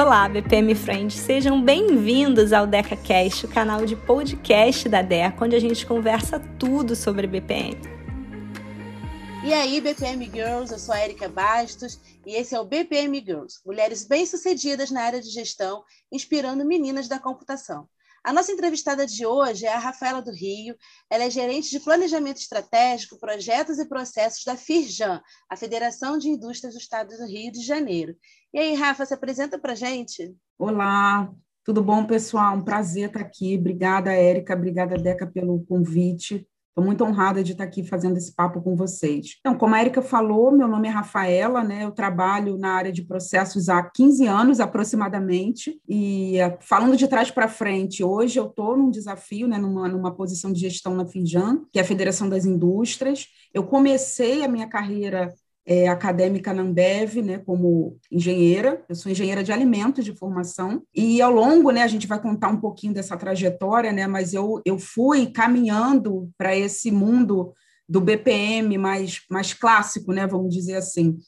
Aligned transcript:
Olá, 0.00 0.28
BPM 0.28 0.76
Friends, 0.76 1.14
sejam 1.14 1.60
bem-vindos 1.60 2.52
ao 2.52 2.68
DecaCast, 2.68 3.46
o 3.46 3.48
canal 3.48 3.84
de 3.84 3.96
podcast 3.96 4.88
da 4.88 5.02
DECA, 5.02 5.44
onde 5.44 5.56
a 5.56 5.58
gente 5.58 5.84
conversa 5.84 6.38
tudo 6.56 6.94
sobre 6.94 7.26
BPM. 7.26 7.76
E 9.44 9.52
aí, 9.52 9.80
BPM 9.80 10.26
Girls, 10.26 10.72
eu 10.72 10.78
sou 10.78 10.94
a 10.94 11.02
Erika 11.02 11.28
Bastos 11.28 11.98
e 12.24 12.36
esse 12.36 12.54
é 12.54 12.60
o 12.60 12.64
BPM 12.64 13.18
Girls, 13.18 13.58
mulheres 13.66 14.06
bem-sucedidas 14.06 14.92
na 14.92 15.02
área 15.02 15.20
de 15.20 15.30
gestão, 15.30 15.82
inspirando 16.12 16.64
meninas 16.64 17.08
da 17.08 17.18
computação. 17.18 17.88
A 18.28 18.32
nossa 18.34 18.52
entrevistada 18.52 19.06
de 19.06 19.24
hoje 19.24 19.64
é 19.64 19.72
a 19.72 19.78
Rafaela 19.78 20.20
do 20.20 20.30
Rio. 20.30 20.76
Ela 21.08 21.24
é 21.24 21.30
gerente 21.30 21.70
de 21.70 21.80
planejamento 21.80 22.36
estratégico, 22.36 23.18
projetos 23.18 23.78
e 23.78 23.88
processos 23.88 24.44
da 24.44 24.54
FIRJAN, 24.54 25.22
a 25.48 25.56
Federação 25.56 26.18
de 26.18 26.28
Indústrias 26.28 26.74
do 26.74 26.78
Estado 26.78 27.16
do 27.16 27.26
Rio 27.26 27.50
de 27.50 27.64
Janeiro. 27.64 28.14
E 28.52 28.58
aí, 28.58 28.74
Rafa, 28.74 29.06
se 29.06 29.14
apresenta 29.14 29.58
para 29.58 29.74
gente? 29.74 30.36
Olá, 30.58 31.32
tudo 31.64 31.82
bom, 31.82 32.04
pessoal? 32.04 32.54
Um 32.54 32.62
prazer 32.62 33.06
estar 33.06 33.20
aqui. 33.20 33.56
Obrigada, 33.56 34.12
Érica. 34.12 34.52
Obrigada, 34.54 34.98
Deca, 34.98 35.26
pelo 35.26 35.64
convite. 35.64 36.46
Estou 36.68 36.84
muito 36.84 37.04
honrada 37.04 37.42
de 37.42 37.52
estar 37.52 37.64
aqui 37.64 37.82
fazendo 37.82 38.16
esse 38.16 38.32
papo 38.34 38.62
com 38.62 38.76
vocês. 38.76 39.36
Então, 39.40 39.56
como 39.56 39.74
a 39.74 39.80
Erika 39.80 40.00
falou, 40.00 40.52
meu 40.52 40.68
nome 40.68 40.86
é 40.86 40.90
Rafaela, 40.90 41.64
né? 41.64 41.84
Eu 41.84 41.90
trabalho 41.90 42.56
na 42.56 42.70
área 42.70 42.92
de 42.92 43.02
processos 43.02 43.68
há 43.68 43.82
15 43.82 44.26
anos 44.26 44.60
aproximadamente. 44.60 45.80
E 45.88 46.38
eh, 46.38 46.56
falando 46.60 46.96
de 46.96 47.08
trás 47.08 47.30
para 47.30 47.48
frente, 47.48 48.04
hoje 48.04 48.38
eu 48.38 48.46
estou 48.46 48.76
num 48.76 48.90
desafio, 48.90 49.48
né? 49.48 49.58
Numa, 49.58 49.88
numa 49.88 50.14
posição 50.14 50.52
de 50.52 50.60
gestão 50.60 50.94
na 50.94 51.04
Finjan, 51.04 51.64
que 51.72 51.80
é 51.80 51.82
a 51.82 51.84
Federação 51.84 52.28
das 52.28 52.44
Indústrias. 52.44 53.26
Eu 53.52 53.64
comecei 53.64 54.44
a 54.44 54.48
minha 54.48 54.68
carreira 54.68 55.34
é, 55.70 55.86
acadêmica 55.86 56.54
na 56.54 56.62
Ambev, 56.62 57.16
né, 57.16 57.42
como 57.44 57.98
engenheira. 58.10 58.82
Eu 58.88 58.94
sou 58.94 59.12
engenheira 59.12 59.44
de 59.44 59.52
alimentos 59.52 60.02
de 60.02 60.16
formação. 60.16 60.82
E 60.94 61.20
ao 61.20 61.30
longo, 61.30 61.70
né, 61.70 61.82
a 61.82 61.86
gente 61.86 62.06
vai 62.06 62.18
contar 62.18 62.48
um 62.48 62.56
pouquinho 62.56 62.94
dessa 62.94 63.18
trajetória, 63.18 63.92
né, 63.92 64.06
mas 64.06 64.32
eu, 64.32 64.62
eu 64.64 64.78
fui 64.78 65.26
caminhando 65.26 66.30
para 66.38 66.56
esse 66.56 66.90
mundo 66.90 67.52
do 67.86 68.00
BPM 68.00 68.78
mais, 68.78 69.20
mais 69.30 69.52
clássico, 69.52 70.10
né, 70.10 70.26
vamos 70.26 70.54
dizer 70.54 70.76
assim. 70.76 71.18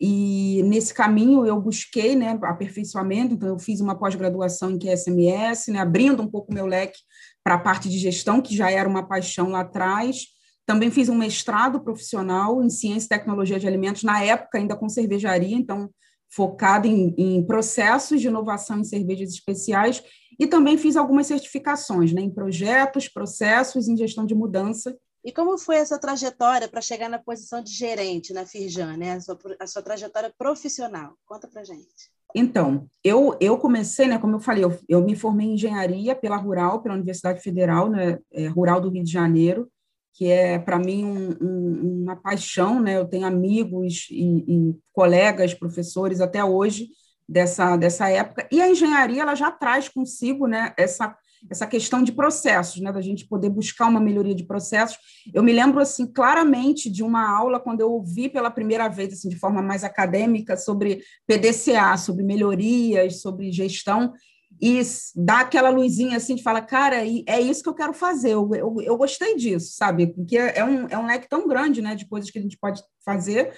E 0.00 0.62
nesse 0.66 0.94
caminho 0.94 1.44
eu 1.44 1.60
busquei 1.60 2.14
né, 2.14 2.38
aperfeiçoamento, 2.42 3.34
então 3.34 3.48
eu 3.48 3.58
fiz 3.58 3.80
uma 3.80 3.98
pós-graduação 3.98 4.70
em 4.70 4.78
QSMS, 4.78 5.72
né, 5.72 5.80
abrindo 5.80 6.22
um 6.22 6.28
pouco 6.28 6.54
meu 6.54 6.64
leque 6.64 7.00
para 7.42 7.56
a 7.56 7.58
parte 7.58 7.88
de 7.88 7.98
gestão, 7.98 8.40
que 8.40 8.56
já 8.56 8.70
era 8.70 8.88
uma 8.88 9.02
paixão 9.02 9.48
lá 9.48 9.60
atrás. 9.60 10.26
Também 10.66 10.90
fiz 10.90 11.08
um 11.08 11.14
mestrado 11.14 11.80
profissional 11.80 12.62
em 12.62 12.70
ciência 12.70 13.06
e 13.06 13.08
tecnologia 13.08 13.58
de 13.58 13.66
alimentos, 13.66 14.02
na 14.02 14.22
época 14.22 14.58
ainda 14.58 14.76
com 14.76 14.88
cervejaria, 14.88 15.56
então 15.56 15.90
focado 16.32 16.86
em, 16.86 17.14
em 17.18 17.44
processos 17.44 18.20
de 18.20 18.28
inovação 18.28 18.78
em 18.78 18.84
cervejas 18.84 19.30
especiais, 19.30 20.02
e 20.38 20.46
também 20.46 20.78
fiz 20.78 20.96
algumas 20.96 21.26
certificações 21.26 22.12
né, 22.12 22.22
em 22.22 22.30
projetos, 22.30 23.08
processos, 23.08 23.88
em 23.88 23.96
gestão 23.96 24.24
de 24.24 24.34
mudança. 24.34 24.96
E 25.22 25.32
como 25.32 25.58
foi 25.58 25.76
essa 25.76 25.98
trajetória 25.98 26.66
para 26.66 26.80
chegar 26.80 27.10
na 27.10 27.18
posição 27.18 27.62
de 27.62 27.72
gerente 27.72 28.32
na 28.32 28.46
Firjan, 28.46 28.96
né? 28.96 29.12
a, 29.12 29.20
sua, 29.20 29.38
a 29.60 29.66
sua 29.66 29.82
trajetória 29.82 30.32
profissional? 30.38 31.14
Conta 31.26 31.46
para 31.46 31.62
gente. 31.62 32.10
Então, 32.34 32.86
eu, 33.04 33.36
eu 33.40 33.58
comecei, 33.58 34.06
né, 34.06 34.18
como 34.18 34.36
eu 34.36 34.40
falei, 34.40 34.64
eu, 34.64 34.78
eu 34.88 35.04
me 35.04 35.16
formei 35.16 35.48
em 35.48 35.54
engenharia 35.54 36.14
pela 36.14 36.36
Rural, 36.36 36.80
pela 36.80 36.94
Universidade 36.94 37.42
Federal, 37.42 37.90
né, 37.90 38.18
é, 38.32 38.46
Rural 38.46 38.80
do 38.80 38.88
Rio 38.88 39.02
de 39.02 39.10
Janeiro, 39.10 39.68
que 40.12 40.26
é 40.26 40.58
para 40.58 40.78
mim 40.78 41.04
um, 41.04 41.36
um, 41.40 42.02
uma 42.02 42.16
paixão, 42.16 42.80
né? 42.80 42.96
Eu 42.96 43.06
tenho 43.06 43.26
amigos 43.26 44.08
e, 44.10 44.44
e, 44.46 44.76
colegas, 44.92 45.54
professores 45.54 46.20
até 46.20 46.44
hoje 46.44 46.88
dessa 47.28 47.76
dessa 47.76 48.08
época. 48.08 48.48
E 48.50 48.60
a 48.60 48.68
engenharia 48.68 49.22
ela 49.22 49.34
já 49.34 49.50
traz 49.50 49.88
consigo, 49.88 50.46
né? 50.46 50.74
Essa 50.76 51.16
essa 51.48 51.66
questão 51.66 52.02
de 52.02 52.12
processos, 52.12 52.82
né? 52.82 52.92
Da 52.92 53.00
gente 53.00 53.26
poder 53.26 53.48
buscar 53.48 53.86
uma 53.86 54.00
melhoria 54.00 54.34
de 54.34 54.44
processos. 54.44 54.98
Eu 55.32 55.42
me 55.42 55.52
lembro 55.52 55.80
assim 55.80 56.06
claramente 56.06 56.90
de 56.90 57.02
uma 57.02 57.26
aula 57.34 57.58
quando 57.58 57.80
eu 57.80 57.90
ouvi 57.90 58.28
pela 58.28 58.50
primeira 58.50 58.88
vez, 58.88 59.14
assim, 59.14 59.28
de 59.28 59.38
forma 59.38 59.62
mais 59.62 59.82
acadêmica, 59.82 60.56
sobre 60.56 61.02
PDCA, 61.26 61.96
sobre 61.96 62.24
melhorias, 62.24 63.22
sobre 63.22 63.50
gestão 63.50 64.12
e 64.60 64.80
dá 65.16 65.40
aquela 65.40 65.70
luzinha 65.70 66.18
assim 66.18 66.34
de 66.34 66.42
fala, 66.42 66.60
cara, 66.60 66.96
é 66.98 67.40
isso 67.40 67.62
que 67.62 67.68
eu 67.68 67.74
quero 67.74 67.94
fazer, 67.94 68.32
eu, 68.32 68.48
eu, 68.54 68.76
eu 68.82 68.96
gostei 68.96 69.34
disso, 69.34 69.72
sabe? 69.74 70.08
Porque 70.08 70.36
é 70.36 70.62
um, 70.62 70.86
é 70.88 70.98
um 70.98 71.06
leque 71.06 71.28
tão 71.28 71.48
grande 71.48 71.80
né, 71.80 71.94
de 71.94 72.06
coisas 72.06 72.30
que 72.30 72.38
a 72.38 72.42
gente 72.42 72.58
pode 72.58 72.82
fazer. 73.04 73.52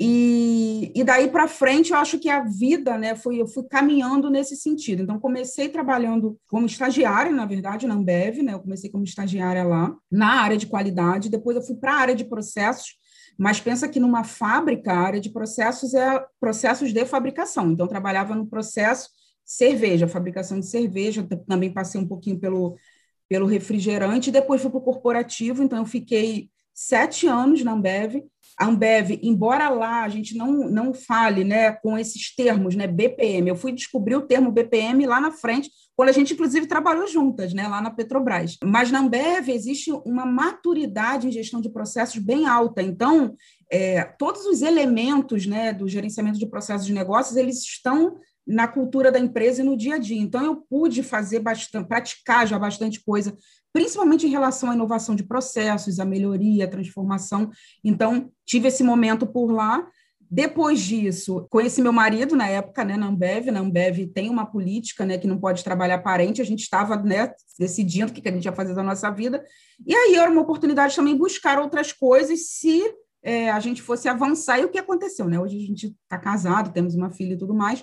E, 0.00 0.92
e 0.94 1.02
daí 1.02 1.28
para 1.28 1.48
frente, 1.48 1.90
eu 1.90 1.96
acho 1.96 2.20
que 2.20 2.30
a 2.30 2.44
vida, 2.44 2.96
né, 2.96 3.16
foi, 3.16 3.40
eu 3.40 3.48
fui 3.48 3.64
caminhando 3.64 4.30
nesse 4.30 4.54
sentido. 4.54 5.02
Então, 5.02 5.18
comecei 5.18 5.68
trabalhando 5.68 6.38
como 6.46 6.66
estagiária, 6.66 7.32
na 7.32 7.44
verdade, 7.44 7.84
na 7.84 7.94
Ambev, 7.94 8.40
né, 8.40 8.54
eu 8.54 8.60
comecei 8.60 8.88
como 8.88 9.02
estagiária 9.02 9.64
lá, 9.64 9.92
na 10.08 10.40
área 10.40 10.56
de 10.56 10.68
qualidade, 10.68 11.28
depois 11.28 11.56
eu 11.56 11.62
fui 11.62 11.74
para 11.74 11.94
a 11.94 11.98
área 11.98 12.14
de 12.14 12.24
processos, 12.24 12.96
mas 13.36 13.60
pensa 13.60 13.88
que 13.88 13.98
numa 13.98 14.22
fábrica, 14.22 14.92
a 14.92 14.98
área 14.98 15.20
de 15.20 15.30
processos 15.30 15.94
é 15.94 16.24
processos 16.38 16.92
de 16.92 17.04
fabricação. 17.04 17.72
Então, 17.72 17.88
trabalhava 17.88 18.36
no 18.36 18.46
processo 18.46 19.10
cerveja, 19.48 20.06
fabricação 20.06 20.60
de 20.60 20.66
cerveja, 20.66 21.26
também 21.46 21.72
passei 21.72 21.98
um 21.98 22.06
pouquinho 22.06 22.38
pelo, 22.38 22.76
pelo 23.26 23.46
refrigerante, 23.46 24.30
depois 24.30 24.60
fui 24.60 24.70
para 24.70 24.78
o 24.78 24.82
corporativo, 24.82 25.62
então 25.62 25.78
eu 25.78 25.86
fiquei 25.86 26.50
sete 26.74 27.26
anos 27.26 27.64
na 27.64 27.72
Ambev. 27.72 28.22
A 28.58 28.66
Ambev, 28.66 29.18
embora 29.22 29.70
lá 29.70 30.02
a 30.02 30.08
gente 30.08 30.36
não, 30.36 30.68
não 30.70 30.92
fale 30.92 31.44
né, 31.44 31.72
com 31.72 31.98
esses 31.98 32.34
termos, 32.36 32.76
né, 32.76 32.86
BPM, 32.86 33.48
eu 33.48 33.56
fui 33.56 33.72
descobrir 33.72 34.16
o 34.16 34.26
termo 34.26 34.52
BPM 34.52 35.06
lá 35.06 35.18
na 35.18 35.32
frente, 35.32 35.70
quando 35.96 36.10
a 36.10 36.12
gente, 36.12 36.34
inclusive, 36.34 36.66
trabalhou 36.66 37.06
juntas, 37.06 37.54
né, 37.54 37.66
lá 37.66 37.80
na 37.80 37.90
Petrobras. 37.90 38.58
Mas 38.62 38.90
na 38.90 39.00
Ambev 39.00 39.48
existe 39.48 39.90
uma 40.04 40.26
maturidade 40.26 41.26
em 41.26 41.32
gestão 41.32 41.60
de 41.60 41.70
processos 41.70 42.18
bem 42.18 42.46
alta, 42.46 42.82
então, 42.82 43.34
é, 43.72 44.04
todos 44.18 44.44
os 44.44 44.60
elementos 44.60 45.46
né, 45.46 45.72
do 45.72 45.88
gerenciamento 45.88 46.38
de 46.38 46.46
processos 46.46 46.86
de 46.86 46.92
negócios, 46.92 47.36
eles 47.36 47.62
estão 47.64 48.18
na 48.48 48.66
cultura 48.66 49.12
da 49.12 49.18
empresa 49.18 49.60
e 49.60 49.64
no 49.64 49.76
dia 49.76 49.96
a 49.96 49.98
dia. 49.98 50.18
Então, 50.18 50.42
eu 50.42 50.56
pude 50.56 51.02
fazer 51.02 51.38
bastante, 51.40 51.86
praticar 51.86 52.46
já 52.46 52.58
bastante 52.58 53.04
coisa, 53.04 53.36
principalmente 53.74 54.26
em 54.26 54.30
relação 54.30 54.70
à 54.70 54.74
inovação 54.74 55.14
de 55.14 55.22
processos, 55.22 56.00
à 56.00 56.04
melhoria, 56.06 56.64
à 56.64 56.68
transformação. 56.68 57.50
Então, 57.84 58.30
tive 58.46 58.68
esse 58.68 58.82
momento 58.82 59.26
por 59.26 59.52
lá. 59.52 59.86
Depois 60.30 60.80
disso, 60.80 61.46
conheci 61.50 61.82
meu 61.82 61.92
marido 61.92 62.34
na 62.34 62.48
época, 62.48 62.84
né, 62.84 62.96
na 62.96 63.06
Ambev. 63.06 63.50
Na 63.50 63.60
Ambev 63.60 64.06
tem 64.14 64.30
uma 64.30 64.46
política, 64.46 65.04
né, 65.04 65.18
que 65.18 65.26
não 65.26 65.38
pode 65.38 65.62
trabalhar 65.62 65.98
parente. 65.98 66.40
A 66.40 66.44
gente 66.44 66.60
estava, 66.60 66.96
né, 66.96 67.32
decidindo 67.58 68.10
o 68.10 68.14
que 68.14 68.26
a 68.26 68.32
gente 68.32 68.46
ia 68.46 68.52
fazer 68.52 68.74
da 68.74 68.82
nossa 68.82 69.10
vida. 69.10 69.44
E 69.86 69.94
aí 69.94 70.14
era 70.14 70.30
uma 70.30 70.40
oportunidade 70.40 70.96
também 70.96 71.16
buscar 71.16 71.58
outras 71.58 71.92
coisas 71.92 72.48
se 72.48 72.82
é, 73.22 73.50
a 73.50 73.60
gente 73.60 73.82
fosse 73.82 74.08
avançar. 74.08 74.58
E 74.58 74.64
o 74.64 74.70
que 74.70 74.78
aconteceu, 74.78 75.28
né? 75.28 75.38
Hoje 75.38 75.56
a 75.56 75.66
gente 75.66 75.86
está 76.02 76.18
casado, 76.18 76.72
temos 76.72 76.94
uma 76.94 77.10
filha 77.10 77.34
e 77.34 77.38
tudo 77.38 77.54
mais. 77.54 77.82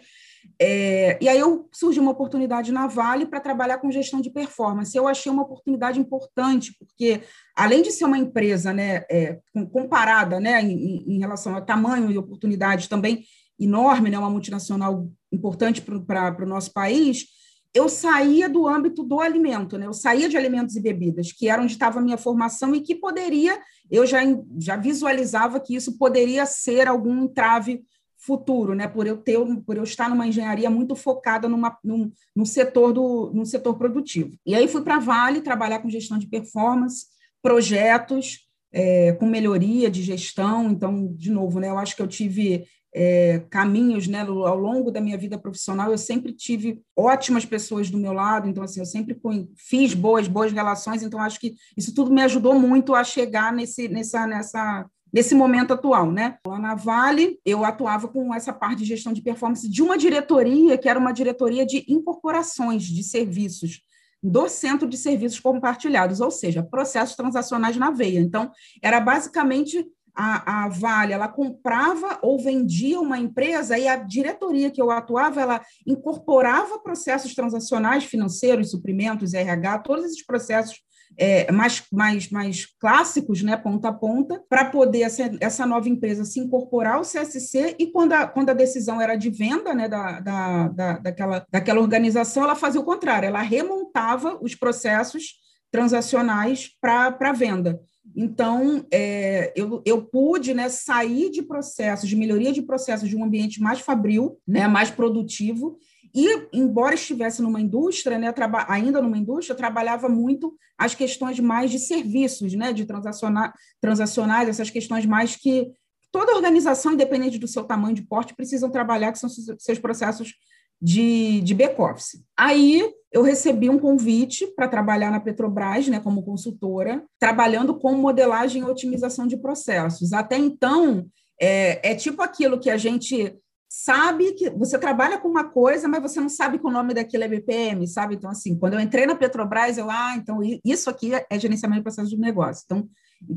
É, 0.60 1.18
e 1.22 1.28
aí 1.28 1.38
eu 1.38 1.68
surgiu 1.72 2.02
uma 2.02 2.12
oportunidade 2.12 2.72
na 2.72 2.88
Vale 2.88 3.26
para 3.26 3.40
trabalhar 3.40 3.78
com 3.78 3.92
gestão 3.92 4.22
de 4.22 4.30
performance. 4.30 4.96
Eu 4.96 5.08
achei 5.08 5.32
uma 5.32 5.44
oportunidade 5.44 6.00
importante, 6.00 6.74
porque 6.78 7.22
além 7.56 7.82
de 7.82 7.92
ser 7.92 8.06
uma 8.06 8.18
empresa 8.18 8.74
né, 8.74 9.04
é, 9.10 9.40
comparada 9.72 10.40
né, 10.40 10.62
em, 10.62 11.04
em, 11.08 11.20
relação 11.20 11.56
ao 11.56 11.66
tamanho 11.66 12.10
e 12.10 12.18
oportunidade 12.18 12.88
também 12.88 13.24
enorme, 13.60 14.10
né, 14.10 14.18
uma 14.18 14.30
multinacional 14.30 15.08
importante 15.32 15.82
para 15.82 16.44
o 16.44 16.48
nosso 16.48 16.72
país, 16.72 17.26
eu 17.74 17.90
saía 17.90 18.48
do 18.48 18.70
âmbito 18.70 19.04
do 19.04 19.20
alimento, 19.20 19.78
né? 19.78 19.86
eu 19.86 19.94
saía 19.94 20.30
de 20.30 20.38
alimentos 20.38 20.78
e 20.78 20.82
bebidas, 20.82 21.34
que 21.34 21.50
era 21.50 21.62
onde 21.62 21.74
estava 21.74 22.00
a 22.00 22.02
minha 22.02 22.18
formação 22.18 22.74
e 22.74 22.80
que 22.80 22.96
poderia, 22.96 23.60
eu 23.92 24.06
já, 24.06 24.20
já 24.58 24.78
visualizava 24.78 25.60
que 25.60 25.76
isso 25.76 25.98
poderia 25.98 26.46
ser 26.46 26.88
algum 26.88 27.24
entrave 27.24 27.84
futuro, 28.18 28.74
né? 28.74 28.88
Por 28.88 29.06
eu 29.06 29.18
ter, 29.18 29.38
por 29.66 29.78
eu 29.78 29.84
estar 29.84 30.10
numa 30.10 30.28
engenharia 30.28 30.70
muito 30.70 30.96
focada 30.96 31.48
numa, 31.48 31.78
num, 31.84 32.12
num 32.36 32.46
setor 32.46 32.94
do, 32.94 33.32
num 33.34 33.46
setor 33.46 33.76
produtivo. 33.78 34.38
E 34.46 34.56
aí 34.56 34.68
fui 34.68 34.82
para 34.82 34.96
a 34.96 35.00
Vale 35.00 35.42
trabalhar 35.42 35.80
com 35.80 35.90
gestão 35.90 36.18
de 36.18 36.28
performance, 36.28 37.06
projetos 37.42 38.48
é, 38.72 39.14
com 39.14 39.26
melhoria 39.26 39.90
de 39.90 40.02
gestão. 40.02 40.70
Então, 40.70 41.14
de 41.14 41.32
novo, 41.32 41.60
né? 41.60 41.70
Eu 41.70 41.78
acho 41.78 41.96
que 41.96 42.02
eu 42.02 42.08
tive 42.08 42.66
é, 42.94 43.44
caminhos, 43.50 44.08
né? 44.08 44.22
Ao 44.22 44.58
longo 44.58 44.90
da 44.90 45.02
minha 45.02 45.18
vida 45.18 45.38
profissional, 45.38 45.92
eu 45.92 45.98
sempre 45.98 46.32
tive 46.32 46.82
ótimas 46.96 47.46
pessoas 47.46 47.90
do 47.90 47.98
meu 47.98 48.14
lado. 48.14 48.48
Então, 48.48 48.64
assim, 48.64 48.80
eu 48.80 48.86
sempre 48.86 49.20
fiz 49.58 49.94
boas, 49.94 50.28
boas 50.28 50.52
relações. 50.52 51.04
Então, 51.04 51.20
acho 51.20 51.40
que 51.40 51.56
isso 51.78 51.94
tudo 51.94 52.12
me 52.12 52.22
ajudou 52.22 52.58
muito 52.58 52.96
a 52.96 53.04
chegar 53.04 53.52
nesse, 53.54 53.88
nessa, 53.90 54.26
nessa 54.26 54.90
nesse 55.16 55.34
momento 55.34 55.72
atual, 55.72 56.12
né? 56.12 56.38
Lá 56.46 56.60
na 56.60 56.76
Vale, 56.76 57.40
eu 57.46 57.64
atuava 57.64 58.06
com 58.06 58.36
essa 58.36 58.52
parte 58.52 58.80
de 58.80 58.86
gestão 58.86 59.14
de 59.14 59.22
performance 59.22 59.70
de 59.70 59.82
uma 59.82 59.98
diretoria 59.98 60.78
que 60.78 60.90
era 60.90 61.00
uma 61.00 61.14
diretoria 61.14 61.66
de 61.66 61.86
incorporações 61.88 62.84
de 62.84 63.02
serviços 63.02 63.82
do 64.22 64.50
Centro 64.50 64.90
de 64.90 64.98
Serviços 64.98 65.40
Compartilhados, 65.40 66.20
ou 66.20 66.30
seja, 66.30 66.62
processos 66.62 67.16
transacionais 67.16 67.78
na 67.78 67.92
veia. 67.92 68.20
Então, 68.20 68.52
era 68.82 69.00
basicamente 69.00 69.88
a, 70.14 70.66
a 70.66 70.68
Vale 70.68 71.14
ela 71.14 71.30
comprava 71.30 72.20
ou 72.22 72.38
vendia 72.38 73.00
uma 73.00 73.18
empresa 73.18 73.78
e 73.78 73.88
a 73.88 73.96
diretoria 73.96 74.70
que 74.70 74.82
eu 74.82 74.92
atuava 74.92 75.40
ela 75.40 75.62
incorporava 75.88 76.78
processos 76.80 77.34
transacionais 77.34 78.04
financeiros, 78.04 78.72
suprimentos, 78.72 79.34
RH, 79.34 79.80
todos 79.80 80.04
esses 80.04 80.26
processos 80.26 80.84
é, 81.18 81.52
mais, 81.52 81.84
mais, 81.92 82.30
mais 82.30 82.66
clássicos, 82.80 83.42
né, 83.42 83.56
ponta 83.58 83.90
a 83.90 83.94
ponta, 83.94 84.42
para 84.50 84.66
poder 84.66 85.02
essa, 85.02 85.32
essa 85.40 85.66
nova 85.66 85.88
empresa 85.90 86.26
se 86.26 86.40
incorporar 86.40 86.96
ao 86.96 87.02
CSC 87.02 87.76
e 87.80 87.88
quando 87.88 88.14
a, 88.14 88.28
quando 88.28 88.50
a 88.50 88.54
decisão 88.54 89.02
era 89.02 89.16
de 89.16 89.30
venda 89.30 89.74
né, 89.74 89.88
da, 89.88 90.20
da, 90.20 90.68
da, 90.70 90.98
daquela, 91.00 91.46
daquela 91.52 91.82
organização, 91.82 92.44
ela 92.44 92.56
fazia 92.56 92.82
o 92.82 92.86
contrário, 92.86 93.28
ela 93.28 93.42
remontava 93.42 94.38
os 94.42 94.56
processos 94.56 95.36
transacionais 95.72 96.70
para 96.80 97.34
venda. 97.34 97.80
Então, 98.16 98.86
é, 98.92 99.52
eu, 99.56 99.82
eu 99.86 100.02
pude 100.02 100.54
né, 100.54 100.70
sair 100.70 101.30
de 101.32 101.42
processos, 101.42 102.08
de 102.08 102.16
melhoria 102.16 102.54
de 102.54 102.62
processos 102.62 103.10
de 103.10 103.16
um 103.16 103.24
ambiente 103.24 103.60
mais 103.62 103.80
fabril, 103.80 104.38
né, 104.48 104.68
mais 104.68 104.92
produtivo, 104.92 105.78
e, 106.16 106.48
embora 106.54 106.96
estivesse 106.96 107.42
numa 107.42 107.60
indústria, 107.60 108.18
né, 108.18 108.34
ainda 108.70 109.02
numa 109.02 109.18
indústria, 109.18 109.56
trabalhava 109.56 110.08
muito 110.08 110.56
as 110.78 110.96
questões 110.96 111.40
mais 111.42 111.70
de 111.70 111.78
serviços, 111.78 112.54
né, 112.54 112.72
de 112.72 112.86
transacionais, 112.86 114.48
essas 114.48 114.70
questões 114.70 115.06
mais 115.06 115.36
que 115.36 115.72
toda 116.12 116.34
organização, 116.34 116.94
independente 116.94 117.38
do 117.38 117.50
seu 117.50 117.66
tamanho 117.66 117.94
de 117.94 118.02
porte, 118.02 118.34
precisam 118.34 118.70
trabalhar, 118.70 119.12
que 119.12 119.20
são 119.20 119.30
seus 119.30 119.78
processos 119.78 120.34
de, 120.82 121.42
de 121.42 121.54
back-office. 121.54 122.24
Aí 122.38 122.90
eu 123.12 123.22
recebi 123.22 123.70
um 123.70 123.80
convite 123.80 124.48
para 124.56 124.70
trabalhar 124.70 125.12
na 125.12 125.20
Petrobras, 125.20 125.90
né, 125.90 126.00
como 126.00 126.24
consultora, 126.24 127.04
trabalhando 127.20 127.78
com 127.78 127.94
modelagem 127.94 128.62
e 128.62 128.66
otimização 128.66 129.28
de 129.28 129.36
processos. 129.36 130.14
Até 130.14 130.38
então, 130.38 131.06
é, 131.42 131.92
é 131.92 131.96
tipo 131.96 132.22
aquilo 132.22 132.60
que 132.60 132.70
a 132.70 132.78
gente 132.78 133.38
sabe 133.78 134.32
que 134.34 134.50
você 134.52 134.80
trabalha 134.80 135.18
com 135.18 135.28
uma 135.28 135.50
coisa, 135.50 135.86
mas 135.86 136.02
você 136.02 136.22
não 136.22 136.30
sabe 136.30 136.58
que 136.58 136.66
o 136.66 136.72
nome 136.72 136.94
daquilo 136.94 137.26
é 137.26 137.28
BPM, 137.28 137.86
sabe? 137.86 138.16
Então, 138.16 138.30
assim, 138.30 138.58
quando 138.58 138.76
eu 138.76 138.80
entrei 138.80 139.06
na 139.06 139.16
Petrobras, 139.16 139.78
eu, 139.78 139.92
ah, 139.92 140.16
então 140.16 140.40
isso 140.64 140.90
aqui 140.90 141.12
é 141.14 141.38
gerenciamento 141.38 141.80
de 141.80 141.84
processo 141.84 142.10
de 142.10 142.18
negócio. 142.18 142.64
Então, 142.64 142.88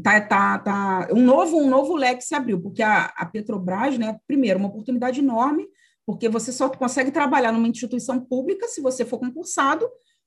tá, 0.01 0.21
tá, 0.21 0.59
tá, 0.61 1.09
um 1.13 1.25
novo, 1.25 1.57
um 1.57 1.69
novo 1.69 1.97
leque 1.97 2.23
se 2.23 2.37
abriu, 2.37 2.61
porque 2.61 2.83
a, 2.83 3.07
a 3.17 3.27
Petrobras, 3.27 3.99
né, 3.99 4.17
primeiro, 4.29 4.61
uma 4.61 4.69
oportunidade 4.69 5.19
enorme, 5.19 5.67
porque 6.07 6.29
você 6.29 6.53
só 6.53 6.69
consegue 6.69 7.11
trabalhar 7.11 7.51
numa 7.51 7.67
instituição 7.67 8.21
pública 8.21 8.69
se 8.69 8.81
você 8.81 9.05
for 9.05 9.19
concursado 9.19 9.85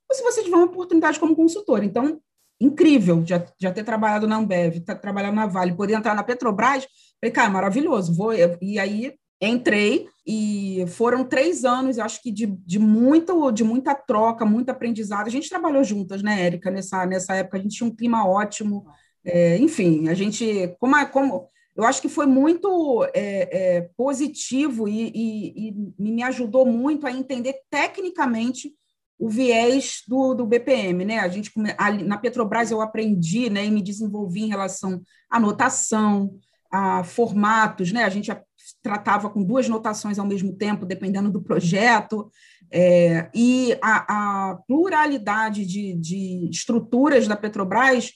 ou 0.10 0.16
se 0.16 0.22
você 0.24 0.44
tiver 0.44 0.58
uma 0.58 0.66
oportunidade 0.66 1.22
como 1.22 1.36
consultor. 1.38 1.86
Então, 1.86 2.20
incrível 2.60 3.24
já, 3.26 3.44
já 3.58 3.72
ter 3.72 3.86
trabalhado 3.86 4.28
na 4.28 4.36
Ambev, 4.36 4.82
ter 4.82 5.00
trabalhado 5.00 5.36
na 5.36 5.48
Vale, 5.48 5.74
poder 5.74 5.94
entrar 5.94 6.14
na 6.14 6.22
Petrobras, 6.22 6.86
falei, 7.20 7.32
cara, 7.32 7.50
maravilhoso, 7.50 8.14
vou, 8.14 8.34
e 8.34 8.78
aí 8.78 9.21
entrei 9.42 10.08
e 10.26 10.86
foram 10.88 11.24
três 11.24 11.66
anos, 11.66 11.98
eu 11.98 12.04
acho 12.04 12.22
que 12.22 12.32
de, 12.32 12.46
de, 12.46 12.78
muito, 12.78 13.52
de 13.52 13.64
muita 13.64 13.96
troca, 13.96 14.46
muito 14.46 14.70
aprendizado. 14.70 15.28
A 15.28 15.32
gente 15.32 15.50
trabalhou 15.50 15.84
juntas, 15.84 16.22
né, 16.22 16.46
Érica, 16.46 16.70
nessa, 16.70 17.06
nessa 17.06 17.36
época, 17.36 17.58
a 17.58 17.62
gente 17.62 17.76
tinha 17.76 17.90
um 17.90 17.96
clima 17.96 18.28
ótimo. 18.28 18.86
É, 19.26 19.58
enfim, 19.58 20.08
a 20.10 20.14
gente, 20.14 20.76
como, 20.80 21.06
como 21.08 21.50
eu 21.76 21.84
acho 21.84 22.02
que 22.02 22.10
foi 22.10 22.28
muito 22.28 23.04
é, 23.14 23.78
é, 23.78 23.82
positivo 23.98 24.88
e, 24.88 25.12
e, 25.14 25.70
e, 25.70 26.12
me 26.12 26.22
ajudou 26.24 26.66
muito 26.66 27.08
a 27.08 27.12
entender 27.12 27.56
tecnicamente 27.70 28.74
o 29.18 29.30
viés 29.30 30.02
do, 30.08 30.34
do 30.34 30.46
BPM, 30.46 31.06
né? 31.06 31.20
A 31.20 31.28
gente 31.28 31.52
na 32.06 32.18
Petrobras 32.18 32.72
eu 32.72 32.82
aprendi, 32.82 33.50
né, 33.50 33.66
e 33.66 33.72
me 33.72 33.82
desenvolvi 33.82 34.42
em 34.42 34.50
relação 34.50 35.02
à 35.30 35.40
notação, 35.40 36.34
a 36.72 37.04
formatos, 37.04 37.92
né? 37.92 38.04
A 38.04 38.10
gente 38.10 38.32
tratava 38.82 39.30
com 39.30 39.44
duas 39.44 39.68
notações 39.68 40.18
ao 40.18 40.26
mesmo 40.26 40.54
tempo, 40.54 40.86
dependendo 40.86 41.30
do 41.30 41.42
projeto, 41.42 42.32
é, 42.72 43.30
e 43.36 43.78
a, 43.82 44.52
a 44.52 44.56
pluralidade 44.68 45.66
de, 45.66 45.94
de, 45.96 46.50
estruturas 46.50 47.28
da 47.28 47.36
Petrobras 47.36 48.12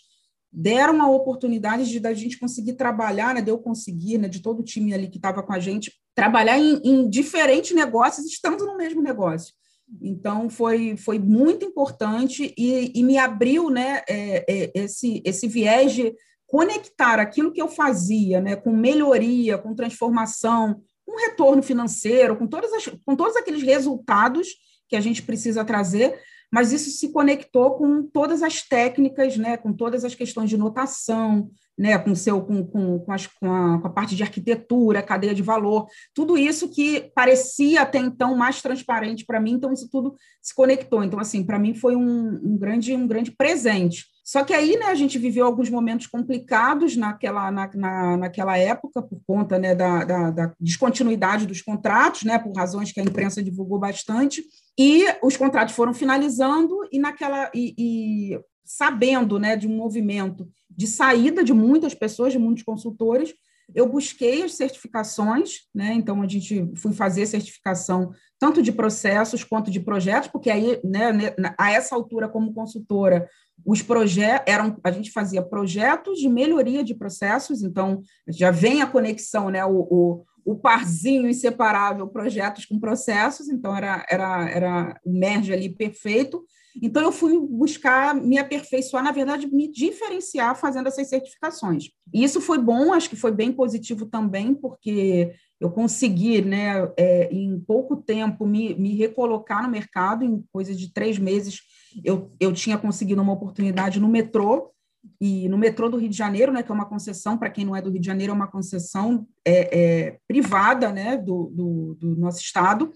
deram 0.51 1.01
a 1.01 1.09
oportunidade 1.09 1.89
de 1.89 1.99
da 1.99 2.13
gente 2.13 2.39
conseguir 2.39 2.73
trabalhar, 2.73 3.35
né, 3.35 3.41
de 3.41 3.51
eu 3.51 3.57
conseguir, 3.57 4.17
né, 4.17 4.29
de 4.29 4.41
todo 4.41 4.61
o 4.61 4.63
time 4.63 4.93
ali 4.93 5.09
que 5.09 5.17
estava 5.17 5.43
com 5.43 5.51
a 5.51 5.59
gente, 5.59 5.91
trabalhar 6.15 6.57
em, 6.57 6.79
em, 6.83 7.09
diferentes 7.09 7.75
negócios, 7.75 8.25
estando 8.25 8.65
no 8.65 8.77
mesmo 8.77 9.01
negócio. 9.01 9.53
Então, 10.01 10.49
foi, 10.49 10.95
foi 10.95 11.19
muito 11.19 11.65
importante 11.65 12.53
e, 12.57 12.91
e 12.95 13.03
me 13.03 13.17
abriu 13.17 13.69
né, 13.69 14.01
é, 14.07 14.45
é, 14.47 14.71
esse, 14.73 15.21
esse 15.25 15.47
viés 15.47 15.93
de 15.93 16.15
conectar 16.55 17.19
aquilo 17.19 17.51
que 17.51 17.61
eu 17.61 17.67
fazia, 17.67 18.39
né, 18.39 18.55
com 18.55 18.71
melhoria, 18.71 19.57
com 19.57 19.75
transformação, 19.75 20.81
com 21.05 21.17
retorno 21.17 21.61
financeiro, 21.61 22.37
com, 22.37 22.47
todas 22.47 22.71
as, 22.71 22.85
com 23.05 23.13
todos 23.13 23.35
aqueles 23.35 23.61
resultados 23.61 24.47
que 24.87 24.95
a 24.95 25.01
gente 25.01 25.21
precisa 25.21 25.65
trazer, 25.65 26.17
mas 26.49 26.71
isso 26.71 26.89
se 26.91 27.11
conectou 27.11 27.71
com 27.71 28.03
todas 28.03 28.41
as 28.41 28.61
técnicas, 28.61 29.35
né, 29.35 29.57
com 29.57 29.73
todas 29.73 30.05
as 30.05 30.15
questões 30.15 30.49
de 30.49 30.55
notação, 30.55 31.49
né, 31.77 31.97
com, 31.97 32.15
seu, 32.15 32.41
com, 32.41 32.65
com, 32.65 32.99
com, 32.99 33.11
as, 33.11 33.27
com, 33.27 33.51
a, 33.51 33.81
com 33.81 33.87
a 33.87 33.91
parte 33.91 34.15
de 34.15 34.23
arquitetura, 34.23 35.03
cadeia 35.03 35.35
de 35.35 35.41
valor, 35.41 35.87
tudo 36.13 36.37
isso 36.37 36.69
que 36.69 37.11
parecia 37.13 37.81
até 37.81 37.97
então 37.97 38.33
mais 38.33 38.61
transparente 38.61 39.25
para 39.25 39.41
mim, 39.41 39.55
então 39.55 39.73
isso 39.73 39.89
tudo 39.91 40.15
se 40.41 40.55
conectou. 40.55 41.03
Então, 41.03 41.19
assim, 41.19 41.43
para 41.43 41.59
mim 41.59 41.73
foi 41.73 41.97
um, 41.97 42.39
um, 42.41 42.57
grande, 42.57 42.95
um 42.95 43.05
grande 43.05 43.31
presente. 43.31 44.14
Só 44.25 44.43
que 44.43 44.55
aí, 44.55 44.75
né, 44.75 44.87
a 44.87 44.95
gente 44.95 45.19
viveu 45.19 45.45
alguns 45.45 45.69
momentos 45.69 46.07
complicados 46.07 46.97
naquela, 46.97 47.51
na, 47.51 47.69
na, 47.75 48.17
naquela 48.17 48.57
época, 48.57 48.99
por 48.99 49.21
conta 49.27 49.59
né, 49.59 49.75
da, 49.75 50.03
da, 50.03 50.31
da, 50.31 50.53
descontinuidade 50.59 51.45
dos 51.45 51.61
contratos, 51.61 52.23
né, 52.23 52.39
por 52.39 52.51
razões 52.51 52.91
que 52.91 52.99
a 52.99 53.03
imprensa 53.03 53.43
divulgou 53.43 53.77
bastante, 53.77 54.43
e 54.75 55.05
os 55.21 55.37
contratos 55.37 55.75
foram 55.75 55.93
finalizando, 55.93 56.75
e 56.91 56.97
naquela 56.97 57.51
e, 57.53 57.75
e 57.77 58.39
sabendo 58.63 59.37
né, 59.37 59.55
de 59.55 59.67
um 59.67 59.75
movimento 59.75 60.49
de 60.71 60.87
saída 60.87 61.43
de 61.43 61.53
muitas 61.53 61.93
pessoas, 61.93 62.33
de 62.33 62.39
muitos 62.39 62.63
consultores, 62.63 63.31
eu 63.73 63.87
busquei 63.87 64.43
as 64.43 64.53
certificações, 64.53 65.61
né? 65.73 65.93
Então 65.93 66.21
a 66.21 66.27
gente 66.27 66.71
fui 66.75 66.93
fazer 66.93 67.25
certificação 67.25 68.11
tanto 68.37 68.61
de 68.61 68.71
processos 68.71 69.43
quanto 69.43 69.71
de 69.71 69.79
projetos, 69.79 70.29
porque 70.29 70.49
aí, 70.49 70.79
né, 70.83 71.11
né 71.13 71.33
a 71.57 71.71
essa 71.71 71.95
altura 71.95 72.29
como 72.29 72.53
consultora, 72.53 73.27
os 73.65 73.81
projetos 73.81 74.51
eram 74.51 74.77
a 74.83 74.91
gente 74.91 75.11
fazia 75.11 75.41
projetos 75.41 76.19
de 76.19 76.29
melhoria 76.29 76.83
de 76.83 76.93
processos, 76.93 77.63
então 77.63 78.01
já 78.27 78.51
vem 78.51 78.81
a 78.81 78.87
conexão, 78.87 79.49
né, 79.49 79.65
o, 79.65 79.79
o, 79.89 80.25
o 80.45 80.55
parzinho 80.55 81.29
inseparável 81.29 82.07
projetos 82.07 82.65
com 82.65 82.79
processos, 82.79 83.49
então 83.49 83.75
era 83.75 84.05
era 84.09 84.49
era 84.49 84.99
o 85.03 85.11
merge 85.11 85.53
ali 85.53 85.69
perfeito. 85.69 86.45
Então, 86.81 87.01
eu 87.03 87.11
fui 87.11 87.39
buscar 87.39 88.15
me 88.15 88.37
aperfeiçoar, 88.37 89.03
na 89.03 89.11
verdade, 89.11 89.47
me 89.47 89.71
diferenciar 89.71 90.55
fazendo 90.55 90.87
essas 90.87 91.07
certificações. 91.07 91.89
E 92.13 92.23
isso 92.23 92.41
foi 92.41 92.57
bom, 92.57 92.93
acho 92.93 93.09
que 93.09 93.15
foi 93.15 93.31
bem 93.31 93.51
positivo 93.51 94.05
também, 94.05 94.53
porque 94.53 95.33
eu 95.59 95.71
consegui, 95.71 96.41
né, 96.41 96.91
é, 96.97 97.29
em 97.31 97.59
pouco 97.59 97.95
tempo, 97.95 98.45
me, 98.45 98.75
me 98.75 98.95
recolocar 98.95 99.63
no 99.63 99.69
mercado, 99.69 100.23
em 100.23 100.43
coisa 100.51 100.75
de 100.75 100.91
três 100.91 101.17
meses, 101.17 101.61
eu, 102.03 102.31
eu 102.39 102.51
tinha 102.51 102.77
conseguido 102.77 103.21
uma 103.21 103.33
oportunidade 103.33 103.99
no 103.99 104.09
metrô, 104.09 104.71
e 105.19 105.47
no 105.49 105.57
metrô 105.57 105.89
do 105.89 105.97
Rio 105.97 106.09
de 106.09 106.17
Janeiro, 106.17 106.51
né, 106.51 106.63
que 106.63 106.71
é 106.71 106.75
uma 106.75 106.85
concessão, 106.85 107.37
para 107.37 107.49
quem 107.49 107.65
não 107.65 107.75
é 107.75 107.81
do 107.81 107.89
Rio 107.89 108.01
de 108.01 108.07
Janeiro, 108.07 108.31
é 108.31 108.35
uma 108.35 108.47
concessão 108.47 109.27
é, 109.45 109.79
é, 109.79 110.17
privada 110.27 110.91
né, 110.91 111.17
do, 111.17 111.51
do, 111.53 111.97
do 111.99 112.15
nosso 112.15 112.39
estado, 112.39 112.91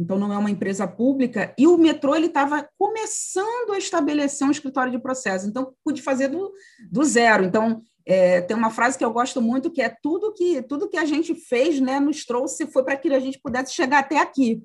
então 0.00 0.18
não 0.18 0.32
é 0.32 0.38
uma 0.38 0.50
empresa 0.50 0.88
pública, 0.88 1.54
e 1.58 1.66
o 1.66 1.76
metrô 1.76 2.16
ele 2.16 2.26
estava 2.26 2.66
começando 2.78 3.72
a 3.72 3.78
estabelecer 3.78 4.46
um 4.46 4.50
escritório 4.50 4.90
de 4.90 4.98
processo, 4.98 5.46
então 5.46 5.74
pude 5.84 6.00
fazer 6.00 6.28
do, 6.28 6.50
do 6.90 7.04
zero. 7.04 7.44
Então 7.44 7.82
é, 8.06 8.40
tem 8.40 8.56
uma 8.56 8.70
frase 8.70 8.96
que 8.96 9.04
eu 9.04 9.12
gosto 9.12 9.42
muito 9.42 9.70
que 9.70 9.82
é 9.82 9.94
tudo 10.02 10.32
que 10.32 10.62
tudo 10.62 10.88
que 10.88 10.96
a 10.96 11.04
gente 11.04 11.34
fez, 11.34 11.78
né, 11.80 12.00
nos 12.00 12.24
trouxe 12.24 12.66
foi 12.66 12.82
para 12.82 12.96
que 12.96 13.12
a 13.12 13.20
gente 13.20 13.38
pudesse 13.38 13.74
chegar 13.74 13.98
até 13.98 14.18
aqui. 14.18 14.62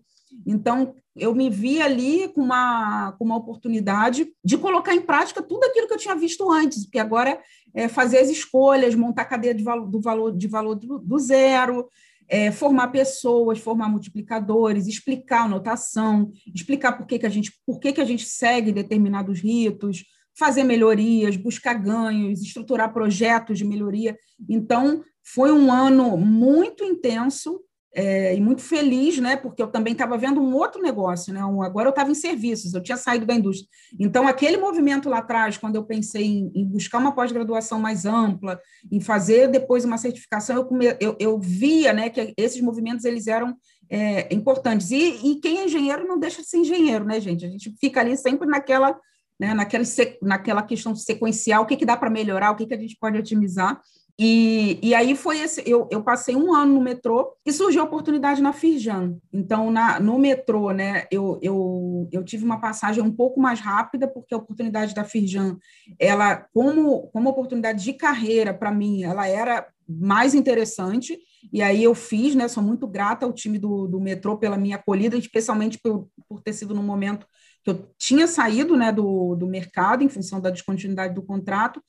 Então 0.47 0.95
eu 1.15 1.35
me 1.35 1.49
vi 1.49 1.81
ali 1.81 2.29
com 2.29 2.41
uma, 2.41 3.13
com 3.17 3.25
uma 3.25 3.37
oportunidade 3.37 4.27
de 4.43 4.57
colocar 4.57 4.93
em 4.93 5.01
prática 5.01 5.41
tudo 5.41 5.63
aquilo 5.65 5.87
que 5.87 5.93
eu 5.93 5.99
tinha 5.99 6.15
visto 6.15 6.49
antes, 6.51 6.85
porque 6.85 6.99
agora 6.99 7.39
é 7.73 7.87
fazer 7.87 8.19
as 8.19 8.29
escolhas, 8.29 8.95
montar 8.95 9.23
a 9.23 9.25
cadeia 9.25 9.53
de 9.53 9.63
valor, 9.63 9.87
do 9.87 10.01
valor 10.01 10.35
de 10.35 10.47
valor 10.47 10.75
do, 10.75 10.99
do 10.99 11.19
zero, 11.19 11.89
é, 12.27 12.51
formar 12.51 12.87
pessoas, 12.89 13.59
formar 13.59 13.89
multiplicadores, 13.89 14.87
explicar 14.87 15.43
a 15.43 15.47
notação, 15.47 16.31
explicar 16.53 16.93
por 16.93 17.05
que, 17.05 17.19
que, 17.19 17.25
a, 17.25 17.29
gente, 17.29 17.51
por 17.65 17.79
que, 17.79 17.93
que 17.93 18.01
a 18.01 18.05
gente 18.05 18.25
segue 18.25 18.71
determinados 18.71 19.39
ritos, 19.39 20.03
fazer 20.37 20.63
melhorias, 20.63 21.37
buscar 21.37 21.75
ganhos, 21.75 22.41
estruturar 22.41 22.93
projetos 22.93 23.57
de 23.57 23.65
melhoria. 23.65 24.17
Então, 24.49 25.03
foi 25.23 25.51
um 25.51 25.71
ano 25.71 26.17
muito 26.17 26.83
intenso, 26.83 27.61
é, 27.95 28.35
e 28.35 28.41
muito 28.41 28.61
feliz, 28.61 29.17
né? 29.19 29.37
Porque 29.37 29.61
eu 29.61 29.67
também 29.67 29.93
estava 29.93 30.17
vendo 30.17 30.41
um 30.41 30.53
outro 30.53 30.81
negócio, 30.81 31.33
né? 31.33 31.43
Um, 31.45 31.63
agora 31.63 31.87
eu 31.87 31.91
estava 31.91 32.11
em 32.11 32.15
serviços, 32.15 32.73
eu 32.73 32.83
tinha 32.83 32.97
saído 32.97 33.25
da 33.25 33.33
indústria. 33.33 33.69
Então, 33.97 34.27
aquele 34.27 34.57
movimento 34.57 35.07
lá 35.07 35.19
atrás, 35.19 35.57
quando 35.57 35.77
eu 35.77 35.83
pensei 35.85 36.25
em, 36.25 36.51
em 36.53 36.65
buscar 36.65 36.97
uma 36.97 37.13
pós-graduação 37.13 37.79
mais 37.79 38.05
ampla, 38.05 38.59
em 38.91 38.99
fazer 38.99 39.47
depois 39.47 39.85
uma 39.85 39.97
certificação, 39.97 40.57
eu, 40.57 40.65
come, 40.65 40.95
eu, 40.99 41.15
eu 41.17 41.39
via, 41.39 41.93
né, 41.93 42.09
que 42.09 42.33
esses 42.37 42.59
movimentos 42.59 43.05
eles 43.05 43.27
eram 43.27 43.55
é, 43.89 44.33
importantes. 44.33 44.91
E, 44.91 45.31
e 45.31 45.39
quem 45.39 45.59
é 45.59 45.65
engenheiro 45.65 46.05
não 46.05 46.19
deixa 46.19 46.41
de 46.41 46.49
ser 46.49 46.57
engenheiro, 46.57 47.05
né, 47.05 47.21
gente? 47.21 47.45
A 47.45 47.49
gente 47.49 47.73
fica 47.79 48.01
ali 48.01 48.17
sempre 48.17 48.45
naquela 48.45 48.99
né, 49.39 49.53
naquela, 49.53 49.83
naquela 50.21 50.63
questão 50.63 50.95
sequencial, 50.95 51.63
o 51.63 51.65
que, 51.65 51.75
que 51.75 51.85
dá 51.85 51.97
para 51.97 52.09
melhorar, 52.09 52.51
o 52.51 52.55
que, 52.55 52.65
que 52.65 52.73
a 52.73 52.79
gente 52.79 52.97
pode 52.99 53.17
otimizar. 53.17 53.81
E, 54.17 54.79
e 54.81 54.95
aí 54.95 55.13
foi 55.13 55.39
esse, 55.39 55.61
eu, 55.69 55.89
eu 55.91 56.01
passei 56.01 56.37
um 56.37 56.53
ano 56.53 56.75
no 56.75 56.81
metrô 56.81 57.35
e 57.45 57.51
surgiu 57.51 57.81
a 57.81 57.85
oportunidade 57.85 58.41
na 58.41 58.53
Firjan. 58.53 59.17
Então, 59.31 59.69
na, 59.69 59.99
no 59.99 60.17
metrô, 60.17 60.71
né, 60.71 61.05
eu, 61.11 61.37
eu, 61.41 62.07
eu 62.11 62.23
tive 62.23 62.45
uma 62.45 62.61
passagem 62.61 63.03
um 63.03 63.11
pouco 63.11 63.41
mais 63.41 63.59
rápida, 63.59 64.07
porque 64.07 64.33
a 64.33 64.37
oportunidade 64.37 64.95
da 64.95 65.03
Firjan, 65.03 65.57
ela, 65.99 66.47
como, 66.53 67.07
como 67.09 67.29
oportunidade 67.29 67.83
de 67.83 67.91
carreira, 67.91 68.53
para 68.53 68.71
mim, 68.71 69.03
ela 69.03 69.27
era 69.27 69.67
mais 69.87 70.33
interessante, 70.33 71.19
e 71.51 71.61
aí 71.61 71.83
eu 71.83 71.93
fiz, 71.93 72.35
né, 72.35 72.47
sou 72.47 72.63
muito 72.63 72.87
grata 72.87 73.25
ao 73.25 73.33
time 73.33 73.59
do, 73.59 73.85
do 73.85 73.99
metrô 73.99 74.37
pela 74.37 74.57
minha 74.57 74.77
acolhida, 74.77 75.17
especialmente 75.17 75.77
por, 75.77 76.07
por 76.27 76.41
ter 76.41 76.53
sido 76.53 76.73
no 76.73 76.81
momento 76.81 77.27
que 77.63 77.71
eu 77.71 77.89
tinha 77.97 78.27
saído, 78.27 78.77
né, 78.77 78.91
do, 78.91 79.35
do 79.35 79.45
mercado, 79.45 80.03
em 80.03 80.09
função 80.09 80.39
da 80.39 80.49
descontinuidade 80.49 81.13
do 81.13 81.21
contrato, 81.21 81.81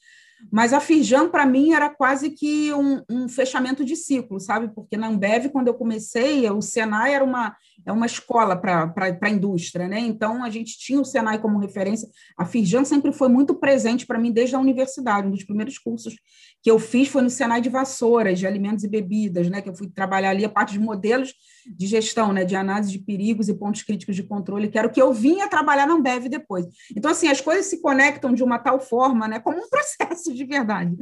mas 0.50 0.72
a 0.72 0.80
Firjan, 0.80 1.28
para 1.28 1.46
mim, 1.46 1.72
era 1.72 1.88
quase 1.88 2.30
que 2.30 2.72
um, 2.72 3.02
um, 3.10 3.28
fechamento 3.28 3.84
de 3.84 3.96
ciclo, 3.96 4.38
sabe? 4.38 4.68
Porque 4.74 4.96
na 4.96 5.08
Ambev, 5.08 5.48
quando 5.48 5.68
eu 5.68 5.74
comecei, 5.74 6.48
o 6.50 6.60
Senai 6.60 7.14
era 7.14 7.24
uma, 7.24 7.56
é 7.84 7.92
uma 7.92 8.06
escola 8.06 8.56
para 8.56 8.92
a 9.20 9.30
indústria, 9.30 9.88
né? 9.88 9.98
Então, 9.98 10.44
a 10.44 10.50
gente 10.50 10.78
tinha 10.78 11.00
o 11.00 11.04
Senai 11.04 11.38
como 11.38 11.58
referência. 11.58 12.08
A 12.36 12.44
Firjan 12.44 12.84
sempre 12.84 13.12
foi 13.12 13.28
muito 13.28 13.54
presente 13.54 14.06
para 14.06 14.18
mim 14.18 14.30
desde 14.30 14.54
a 14.54 14.60
universidade. 14.60 15.26
Um 15.26 15.30
dos 15.30 15.44
primeiros 15.44 15.78
cursos 15.78 16.14
que 16.62 16.70
eu 16.70 16.78
fiz 16.78 17.08
foi 17.08 17.22
no 17.22 17.30
Senai 17.30 17.60
de 17.60 17.68
Vassouras, 17.68 18.38
de 18.38 18.46
alimentos 18.46 18.84
e 18.84 18.88
bebidas, 18.88 19.48
né? 19.48 19.62
Que 19.62 19.68
eu 19.68 19.74
fui 19.74 19.88
trabalhar 19.88 20.30
ali 20.30 20.44
a 20.44 20.48
parte 20.48 20.72
de 20.72 20.80
modelos 20.80 21.34
de 21.66 21.86
gestão, 21.86 22.32
né? 22.32 22.44
De 22.44 22.54
análise 22.54 22.92
de 22.92 22.98
perigos 22.98 23.48
e 23.48 23.54
pontos 23.54 23.82
críticos 23.82 24.14
de 24.14 24.22
controle, 24.22 24.68
que 24.68 24.78
era 24.78 24.86
o 24.86 24.90
que 24.90 25.00
eu 25.00 25.12
vinha 25.12 25.48
trabalhar 25.48 25.86
na 25.86 25.94
Ambev 25.94 26.28
depois. 26.28 26.66
Então, 26.94 27.10
assim, 27.10 27.28
as 27.28 27.40
coisas 27.40 27.66
se 27.66 27.80
conectam 27.80 28.32
de 28.32 28.42
uma 28.42 28.58
tal 28.58 28.78
forma, 28.80 29.26
né? 29.26 29.40
Como 29.40 29.58
um 29.58 29.68
processo 29.68 30.25
de 30.32 30.44
verdade. 30.44 30.96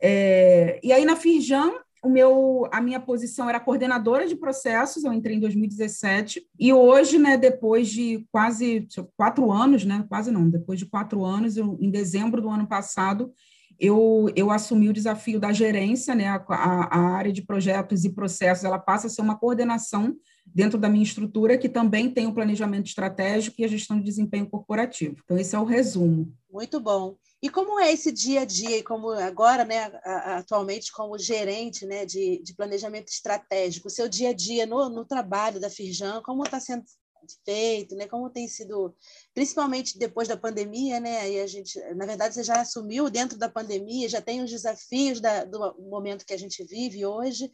É, 0.00 0.80
e 0.82 0.92
aí, 0.92 1.04
na 1.04 1.16
Firjan, 1.16 1.72
o 2.06 2.08
meu, 2.08 2.68
a 2.72 2.80
minha 2.80 3.00
posição 3.00 3.48
era 3.48 3.60
coordenadora 3.60 4.26
de 4.26 4.36
processos, 4.36 5.04
eu 5.04 5.12
entrei 5.12 5.36
em 5.36 5.40
2017, 5.40 6.46
e 6.58 6.72
hoje, 6.72 7.18
né, 7.18 7.36
depois 7.36 7.88
de 7.88 8.24
quase 8.30 8.86
quatro 9.16 9.50
anos, 9.50 9.84
né, 9.84 10.04
quase 10.08 10.30
não, 10.30 10.48
depois 10.48 10.78
de 10.78 10.86
quatro 10.86 11.24
anos, 11.24 11.56
eu, 11.56 11.76
em 11.80 11.90
dezembro 11.90 12.40
do 12.40 12.48
ano 12.48 12.66
passado, 12.66 13.32
eu, 13.78 14.30
eu 14.34 14.50
assumi 14.50 14.88
o 14.88 14.92
desafio 14.92 15.38
da 15.40 15.52
gerência, 15.52 16.14
né, 16.14 16.28
a, 16.28 16.44
a, 16.48 16.98
área 17.16 17.32
de 17.32 17.42
projetos 17.42 18.04
e 18.04 18.10
processos, 18.10 18.64
ela 18.64 18.78
passa 18.78 19.08
a 19.08 19.10
ser 19.10 19.22
uma 19.22 19.36
coordenação 19.36 20.14
dentro 20.46 20.78
da 20.78 20.88
minha 20.88 21.02
estrutura, 21.02 21.58
que 21.58 21.68
também 21.68 22.10
tem 22.10 22.26
o 22.26 22.34
planejamento 22.34 22.86
estratégico 22.86 23.56
e 23.58 23.64
a 23.64 23.68
gestão 23.68 23.98
de 23.98 24.04
desempenho 24.04 24.48
corporativo. 24.48 25.16
Então, 25.24 25.36
esse 25.36 25.54
é 25.54 25.58
o 25.58 25.64
resumo. 25.64 26.32
Muito 26.50 26.80
bom. 26.80 27.16
E 27.42 27.50
como 27.50 27.78
é 27.78 27.92
esse 27.92 28.10
dia 28.10 28.40
a 28.40 28.44
dia, 28.44 28.78
e 28.78 28.82
como 28.82 29.10
agora, 29.10 29.64
né, 29.64 29.92
atualmente, 30.38 30.90
como 30.90 31.18
gerente 31.18 31.84
né, 31.84 32.06
de, 32.06 32.42
de 32.42 32.54
planejamento 32.54 33.08
estratégico, 33.08 33.90
seu 33.90 34.08
dia 34.08 34.30
a 34.30 34.32
dia 34.32 34.64
no, 34.64 34.88
no 34.88 35.04
trabalho 35.04 35.60
da 35.60 35.68
Firjan, 35.68 36.22
como 36.22 36.44
está 36.44 36.58
sendo 36.58 36.84
feito, 37.44 37.94
né? 37.96 38.06
Como 38.06 38.30
tem 38.30 38.48
sido, 38.48 38.94
principalmente 39.34 39.98
depois 39.98 40.28
da 40.28 40.36
pandemia, 40.36 41.00
né? 41.00 41.20
Aí 41.20 41.40
a 41.40 41.46
gente, 41.46 41.78
na 41.94 42.06
verdade, 42.06 42.34
você 42.34 42.44
já 42.44 42.60
assumiu 42.60 43.10
dentro 43.10 43.36
da 43.36 43.48
pandemia, 43.48 44.08
já 44.08 44.22
tem 44.22 44.42
os 44.42 44.50
desafios 44.50 45.20
da, 45.20 45.44
do 45.44 45.58
momento 45.90 46.24
que 46.24 46.34
a 46.34 46.38
gente 46.38 46.64
vive 46.64 47.04
hoje. 47.04 47.50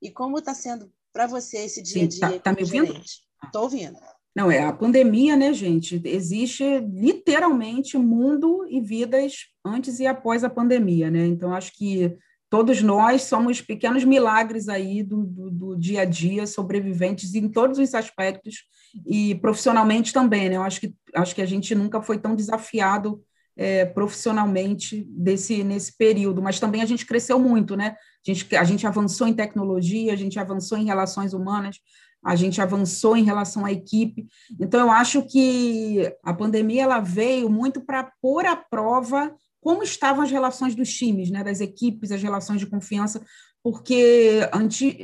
E 0.00 0.10
como 0.10 0.38
está 0.38 0.54
sendo 0.54 0.92
para 1.18 1.26
você 1.26 1.64
esse 1.64 1.82
dia 1.82 2.04
a 2.04 2.06
dia? 2.06 2.36
Está 2.36 2.38
tá 2.38 2.52
me 2.52 2.62
ouvindo? 2.62 3.02
Estou 3.44 3.62
ouvindo. 3.64 3.98
Não, 4.36 4.48
é 4.48 4.62
a 4.62 4.72
pandemia, 4.72 5.34
né, 5.34 5.52
gente? 5.52 6.00
Existe 6.04 6.62
literalmente 6.94 7.98
mundo 7.98 8.64
e 8.70 8.80
vidas 8.80 9.46
antes 9.64 9.98
e 9.98 10.06
após 10.06 10.44
a 10.44 10.50
pandemia, 10.50 11.10
né? 11.10 11.26
Então, 11.26 11.52
acho 11.52 11.72
que 11.76 12.16
todos 12.48 12.82
nós 12.82 13.22
somos 13.22 13.60
pequenos 13.60 14.04
milagres 14.04 14.68
aí 14.68 15.02
do, 15.02 15.24
do, 15.24 15.50
do, 15.50 15.76
dia 15.76 16.02
a 16.02 16.04
dia, 16.04 16.46
sobreviventes 16.46 17.34
em 17.34 17.48
todos 17.48 17.80
os 17.80 17.94
aspectos 17.96 18.58
e 19.04 19.34
profissionalmente 19.34 20.12
também, 20.12 20.48
né? 20.48 20.54
Eu 20.54 20.62
acho 20.62 20.80
que, 20.80 20.94
acho 21.16 21.34
que 21.34 21.42
a 21.42 21.46
gente 21.46 21.74
nunca 21.74 22.00
foi 22.00 22.18
tão 22.18 22.36
desafiado 22.36 23.20
é, 23.58 23.84
profissionalmente 23.84 25.04
desse, 25.10 25.64
nesse 25.64 25.96
período, 25.98 26.40
mas 26.40 26.60
também 26.60 26.80
a 26.80 26.86
gente 26.86 27.04
cresceu 27.04 27.40
muito, 27.40 27.76
né? 27.76 27.96
A 28.26 28.32
gente, 28.32 28.56
a 28.56 28.64
gente 28.64 28.86
avançou 28.86 29.26
em 29.26 29.34
tecnologia, 29.34 30.12
a 30.12 30.16
gente 30.16 30.38
avançou 30.38 30.78
em 30.78 30.84
relações 30.84 31.34
humanas, 31.34 31.76
a 32.24 32.36
gente 32.36 32.60
avançou 32.60 33.16
em 33.16 33.24
relação 33.24 33.64
à 33.64 33.72
equipe. 33.72 34.28
Então, 34.60 34.80
eu 34.80 34.92
acho 34.92 35.22
que 35.22 36.08
a 36.24 36.32
pandemia 36.32 36.84
ela 36.84 37.00
veio 37.00 37.50
muito 37.50 37.80
para 37.80 38.12
pôr 38.22 38.46
à 38.46 38.54
prova 38.54 39.34
como 39.60 39.82
estavam 39.82 40.22
as 40.22 40.30
relações 40.30 40.76
dos 40.76 40.88
times, 40.92 41.30
né, 41.30 41.42
das 41.42 41.60
equipes, 41.60 42.12
as 42.12 42.22
relações 42.22 42.60
de 42.60 42.66
confiança, 42.66 43.20
porque 43.70 44.40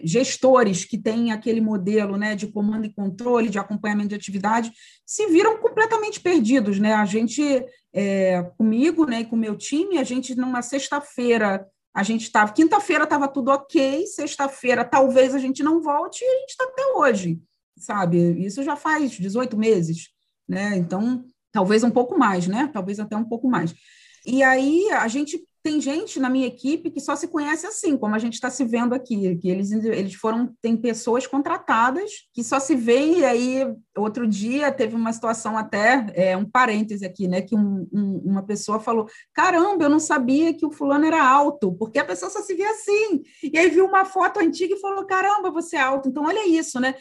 gestores 0.05 0.87
que 0.87 0.97
têm 0.97 1.33
aquele 1.33 1.61
modelo 1.61 2.17
né, 2.17 2.35
de 2.35 2.47
comando 2.47 2.87
e 2.87 2.95
controle, 2.95 3.51
de 3.51 3.59
acompanhamento 3.59 4.09
de 4.09 4.15
atividade, 4.15 4.73
se 5.05 5.27
viram 5.27 5.59
completamente 5.59 6.19
perdidos. 6.19 6.79
Né? 6.79 6.95
A 6.95 7.05
gente, 7.05 7.43
é, 7.93 8.43
comigo 8.57 9.05
né, 9.05 9.21
e 9.21 9.27
com 9.27 9.37
meu 9.37 9.55
time, 9.55 9.99
a 9.99 10.03
gente, 10.03 10.35
numa 10.35 10.63
sexta-feira, 10.63 11.67
a 11.95 12.03
gente 12.03 12.23
estava, 12.23 12.55
quinta-feira 12.55 13.05
estava 13.05 13.29
tudo 13.29 13.51
ok, 13.51 14.07
sexta-feira 14.07 14.83
talvez 14.83 15.35
a 15.35 15.39
gente 15.39 15.63
não 15.63 15.83
volte 15.83 16.25
e 16.25 16.27
a 16.27 16.41
gente 16.41 16.51
está 16.51 16.65
até 16.65 16.87
hoje, 16.97 17.43
sabe? 17.77 18.47
Isso 18.47 18.63
já 18.63 18.77
faz 18.77 19.11
18 19.11 19.59
meses, 19.59 20.09
né? 20.49 20.75
Então, 20.79 21.23
talvez 21.53 21.85
um 21.85 21.91
pouco 21.91 22.19
mais, 22.19 22.47
né? 22.47 22.71
Talvez 22.73 22.99
até 22.99 23.15
um 23.15 23.25
pouco 23.27 23.47
mais. 23.47 23.75
E 24.25 24.43
aí 24.43 24.89
a 24.91 25.07
gente 25.07 25.39
tem 25.65 25.81
gente 25.81 26.21
na 26.21 26.29
minha 26.29 26.47
equipe 26.47 26.91
que 26.91 27.01
só 27.01 27.17
se 27.17 27.27
conhece 27.27 27.67
assim, 27.67 27.97
como 27.97 28.15
a 28.15 28.19
gente 28.19 28.35
está 28.35 28.51
se 28.51 28.63
vendo 28.67 28.95
aqui, 28.95 29.35
que 29.37 29.49
eles, 29.49 29.73
eles 29.73 30.13
foram, 30.13 30.55
tem 30.61 30.77
pessoas 30.77 31.27
contratadas 31.27 32.11
que 32.35 32.45
só 32.45 32.61
se 32.61 32.77
vê, 32.77 33.17
e 33.17 33.25
aí 33.25 33.67
outro 33.97 34.29
dia 34.29 34.71
teve 34.71 34.95
uma 34.95 35.11
situação 35.11 35.57
até, 35.57 36.05
é, 36.13 36.37
um 36.37 36.45
parêntese 36.45 37.07
aqui, 37.07 37.27
né, 37.27 37.41
que 37.41 37.57
um, 37.57 37.89
um, 37.91 38.23
uma 38.27 38.43
pessoa 38.43 38.79
falou, 38.79 39.07
caramba, 39.33 39.85
eu 39.85 39.89
não 39.89 39.99
sabia 39.99 40.53
que 40.53 40.67
o 40.67 40.71
fulano 40.71 41.07
era 41.07 41.27
alto, 41.27 41.73
porque 41.73 41.99
a 41.99 42.05
pessoa 42.05 42.31
só 42.31 42.43
se 42.43 42.53
vê 42.55 42.65
assim, 42.65 43.23
e 43.43 43.57
aí 43.57 43.71
viu 43.71 43.87
uma 43.87 44.05
foto 44.05 44.41
antiga 44.41 44.75
e 44.75 44.81
falou, 44.81 45.07
caramba, 45.07 45.51
você 45.51 45.77
é 45.77 45.81
alto, 45.81 46.11
então 46.11 46.27
olha 46.27 46.47
isso, 46.47 46.79
né, 46.79 46.95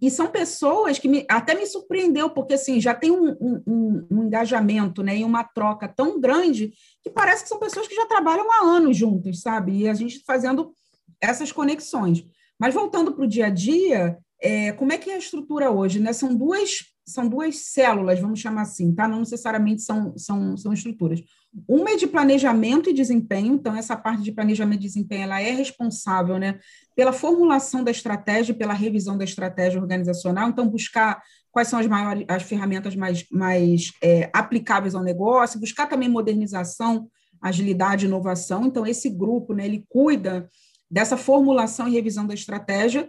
e 0.00 0.10
são 0.10 0.26
pessoas 0.26 0.98
que 0.98 1.08
me, 1.08 1.24
até 1.26 1.54
me 1.54 1.66
surpreendeu, 1.66 2.28
porque 2.28 2.52
assim, 2.52 2.78
já 2.82 2.94
tem 2.94 3.10
um, 3.10 3.30
um, 3.40 4.06
um, 4.10 4.24
engajamento 4.24 5.02
né, 5.02 5.16
e 5.16 5.24
uma 5.24 5.42
troca 5.42 5.88
tão 5.88 6.20
grande 6.20 6.72
que 7.02 7.10
parece 7.10 7.42
que 7.42 7.48
são 7.48 7.58
pessoas 7.58 7.88
que 7.88 7.94
já 7.94 8.06
trabalham 8.06 8.50
há 8.50 8.64
anos 8.64 8.96
juntos, 8.96 9.40
sabe? 9.40 9.78
E 9.78 9.88
a 9.88 9.94
gente 9.94 10.22
fazendo 10.26 10.74
essas 11.20 11.52
conexões. 11.52 12.24
Mas 12.58 12.74
voltando 12.74 13.12
para 13.12 13.24
o 13.24 13.28
dia 13.28 13.46
a 13.46 13.50
dia, 13.50 14.18
é, 14.40 14.72
como 14.72 14.92
é 14.92 14.98
que 14.98 15.10
é 15.10 15.14
a 15.14 15.18
estrutura 15.18 15.70
hoje? 15.70 16.00
Né? 16.00 16.12
São 16.12 16.34
duas 16.34 16.90
são 17.10 17.28
duas 17.28 17.56
células, 17.72 18.20
vamos 18.20 18.38
chamar 18.38 18.62
assim, 18.62 18.94
tá? 18.94 19.08
Não 19.08 19.18
necessariamente 19.18 19.82
são, 19.82 20.16
são, 20.16 20.56
são 20.56 20.72
estruturas. 20.72 21.20
Uma 21.66 21.90
é 21.90 21.96
de 21.96 22.06
planejamento 22.06 22.88
e 22.88 22.92
desempenho, 22.92 23.54
então 23.54 23.74
essa 23.74 23.96
parte 23.96 24.22
de 24.22 24.30
planejamento 24.30 24.78
e 24.80 24.86
desempenho 24.86 25.24
ela 25.24 25.40
é 25.40 25.50
responsável, 25.50 26.38
né, 26.38 26.60
pela 26.94 27.12
formulação 27.12 27.82
da 27.82 27.90
estratégia, 27.90 28.54
pela 28.54 28.72
revisão 28.72 29.18
da 29.18 29.24
estratégia 29.24 29.80
organizacional, 29.80 30.48
então 30.48 30.68
buscar 30.68 31.20
quais 31.50 31.66
são 31.66 31.80
as 31.80 31.86
maiores 31.86 32.24
as 32.28 32.44
ferramentas 32.44 32.94
mais, 32.94 33.26
mais 33.30 33.92
é, 34.02 34.30
aplicáveis 34.32 34.94
ao 34.94 35.02
negócio, 35.02 35.58
buscar 35.58 35.88
também 35.88 36.08
modernização, 36.08 37.10
agilidade, 37.42 38.06
inovação. 38.06 38.66
Então 38.66 38.86
esse 38.86 39.10
grupo, 39.10 39.52
né, 39.52 39.64
ele 39.64 39.84
cuida 39.88 40.48
dessa 40.88 41.16
formulação 41.16 41.88
e 41.88 41.92
revisão 41.92 42.26
da 42.26 42.34
estratégia 42.34 43.08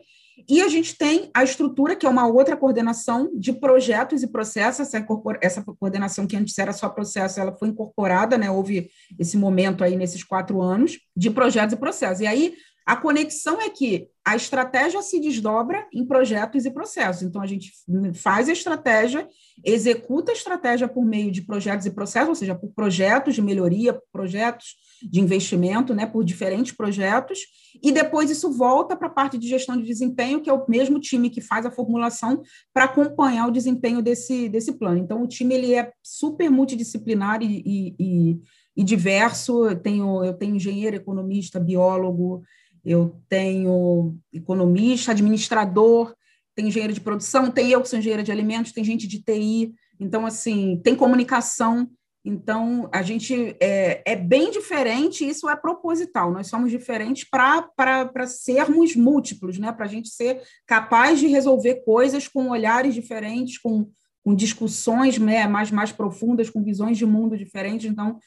e 0.50 0.62
a 0.62 0.68
gente 0.68 0.98
tem 0.98 1.30
a 1.34 1.44
estrutura, 1.44 1.96
que 1.96 2.06
é 2.06 2.10
uma 2.10 2.28
outra 2.28 2.58
coordenação 2.58 3.30
de 3.34 3.54
projetos 3.54 4.24
e 4.24 4.28
processos. 4.28 4.88
Essa, 4.88 5.06
essa 5.42 5.62
coordenação 5.62 6.26
que 6.26 6.36
antes 6.36 6.58
era 6.58 6.74
só 6.74 6.90
processo, 6.90 7.40
ela 7.40 7.56
foi 7.56 7.68
incorporada, 7.68 8.38
né? 8.38 8.50
Houve 8.50 8.90
esse 9.20 9.38
momento 9.38 9.84
aí 9.84 9.96
nesses 9.96 10.24
quatro 10.24 10.62
anos 10.62 11.00
de 11.16 11.30
projetos 11.30 11.74
e 11.74 11.78
processos. 11.78 12.22
E 12.22 12.28
aí 12.28 12.56
A 12.86 12.96
conexão 12.96 13.62
é 13.62 13.70
que 13.70 14.08
a 14.26 14.36
estratégia 14.36 15.02
se 15.02 15.20
desdobra 15.20 15.88
em 15.94 16.06
projetos 16.06 16.66
e 16.66 16.72
processos. 16.72 17.22
Então, 17.22 17.42
a 17.42 17.48
gente 17.48 17.72
faz 18.16 18.50
a 18.50 18.54
estratégia, 18.54 19.28
executa 19.64 20.32
a 20.32 20.36
estratégia 20.36 20.88
por 20.88 21.06
meio 21.06 21.32
de 21.32 21.44
projetos 21.44 21.86
e 21.86 21.92
processos, 21.92 22.30
ou 22.30 22.36
seja, 22.36 22.56
por 22.56 22.72
projetos 22.74 23.36
de 23.36 23.42
melhoria, 23.42 24.00
projetos 24.12 24.76
de 25.04 25.20
investimento, 25.20 25.94
né, 25.94 26.06
por 26.06 26.24
diferentes 26.24 26.72
projetos, 26.72 27.40
e 27.82 27.92
depois 27.92 28.30
isso 28.30 28.52
volta 28.52 28.96
para 28.96 29.08
a 29.08 29.12
parte 29.12 29.38
de 29.38 29.48
gestão 29.48 29.78
de 29.78 29.84
desempenho, 29.84 30.42
que 30.42 30.50
é 30.50 30.54
o 30.54 30.66
mesmo 30.68 31.00
time 31.00 31.30
que 31.30 31.42
faz 31.42 31.66
a 31.66 31.72
formulação 31.72 32.42
para 32.74 32.86
acompanhar 32.86 33.48
o 33.48 33.52
desempenho 33.52 34.02
desse, 34.02 34.50
desse 34.50 34.74
plano. 34.74 34.98
Então, 34.98 35.24
o 35.24 35.28
time 35.28 35.56
ele 35.56 35.74
é 35.74 35.92
super 36.04 36.50
multidisciplinar 36.50 37.42
e, 37.42 37.64
e, 37.66 38.40
e, 38.76 38.84
diverso. 38.84 39.66
Eu 39.66 39.76
tenho, 39.76 40.24
eu 40.24 40.34
tenho 40.34 40.56
engenheiro, 40.56 40.96
economista, 40.96 41.60
biólogo, 41.60 42.44
eu 42.84 43.16
tenho 43.30 44.18
economista, 44.34 45.12
administrador, 45.12 46.14
tem 46.56 46.68
engenheiro 46.68 46.94
de 46.94 47.02
produção, 47.02 47.50
tem 47.50 47.70
eu 47.70 47.82
que 47.82 47.90
sou 47.90 48.00
engenheira 48.00 48.24
de 48.24 48.32
alimentos, 48.32 48.72
tem 48.72 48.84
gente 48.84 49.08
de 49.08 49.22
TI, 49.22 49.74
então, 50.02 50.26
assim, 50.26 50.82
tem 50.84 50.96
comunicação. 50.96 51.88
Então, 52.24 52.88
a 52.94 53.02
gente 53.02 53.56
é, 53.60 54.04
é 54.06 54.16
bem 54.16 54.52
diferente, 54.52 55.28
isso 55.28 55.50
é 55.50 55.56
proposital, 55.56 56.32
nós 56.32 56.48
somos 56.48 56.70
diferentes 56.70 57.28
para 57.28 58.28
sermos 58.28 58.96
múltiplos, 58.96 59.58
né? 59.58 59.72
para 59.72 59.86
a 59.86 59.90
gente 59.90 60.10
ser 60.10 60.42
capaz 60.68 61.20
de 61.20 61.28
resolver 61.28 61.84
coisas 61.84 62.28
com 62.28 62.50
olhares 62.50 62.94
diferentes, 62.94 63.58
com, 63.58 63.90
com 64.24 64.36
discussões 64.36 65.18
né, 65.18 65.48
mais, 65.48 65.72
mais 65.72 65.92
profundas, 65.92 66.50
com 66.50 66.64
visões 66.64 66.96
de 66.96 67.08
mundo 67.08 67.36
diferentes. 67.36 67.90
Então, 67.90 68.20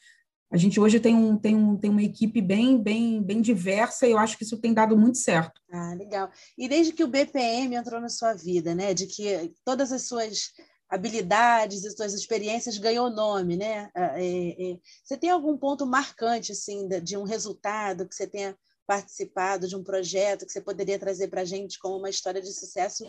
a 0.51 0.57
gente 0.57 0.79
hoje 0.79 0.99
tem, 0.99 1.15
um, 1.15 1.37
tem, 1.37 1.55
um, 1.55 1.77
tem 1.77 1.91
uma 1.91 2.03
equipe 2.03 2.41
bem, 2.41 2.81
bem, 2.81 3.23
bem 3.23 3.41
diversa 3.41 4.07
e 4.07 4.11
eu 4.11 4.19
acho 4.19 4.37
que 4.37 4.45
isso 4.45 4.61
tem 4.61 4.75
dado 4.75 4.97
muito 4.97 5.19
certo. 5.19 5.61
Ah, 5.73 5.95
legal. 5.95 6.31
E 6.59 6.69
desde 6.69 6.93
que 6.93 7.03
o 7.03 7.09
BPM 7.09 7.75
entrou 7.75 8.01
na 8.01 8.09
sua 8.09 8.35
vida, 8.35 8.75
né, 8.75 8.93
de 8.93 9.07
que 9.07 9.53
todas 9.65 9.91
as 9.93 10.07
suas 10.07 10.53
habilidades 10.95 11.85
e 11.85 11.91
suas 11.91 12.15
experiências 12.15 12.79
ganhou 12.79 13.11
nome, 13.11 13.57
né? 13.57 13.91
Ah, 13.95 14.15
é, 14.17 14.51
é, 14.51 14.79
você 15.03 15.17
tem 15.17 15.29
algum 15.29 15.59
ponto 15.59 15.85
marcante 15.85 16.53
assim 16.53 16.89
de 17.03 17.17
um 17.17 17.25
resultado 17.25 18.07
que 18.07 18.15
você 18.15 18.29
tenha 18.29 18.57
participado 18.87 19.67
de 19.67 19.75
um 19.75 19.83
projeto 19.83 20.47
que 20.47 20.53
você 20.53 20.61
poderia 20.61 20.99
trazer 20.99 21.29
para 21.29 21.41
a 21.41 21.45
gente 21.45 21.79
como 21.79 21.97
uma 21.97 22.11
história 22.11 22.41
de 22.41 22.53
sucesso 22.53 23.05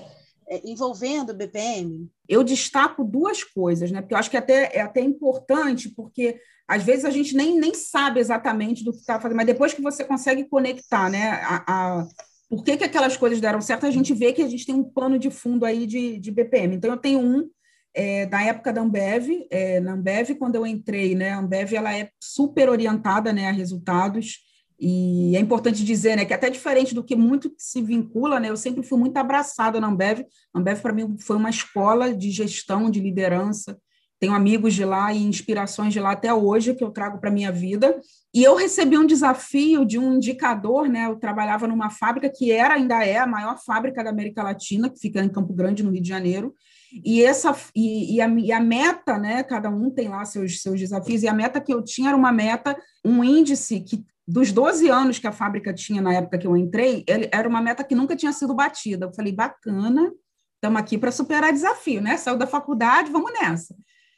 é, 0.49 0.61
envolvendo 0.63 1.29
o 1.29 1.35
BPM? 1.35 2.09
Eu 2.27 2.43
destaco 2.43 3.03
duas 3.03 3.43
coisas, 3.43 3.91
né? 3.91 4.01
Porque 4.01 4.15
eu 4.15 4.17
acho 4.17 4.31
que 4.31 4.37
até, 4.37 4.75
é 4.75 4.81
até 4.81 5.01
importante, 5.01 5.89
porque 5.89 6.39
às 6.67 6.81
vezes 6.81 7.05
a 7.05 7.11
gente 7.11 7.35
nem, 7.35 7.59
nem 7.59 7.75
sabe 7.75 8.19
exatamente 8.19 8.83
do 8.83 8.93
que 8.93 8.99
está 8.99 9.19
fazendo, 9.19 9.37
mas 9.37 9.45
depois 9.45 9.73
que 9.73 9.81
você 9.81 10.03
consegue 10.03 10.45
conectar, 10.45 11.07
né? 11.09 11.29
A, 11.43 11.63
a, 11.67 12.07
por 12.49 12.63
que, 12.63 12.77
que 12.77 12.83
aquelas 12.83 13.17
coisas 13.17 13.39
deram 13.39 13.61
certo, 13.61 13.85
a 13.85 13.91
gente 13.91 14.13
vê 14.13 14.33
que 14.33 14.41
a 14.41 14.47
gente 14.47 14.65
tem 14.65 14.73
um 14.73 14.83
pano 14.83 15.19
de 15.19 15.29
fundo 15.29 15.65
aí 15.65 15.85
de, 15.85 16.17
de 16.17 16.31
BPM. 16.31 16.75
Então, 16.75 16.89
eu 16.89 16.97
tenho 16.97 17.19
um 17.19 17.49
é, 17.95 18.25
da 18.25 18.43
época 18.43 18.73
da 18.73 18.81
Ambev, 18.81 19.47
é, 19.49 19.79
na 19.79 19.93
Ambev, 19.93 20.35
quando 20.37 20.55
eu 20.55 20.67
entrei, 20.67 21.15
né? 21.15 21.31
A 21.31 21.39
Ambev 21.39 21.73
ela 21.73 21.97
é 21.97 22.09
super 22.19 22.67
orientada 22.67 23.31
né, 23.31 23.47
a 23.47 23.51
resultados. 23.51 24.39
E 24.77 25.35
é 25.37 25.39
importante 25.39 25.85
dizer, 25.85 26.17
né, 26.17 26.25
que 26.25 26.33
até 26.33 26.49
diferente 26.49 26.93
do 26.93 27.03
que 27.03 27.15
muito 27.15 27.49
se 27.57 27.81
vincula, 27.81 28.41
né, 28.41 28.49
eu 28.49 28.57
sempre 28.57 28.83
fui 28.83 28.99
muito 28.99 29.15
abraçada 29.15 29.79
na 29.79 29.87
Ambev. 29.87 30.25
A 30.53 30.59
Ambev 30.59 30.81
para 30.81 30.91
mim 30.91 31.15
foi 31.17 31.37
uma 31.37 31.49
escola 31.49 32.13
de 32.13 32.29
gestão, 32.29 32.91
de 32.91 32.99
liderança. 32.99 33.79
Tenho 34.25 34.33
amigos 34.35 34.73
de 34.73 34.83
lá 34.83 35.13
e 35.13 35.21
inspirações 35.21 35.93
de 35.93 35.99
lá 35.99 36.13
até 36.13 36.33
hoje 36.33 36.73
que 36.73 36.83
eu 36.83 36.89
trago 36.89 37.19
para 37.19 37.29
minha 37.29 37.51
vida. 37.51 38.01
E 38.33 38.43
eu 38.43 38.55
recebi 38.55 38.97
um 38.97 39.05
desafio 39.05 39.85
de 39.85 39.99
um 39.99 40.15
indicador, 40.15 40.89
né? 40.89 41.05
Eu 41.05 41.17
trabalhava 41.17 41.67
numa 41.67 41.91
fábrica 41.91 42.27
que 42.27 42.51
era 42.51 42.73
ainda 42.73 43.05
é 43.05 43.19
a 43.19 43.27
maior 43.27 43.59
fábrica 43.63 44.03
da 44.03 44.09
América 44.09 44.41
Latina, 44.41 44.89
que 44.89 44.99
fica 44.99 45.23
em 45.23 45.29
Campo 45.29 45.53
Grande, 45.53 45.83
no 45.83 45.91
Rio 45.91 46.01
de 46.01 46.09
Janeiro. 46.09 46.55
E 47.05 47.21
essa 47.21 47.55
e, 47.75 48.15
e, 48.15 48.19
a, 48.19 48.27
e, 48.27 48.51
a, 48.51 48.59
meta, 48.59 49.19
né? 49.19 49.43
Cada 49.43 49.69
um 49.69 49.91
tem 49.91 50.07
lá 50.07 50.25
seus, 50.25 50.59
seus 50.59 50.79
desafios, 50.79 51.21
e 51.21 51.27
a 51.27 51.33
meta 51.33 51.61
que 51.61 51.71
eu 51.71 51.83
tinha 51.83 52.07
era 52.07 52.17
uma 52.17 52.31
meta, 52.31 52.75
um 53.05 53.23
índice 53.23 53.79
que 53.79 54.03
dos 54.27 54.51
12 54.51 54.89
anos 54.89 55.19
que 55.19 55.27
a 55.27 55.31
fábrica 55.31 55.71
tinha 55.71 56.01
na 56.01 56.15
época 56.15 56.39
que 56.39 56.47
eu 56.47 56.57
entrei, 56.57 57.03
ele, 57.07 57.29
era 57.31 57.47
uma 57.47 57.61
meta 57.61 57.83
que 57.83 57.93
nunca 57.93 58.15
tinha 58.15 58.33
sido 58.33 58.55
batida. 58.55 59.05
Eu 59.05 59.13
falei, 59.13 59.31
bacana, 59.31 60.11
estamos 60.55 60.81
aqui 60.81 60.97
para 60.97 61.11
superar 61.11 61.53
desafio, 61.53 62.01
né? 62.01 62.17
Saiu 62.17 62.39
da 62.39 62.47
faculdade, 62.47 63.11
vamos 63.11 63.31
nessa. 63.39 63.75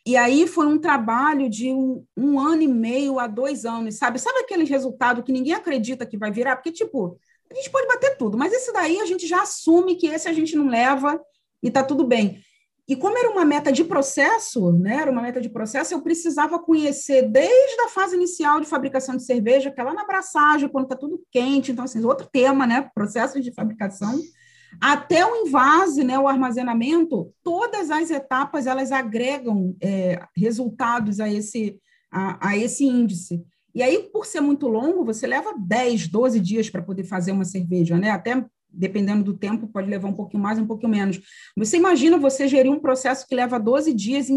E 0.07 0.15
aí 0.15 0.47
foi 0.47 0.65
um 0.65 0.77
trabalho 0.77 1.49
de 1.49 1.69
um, 1.69 2.01
um, 2.15 2.39
ano 2.39 2.61
e 2.61 2.67
meio 2.67 3.19
a 3.19 3.27
dois 3.27 3.65
anos, 3.65 3.95
sabe? 3.95 4.17
Sabe 4.17 4.39
aquele 4.39 4.63
resultado 4.63 5.21
que 5.21 5.33
ninguém 5.33 5.53
acredita 5.53 6.05
que 6.05 6.17
vai 6.17 6.31
virar? 6.31 6.55
Porque, 6.55 6.71
tipo, 6.71 7.19
a 7.51 7.53
gente 7.53 7.69
pode 7.69 7.87
bater 7.87 8.15
tudo, 8.15 8.37
mas 8.37 8.53
esse 8.53 8.71
daí 8.71 9.01
a 9.01 9.05
gente 9.05 9.27
já 9.27 9.41
assume 9.41 9.97
que 9.97 10.07
esse 10.07 10.29
a 10.29 10.31
gente 10.31 10.55
não 10.55 10.69
leva 10.69 11.19
e 11.61 11.69
tá 11.69 11.83
tudo 11.83 12.05
bem. 12.05 12.39
E 12.87 12.95
como 12.95 13.17
era 13.17 13.29
uma 13.29 13.43
meta 13.43 13.69
de 13.69 13.83
processo, 13.83 14.71
né, 14.71 14.95
era 15.01 15.11
uma 15.11 15.21
meta 15.21 15.41
de 15.41 15.49
processo, 15.49 15.93
eu 15.93 16.01
precisava 16.01 16.57
conhecer 16.57 17.23
desde 17.23 17.81
a 17.81 17.89
fase 17.89 18.15
inicial 18.15 18.61
de 18.61 18.65
fabricação 18.65 19.17
de 19.17 19.25
cerveja, 19.25 19.69
que 19.71 19.81
é 19.81 19.83
lá 19.83 19.93
na 19.93 20.03
abraçagem, 20.03 20.69
quando 20.69 20.85
está 20.85 20.95
tudo 20.95 21.21
quente, 21.29 21.73
então, 21.73 21.83
assim, 21.83 22.01
outro 22.05 22.29
tema, 22.31 22.65
né, 22.65 22.89
processos 22.95 23.43
de 23.43 23.53
fabricação, 23.53 24.17
até 24.81 25.25
o 25.25 25.47
invase, 25.47 26.03
né, 26.03 26.17
o 26.19 26.27
armazenamento, 26.27 27.33
todas 27.43 27.89
as 27.89 28.11
etapas, 28.11 28.67
elas 28.67 28.91
agregam 28.91 29.75
é, 29.81 30.21
resultados 30.35 31.19
a 31.19 31.31
esse, 31.31 31.79
a, 32.11 32.49
a 32.49 32.57
esse 32.57 32.85
índice. 32.85 33.43
E 33.73 33.83
aí, 33.83 34.09
por 34.11 34.25
ser 34.25 34.41
muito 34.41 34.67
longo, 34.67 35.05
você 35.05 35.27
leva 35.27 35.53
10, 35.57 36.07
12 36.07 36.39
dias 36.39 36.69
para 36.69 36.81
poder 36.81 37.03
fazer 37.03 37.31
uma 37.31 37.45
cerveja, 37.45 37.97
né? 37.97 38.09
Até 38.09 38.43
dependendo 38.69 39.23
do 39.23 39.37
tempo, 39.37 39.67
pode 39.67 39.89
levar 39.89 40.07
um 40.07 40.13
pouquinho 40.13 40.43
mais, 40.43 40.59
um 40.59 40.67
pouquinho 40.67 40.91
menos. 40.91 41.19
Você 41.55 41.77
imagina 41.77 42.17
você 42.17 42.47
gerir 42.47 42.71
um 42.71 42.79
processo 42.79 43.27
que 43.27 43.35
leva 43.35 43.59
12 43.59 43.93
dias, 43.93 44.27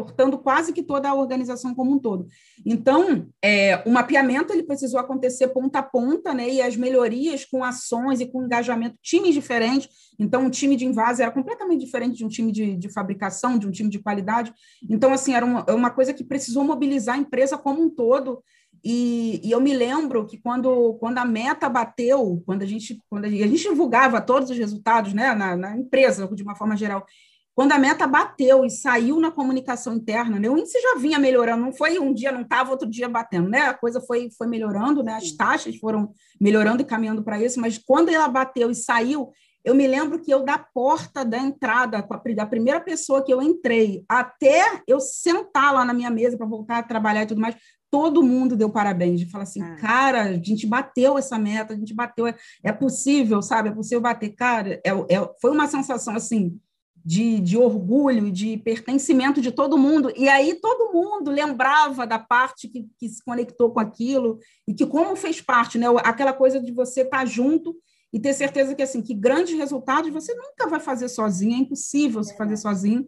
importando 0.00 0.38
quase 0.38 0.72
que 0.72 0.82
toda 0.82 1.08
a 1.08 1.14
organização 1.14 1.74
como 1.74 1.92
um 1.92 1.98
todo. 1.98 2.26
Então, 2.64 3.28
é, 3.42 3.82
o 3.86 3.90
mapeamento 3.90 4.52
ele 4.52 4.62
precisou 4.62 4.98
acontecer 5.00 5.48
ponta 5.48 5.78
a 5.78 5.82
ponta, 5.82 6.34
né? 6.34 6.48
E 6.48 6.60
as 6.60 6.76
melhorias 6.76 7.44
com 7.44 7.62
ações 7.62 8.20
e 8.20 8.26
com 8.26 8.44
engajamento, 8.44 8.96
times 9.02 9.34
diferentes. 9.34 9.88
Então, 10.18 10.44
um 10.44 10.50
time 10.50 10.76
de 10.76 10.84
invase 10.84 11.22
era 11.22 11.30
completamente 11.30 11.84
diferente 11.84 12.16
de 12.16 12.24
um 12.24 12.28
time 12.28 12.52
de, 12.52 12.76
de 12.76 12.88
fabricação, 12.88 13.58
de 13.58 13.66
um 13.66 13.70
time 13.70 13.88
de 13.88 13.98
qualidade. 13.98 14.52
Então, 14.88 15.12
assim, 15.12 15.34
era 15.34 15.44
uma, 15.44 15.64
uma 15.70 15.90
coisa 15.90 16.12
que 16.12 16.24
precisou 16.24 16.64
mobilizar 16.64 17.14
a 17.14 17.18
empresa 17.18 17.56
como 17.56 17.82
um 17.82 17.90
todo 17.90 18.42
e, 18.84 19.40
e, 19.42 19.50
eu 19.50 19.62
me 19.62 19.74
lembro 19.74 20.26
que 20.26 20.36
quando, 20.36 20.94
quando 20.94 21.16
a 21.16 21.24
meta 21.24 21.70
bateu, 21.70 22.42
quando 22.44 22.62
a 22.62 22.66
gente, 22.66 23.00
quando 23.08 23.24
a 23.24 23.30
gente, 23.30 23.42
a 23.42 23.46
gente 23.46 23.62
divulgava 23.62 24.20
todos 24.20 24.50
os 24.50 24.58
resultados 24.58 25.14
né, 25.14 25.34
na, 25.34 25.56
na, 25.56 25.78
empresa, 25.78 26.28
de 26.34 26.42
uma 26.42 26.54
forma 26.54 26.76
geral, 26.76 27.06
quando 27.54 27.72
a 27.72 27.78
meta 27.78 28.06
bateu 28.06 28.64
e 28.64 28.70
saiu 28.70 29.20
na 29.20 29.30
comunicação 29.30 29.94
interna, 29.94 30.38
né, 30.38 30.50
o 30.50 30.58
índice 30.58 30.80
já 30.80 30.98
vinha 30.98 31.18
melhorando, 31.18 31.62
não 31.62 31.72
foi 31.72 31.98
um 31.98 32.12
dia 32.12 32.32
não 32.32 32.42
estava, 32.42 32.70
outro 32.70 32.88
dia 32.88 33.08
batendo, 33.08 33.48
né? 33.48 33.60
A 33.60 33.74
coisa 33.74 34.00
foi, 34.00 34.28
foi 34.36 34.46
melhorando, 34.48 35.02
né? 35.02 35.14
As 35.14 35.30
taxas 35.32 35.76
foram 35.76 36.12
melhorando 36.40 36.82
e 36.82 36.84
caminhando 36.84 37.22
para 37.22 37.40
isso, 37.40 37.60
mas 37.60 37.78
quando 37.78 38.08
ela 38.08 38.26
bateu 38.28 38.70
e 38.70 38.74
saiu, 38.74 39.30
eu 39.64 39.74
me 39.74 39.86
lembro 39.86 40.20
que 40.20 40.30
eu, 40.30 40.44
da 40.44 40.58
porta 40.58 41.24
da 41.24 41.38
entrada, 41.38 42.06
da 42.34 42.46
primeira 42.46 42.80
pessoa 42.80 43.24
que 43.24 43.32
eu 43.32 43.40
entrei, 43.40 44.04
até 44.08 44.82
eu 44.86 45.00
sentar 45.00 45.72
lá 45.72 45.84
na 45.84 45.94
minha 45.94 46.10
mesa 46.10 46.36
para 46.36 46.46
voltar 46.46 46.78
a 46.78 46.82
trabalhar 46.82 47.22
e 47.22 47.26
tudo 47.26 47.40
mais, 47.40 47.56
todo 47.90 48.24
mundo 48.24 48.56
deu 48.56 48.68
parabéns, 48.68 49.20
de 49.20 49.30
falar 49.30 49.44
assim, 49.44 49.62
ah. 49.62 49.76
cara, 49.76 50.22
a 50.24 50.32
gente 50.32 50.66
bateu 50.66 51.16
essa 51.16 51.38
meta, 51.38 51.72
a 51.72 51.76
gente 51.76 51.94
bateu, 51.94 52.26
é, 52.26 52.34
é 52.64 52.72
possível, 52.72 53.40
sabe? 53.40 53.68
É 53.68 53.72
possível 53.72 54.00
bater, 54.00 54.30
cara. 54.34 54.80
É, 54.84 54.90
é, 54.90 55.30
foi 55.40 55.52
uma 55.52 55.68
sensação 55.68 56.14
assim 56.14 56.58
de, 57.04 57.38
de 57.40 57.56
orgulho, 57.56 58.30
de 58.30 58.56
pertencimento 58.56 59.40
de 59.40 59.52
todo 59.52 59.76
mundo. 59.76 60.12
E 60.16 60.28
aí 60.28 60.54
todo 60.54 60.92
mundo 60.92 61.30
lembrava 61.30 62.06
da 62.06 62.18
parte 62.18 62.68
que, 62.68 62.88
que 62.98 63.08
se 63.08 63.22
conectou 63.22 63.70
com 63.70 63.80
aquilo 63.80 64.38
e 64.66 64.72
que 64.72 64.86
como 64.86 65.14
fez 65.14 65.40
parte, 65.40 65.78
né? 65.78 65.86
Aquela 65.98 66.32
coisa 66.32 66.58
de 66.60 66.72
você 66.72 67.02
estar 67.02 67.18
tá 67.18 67.24
junto 67.26 67.76
e 68.12 68.18
ter 68.18 68.32
certeza 68.32 68.74
que 68.74 68.82
assim 68.82 69.02
que 69.02 69.12
grandes 69.12 69.54
resultados 69.56 70.10
você 70.12 70.32
nunca 70.34 70.68
vai 70.68 70.80
fazer 70.80 71.08
sozinho, 71.08 71.56
é 71.56 71.58
impossível 71.58 72.22
se 72.22 72.36
fazer 72.36 72.56
sozinho 72.56 73.06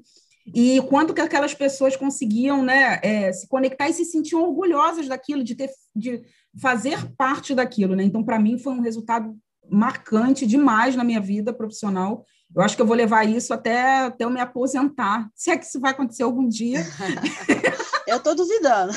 e 0.54 0.80
quanto 0.82 1.12
que 1.12 1.20
aquelas 1.20 1.54
pessoas 1.54 1.96
conseguiam 1.96 2.62
né, 2.62 3.00
é, 3.02 3.32
se 3.32 3.48
conectar 3.48 3.88
e 3.88 3.92
se 3.92 4.04
sentiam 4.04 4.42
orgulhosas 4.42 5.08
daquilo, 5.08 5.42
de, 5.42 5.54
ter, 5.54 5.70
de 5.94 6.22
fazer 6.60 7.10
parte 7.16 7.54
daquilo. 7.54 7.96
Né? 7.96 8.04
Então, 8.04 8.22
para 8.22 8.38
mim, 8.38 8.58
foi 8.58 8.72
um 8.72 8.80
resultado 8.80 9.36
marcante 9.68 10.46
demais 10.46 10.94
na 10.94 11.02
minha 11.02 11.20
vida 11.20 11.52
profissional. 11.52 12.24
Eu 12.54 12.62
acho 12.62 12.76
que 12.76 12.82
eu 12.82 12.86
vou 12.86 12.96
levar 12.96 13.24
isso 13.24 13.52
até, 13.52 14.06
até 14.06 14.24
eu 14.24 14.30
me 14.30 14.40
aposentar, 14.40 15.28
se 15.34 15.50
é 15.50 15.56
que 15.56 15.66
isso 15.66 15.80
vai 15.80 15.90
acontecer 15.90 16.22
algum 16.22 16.48
dia. 16.48 16.80
eu 18.06 18.16
estou 18.16 18.34
duvidando. 18.34 18.92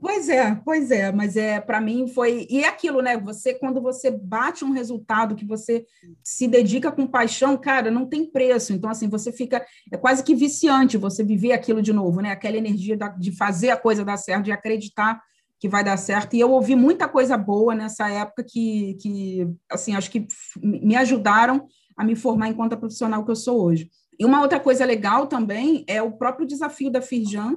Pois 0.00 0.28
é, 0.28 0.54
pois 0.64 0.90
é, 0.90 1.10
mas 1.10 1.36
é 1.36 1.60
para 1.60 1.80
mim 1.80 2.06
foi 2.06 2.46
e 2.48 2.62
é 2.62 2.68
aquilo, 2.68 3.00
né? 3.00 3.18
Você 3.18 3.54
quando 3.54 3.80
você 3.80 4.10
bate 4.10 4.64
um 4.64 4.70
resultado 4.70 5.34
que 5.34 5.44
você 5.44 5.84
se 6.22 6.46
dedica 6.46 6.92
com 6.92 7.06
paixão, 7.06 7.56
cara, 7.56 7.90
não 7.90 8.06
tem 8.06 8.30
preço. 8.30 8.72
Então 8.72 8.88
assim 8.88 9.08
você 9.08 9.32
fica 9.32 9.64
é 9.90 9.96
quase 9.96 10.22
que 10.22 10.34
viciante 10.34 10.96
você 10.96 11.24
viver 11.24 11.52
aquilo 11.52 11.82
de 11.82 11.92
novo, 11.92 12.20
né? 12.20 12.30
Aquela 12.30 12.56
energia 12.56 12.96
de 13.18 13.32
fazer 13.32 13.70
a 13.70 13.76
coisa 13.76 14.04
dar 14.04 14.16
certo, 14.16 14.44
de 14.44 14.52
acreditar 14.52 15.20
que 15.58 15.68
vai 15.68 15.82
dar 15.82 15.96
certo. 15.96 16.36
E 16.36 16.40
eu 16.40 16.50
ouvi 16.50 16.76
muita 16.76 17.08
coisa 17.08 17.36
boa 17.36 17.74
nessa 17.74 18.08
época 18.08 18.44
que, 18.44 18.94
que 19.00 19.48
assim, 19.70 19.96
acho 19.96 20.10
que 20.10 20.26
me 20.62 20.94
ajudaram 20.94 21.66
a 21.96 22.04
me 22.04 22.16
formar 22.16 22.48
enquanto 22.48 22.76
profissional 22.76 23.24
que 23.24 23.30
eu 23.30 23.36
sou 23.36 23.62
hoje. 23.62 23.90
E 24.18 24.24
uma 24.24 24.40
outra 24.40 24.60
coisa 24.60 24.84
legal 24.84 25.26
também 25.26 25.84
é 25.86 26.00
o 26.02 26.12
próprio 26.12 26.46
desafio 26.46 26.90
da 26.90 27.00
Firjan, 27.00 27.56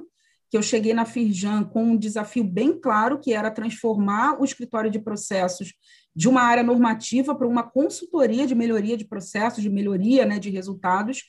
que 0.50 0.56
eu 0.56 0.62
cheguei 0.62 0.94
na 0.94 1.04
Firjan 1.04 1.64
com 1.64 1.82
um 1.82 1.96
desafio 1.96 2.42
bem 2.42 2.72
claro, 2.78 3.18
que 3.18 3.32
era 3.32 3.50
transformar 3.50 4.40
o 4.40 4.44
escritório 4.44 4.90
de 4.90 4.98
processos 4.98 5.74
de 6.16 6.28
uma 6.28 6.42
área 6.42 6.62
normativa 6.62 7.34
para 7.34 7.46
uma 7.46 7.62
consultoria 7.62 8.46
de 8.46 8.54
melhoria 8.54 8.96
de 8.96 9.04
processos, 9.04 9.62
de 9.62 9.70
melhoria 9.70 10.24
né, 10.24 10.38
de 10.38 10.50
resultados. 10.50 11.24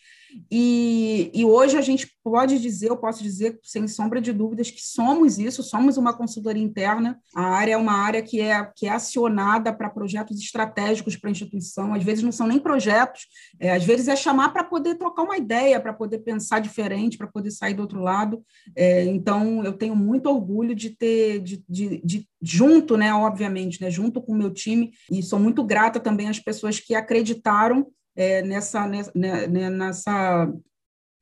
E, 0.52 1.32
e 1.34 1.46
hoje 1.46 1.78
a 1.78 1.82
gente 1.82 2.12
pode 2.24 2.60
dizer, 2.60 2.90
eu 2.90 2.98
posso 2.98 3.24
dizer, 3.24 3.60
sem 3.64 3.88
sombra 3.88 4.22
de 4.22 4.32
dúvidas, 4.32 4.70
que 4.70 4.82
somos 4.82 5.38
isso, 5.38 5.64
somos 5.64 5.98
uma 5.98 6.16
consultoria 6.16 6.62
interna. 6.62 7.20
A 7.36 7.44
área 7.44 7.74
é 7.74 7.78
uma 7.78 7.94
área 7.94 8.22
que 8.22 8.40
é, 8.40 8.70
que 8.76 8.88
é 8.88 8.92
acionada 8.92 9.74
para 9.74 9.90
projetos 9.90 10.40
estratégicos 10.40 11.16
para 11.16 11.30
a 11.30 11.32
instituição, 11.32 11.94
às 11.94 12.04
vezes 12.04 12.24
não 12.24 12.32
são 12.32 12.48
nem 12.48 12.60
projetos, 12.60 13.28
é, 13.60 13.72
às 13.72 13.84
vezes 13.84 14.08
é 14.08 14.16
chamar 14.16 14.50
para 14.50 14.64
poder 14.64 14.96
trocar 14.96 15.24
uma 15.24 15.38
ideia, 15.38 15.80
para 15.80 15.94
poder 15.94 16.20
pensar 16.20 16.60
diferente, 16.60 17.18
para 17.18 17.28
poder 17.28 17.52
sair 17.52 17.74
do 17.74 17.82
outro 17.82 18.02
lado. 18.02 18.44
É, 18.76 19.06
então, 19.06 19.64
eu 19.64 19.74
tenho 19.74 19.96
muito 19.96 20.30
orgulho 20.30 20.76
de 20.76 20.92
ter, 20.92 21.40
de, 21.40 21.64
de, 21.68 22.02
de 22.04 22.28
junto, 22.42 22.96
né, 22.96 23.14
obviamente, 23.14 23.82
né, 23.82 23.90
junto 23.90 24.22
com 24.22 24.34
o 24.34 24.38
meu 24.38 24.52
time, 24.52 24.92
e 25.12 25.22
sou 25.22 25.40
muito 25.40 25.64
grata 25.64 26.00
também 26.00 26.30
às 26.30 26.40
pessoas 26.40 26.80
que 26.80 26.96
acreditaram 26.96 27.88
é, 28.20 28.42
nessa, 28.42 28.86
nessa, 28.86 29.12
né, 29.16 29.48
né, 29.48 29.70
nessa, 29.70 30.54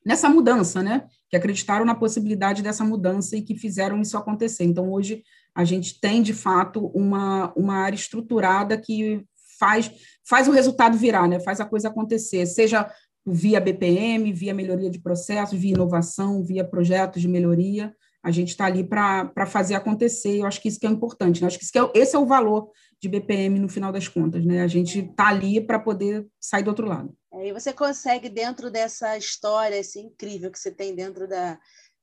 nessa 0.04 0.28
mudança, 0.28 0.82
né? 0.82 1.06
Que 1.30 1.38
acreditaram 1.38 1.86
na 1.86 1.94
possibilidade 1.94 2.64
dessa 2.64 2.84
mudança 2.84 3.38
e 3.38 3.44
que 3.44 3.56
fizeram 3.56 4.02
isso 4.02 4.18
acontecer. 4.18 4.64
Então, 4.64 4.92
hoje, 4.92 5.24
a 5.54 5.64
gente 5.64 6.02
tem, 6.02 6.24
de 6.24 6.34
fato, 6.34 6.88
uma, 6.88 7.54
uma 7.56 7.76
área 7.76 7.96
estruturada 7.96 8.76
que 8.76 9.24
faz, 9.60 9.92
faz 10.28 10.48
o 10.48 10.52
resultado 10.52 10.98
virar, 10.98 11.28
né? 11.28 11.40
Faz 11.40 11.60
a 11.60 11.66
coisa 11.66 11.90
acontecer, 11.90 12.48
seja 12.48 12.92
via 13.24 13.62
BPM, 13.62 14.34
via 14.34 14.54
melhoria 14.56 14.90
de 14.90 14.98
processos, 14.98 15.60
via 15.60 15.74
inovação, 15.74 16.44
via 16.44 16.66
projetos 16.66 17.22
de 17.22 17.28
melhoria. 17.28 17.94
A 18.24 18.32
gente 18.32 18.50
está 18.50 18.66
ali 18.66 18.84
para 18.84 19.46
fazer 19.46 19.76
acontecer, 19.76 20.40
eu 20.40 20.46
acho 20.46 20.62
que 20.62 20.68
isso 20.68 20.80
que 20.80 20.88
é 20.88 20.90
importante, 20.90 21.42
né? 21.42 21.48
acho 21.48 21.60
que, 21.60 21.72
que 21.72 21.80
é, 21.80 21.92
esse 21.94 22.16
é 22.16 22.20
o 22.20 22.26
valor 22.26 22.72
de 23.02 23.08
BPM 23.08 23.60
no 23.60 23.70
final 23.70 23.92
das 23.92 24.08
contas, 24.08 24.44
né? 24.44 24.62
A 24.62 24.68
gente 24.68 25.00
está 25.00 25.28
ali 25.28 25.62
para 25.62 25.78
poder 25.78 26.26
sair 26.40 26.64
do 26.64 26.70
outro 26.70 26.88
lado. 26.88 27.16
É, 27.34 27.48
e 27.48 27.54
você 27.54 27.72
consegue, 27.72 28.28
dentro 28.28 28.72
dessa 28.72 29.16
história 29.18 29.80
assim, 29.80 30.08
incrível 30.08 30.52
que 30.52 30.58
você 30.58 30.72
tem 30.72 30.96
dentro 30.96 31.28
da, 31.28 31.60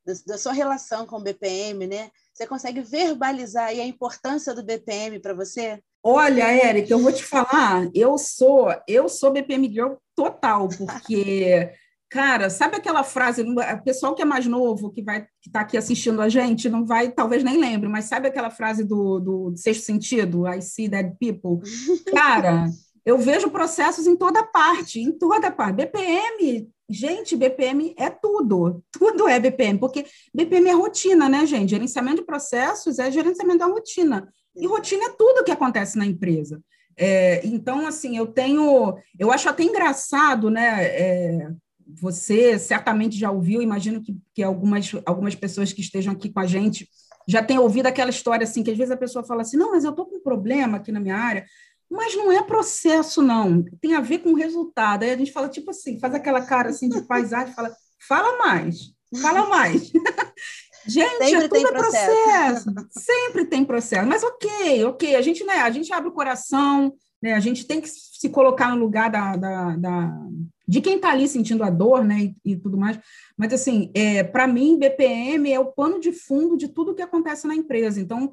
da, 0.07 0.12
da 0.27 0.38
sua 0.38 0.53
relação 0.53 1.05
com 1.05 1.16
o 1.16 1.22
BPM, 1.22 1.87
né? 1.87 2.11
Você 2.33 2.46
consegue 2.46 2.81
verbalizar 2.81 3.68
a 3.68 3.74
importância 3.74 4.55
do 4.55 4.62
BPM 4.62 5.18
para 5.18 5.35
você? 5.35 5.81
Olha, 6.03 6.44
Érica, 6.44 6.92
eu 6.92 6.98
vou 6.98 7.12
te 7.12 7.24
falar, 7.24 7.88
eu 7.94 8.18
sou, 8.18 8.68
eu 8.87 9.09
sou 9.09 9.33
BPM 9.33 9.72
Girl 9.72 9.94
total, 10.14 10.68
porque 10.68 11.72
Cara, 12.14 12.48
sabe 12.48 12.77
aquela 12.77 13.03
frase, 13.03 13.42
o 13.42 13.83
pessoal 13.83 14.14
que 14.14 14.22
é 14.22 14.24
mais 14.24 14.46
novo, 14.46 14.88
que 14.88 15.03
vai 15.03 15.22
que 15.42 15.48
está 15.48 15.62
aqui 15.62 15.77
assistindo 15.77 16.22
a 16.22 16.29
gente, 16.29 16.68
não 16.68 16.87
vai, 16.87 17.11
talvez 17.11 17.42
nem 17.42 17.59
lembre, 17.59 17.88
mas 17.88 18.05
sabe 18.05 18.29
aquela 18.29 18.50
frase 18.50 18.85
do, 18.85 19.18
do, 19.18 19.50
do 19.50 19.57
sexto 19.57 19.83
sentido, 19.83 20.46
I 20.46 20.62
see 20.62 20.87
dead 20.87 21.16
people? 21.18 21.68
Cara, 22.12 22.66
eu 23.05 23.18
vejo 23.18 23.50
processos 23.50 24.07
em 24.07 24.14
toda 24.14 24.44
parte, 24.44 25.00
em 25.00 25.11
toda 25.11 25.50
parte. 25.50 25.74
BPM, 25.74 26.68
gente, 26.88 27.35
BPM 27.35 27.92
é 27.98 28.09
tudo, 28.09 28.81
tudo 28.92 29.27
é 29.27 29.40
BPM, 29.40 29.81
porque 29.81 30.07
BPM 30.33 30.68
é 30.68 30.72
rotina, 30.72 31.29
né, 31.29 31.44
gente? 31.44 31.70
Gerenciamento 31.70 32.18
de 32.18 32.27
processos 32.27 33.00
é 33.00 33.11
gerenciamento 33.11 33.59
da 33.59 33.66
rotina. 33.66 34.33
E 34.55 34.68
rotina 34.68 35.07
é 35.07 35.16
tudo 35.18 35.42
que 35.42 35.50
acontece 35.50 35.98
na 35.98 36.07
empresa. 36.07 36.62
É, 36.96 37.44
então, 37.44 37.88
assim, 37.88 38.16
eu 38.16 38.29
tenho, 38.29 38.96
eu 39.18 39.33
acho 39.33 39.48
até 39.48 39.64
engraçado, 39.64 40.48
né? 40.48 40.85
É, 40.85 41.48
você 41.87 42.59
certamente 42.59 43.18
já 43.18 43.31
ouviu, 43.31 43.62
imagino 43.62 44.03
que, 44.03 44.16
que 44.35 44.42
algumas, 44.42 44.90
algumas 45.05 45.35
pessoas 45.35 45.73
que 45.73 45.81
estejam 45.81 46.12
aqui 46.12 46.31
com 46.31 46.40
a 46.40 46.47
gente 46.47 46.88
já 47.27 47.42
tenham 47.42 47.62
ouvido 47.62 47.87
aquela 47.87 48.11
história 48.11 48.44
assim, 48.44 48.62
que 48.62 48.70
às 48.70 48.77
vezes 48.77 48.92
a 48.92 48.97
pessoa 48.97 49.25
fala 49.25 49.42
assim, 49.42 49.57
não, 49.57 49.73
mas 49.73 49.85
eu 49.85 49.90
estou 49.90 50.07
com 50.07 50.16
um 50.16 50.23
problema 50.23 50.77
aqui 50.77 50.92
na 50.92 51.01
minha 51.01 51.16
área, 51.16 51.47
mas 51.90 52.14
não 52.14 52.31
é 52.31 52.42
processo, 52.42 53.23
não, 53.23 53.62
tem 53.81 53.94
a 53.94 54.01
ver 54.01 54.18
com 54.18 54.35
resultado. 54.35 55.03
Aí 55.03 55.12
a 55.12 55.16
gente 55.16 55.33
fala, 55.33 55.49
tipo 55.49 55.70
assim, 55.70 55.99
faz 55.99 56.14
aquela 56.14 56.42
cara 56.42 56.70
assim 56.70 56.88
de 56.88 57.03
paisagem, 57.03 57.55
fala, 57.55 57.75
fala 58.07 58.38
mais, 58.38 58.92
fala 59.20 59.47
mais. 59.49 59.90
Gente, 60.87 61.25
Sempre 61.25 61.49
tudo 61.49 61.66
é 61.66 61.73
processo. 61.73 62.64
processo. 62.64 62.90
Sempre 62.90 63.44
tem 63.47 63.64
processo. 63.64 64.07
Mas 64.07 64.23
ok, 64.23 64.85
ok. 64.85 65.16
A 65.16 65.23
gente, 65.23 65.42
né, 65.42 65.55
a 65.55 65.70
gente 65.70 65.90
abre 65.92 66.11
o 66.11 66.12
coração, 66.12 66.92
né, 67.24 67.32
a 67.32 67.40
gente 67.40 67.66
tem 67.66 67.80
que 67.80 67.88
se 67.88 68.28
colocar 68.28 68.68
no 68.68 68.84
lugar 68.84 69.10
da, 69.10 69.34
da, 69.34 69.76
da 69.76 70.20
de 70.68 70.82
quem 70.82 70.96
está 70.96 71.10
ali 71.10 71.26
sentindo 71.26 71.64
a 71.64 71.70
dor, 71.70 72.04
né, 72.04 72.34
e, 72.44 72.52
e 72.52 72.56
tudo 72.56 72.76
mais. 72.76 73.00
Mas, 73.34 73.50
assim, 73.54 73.90
é, 73.94 74.22
para 74.22 74.46
mim, 74.46 74.78
BPM 74.78 75.50
é 75.50 75.58
o 75.58 75.72
pano 75.72 75.98
de 75.98 76.12
fundo 76.12 76.54
de 76.54 76.68
tudo 76.68 76.94
que 76.94 77.00
acontece 77.00 77.46
na 77.46 77.54
empresa. 77.54 77.98
Então, 77.98 78.30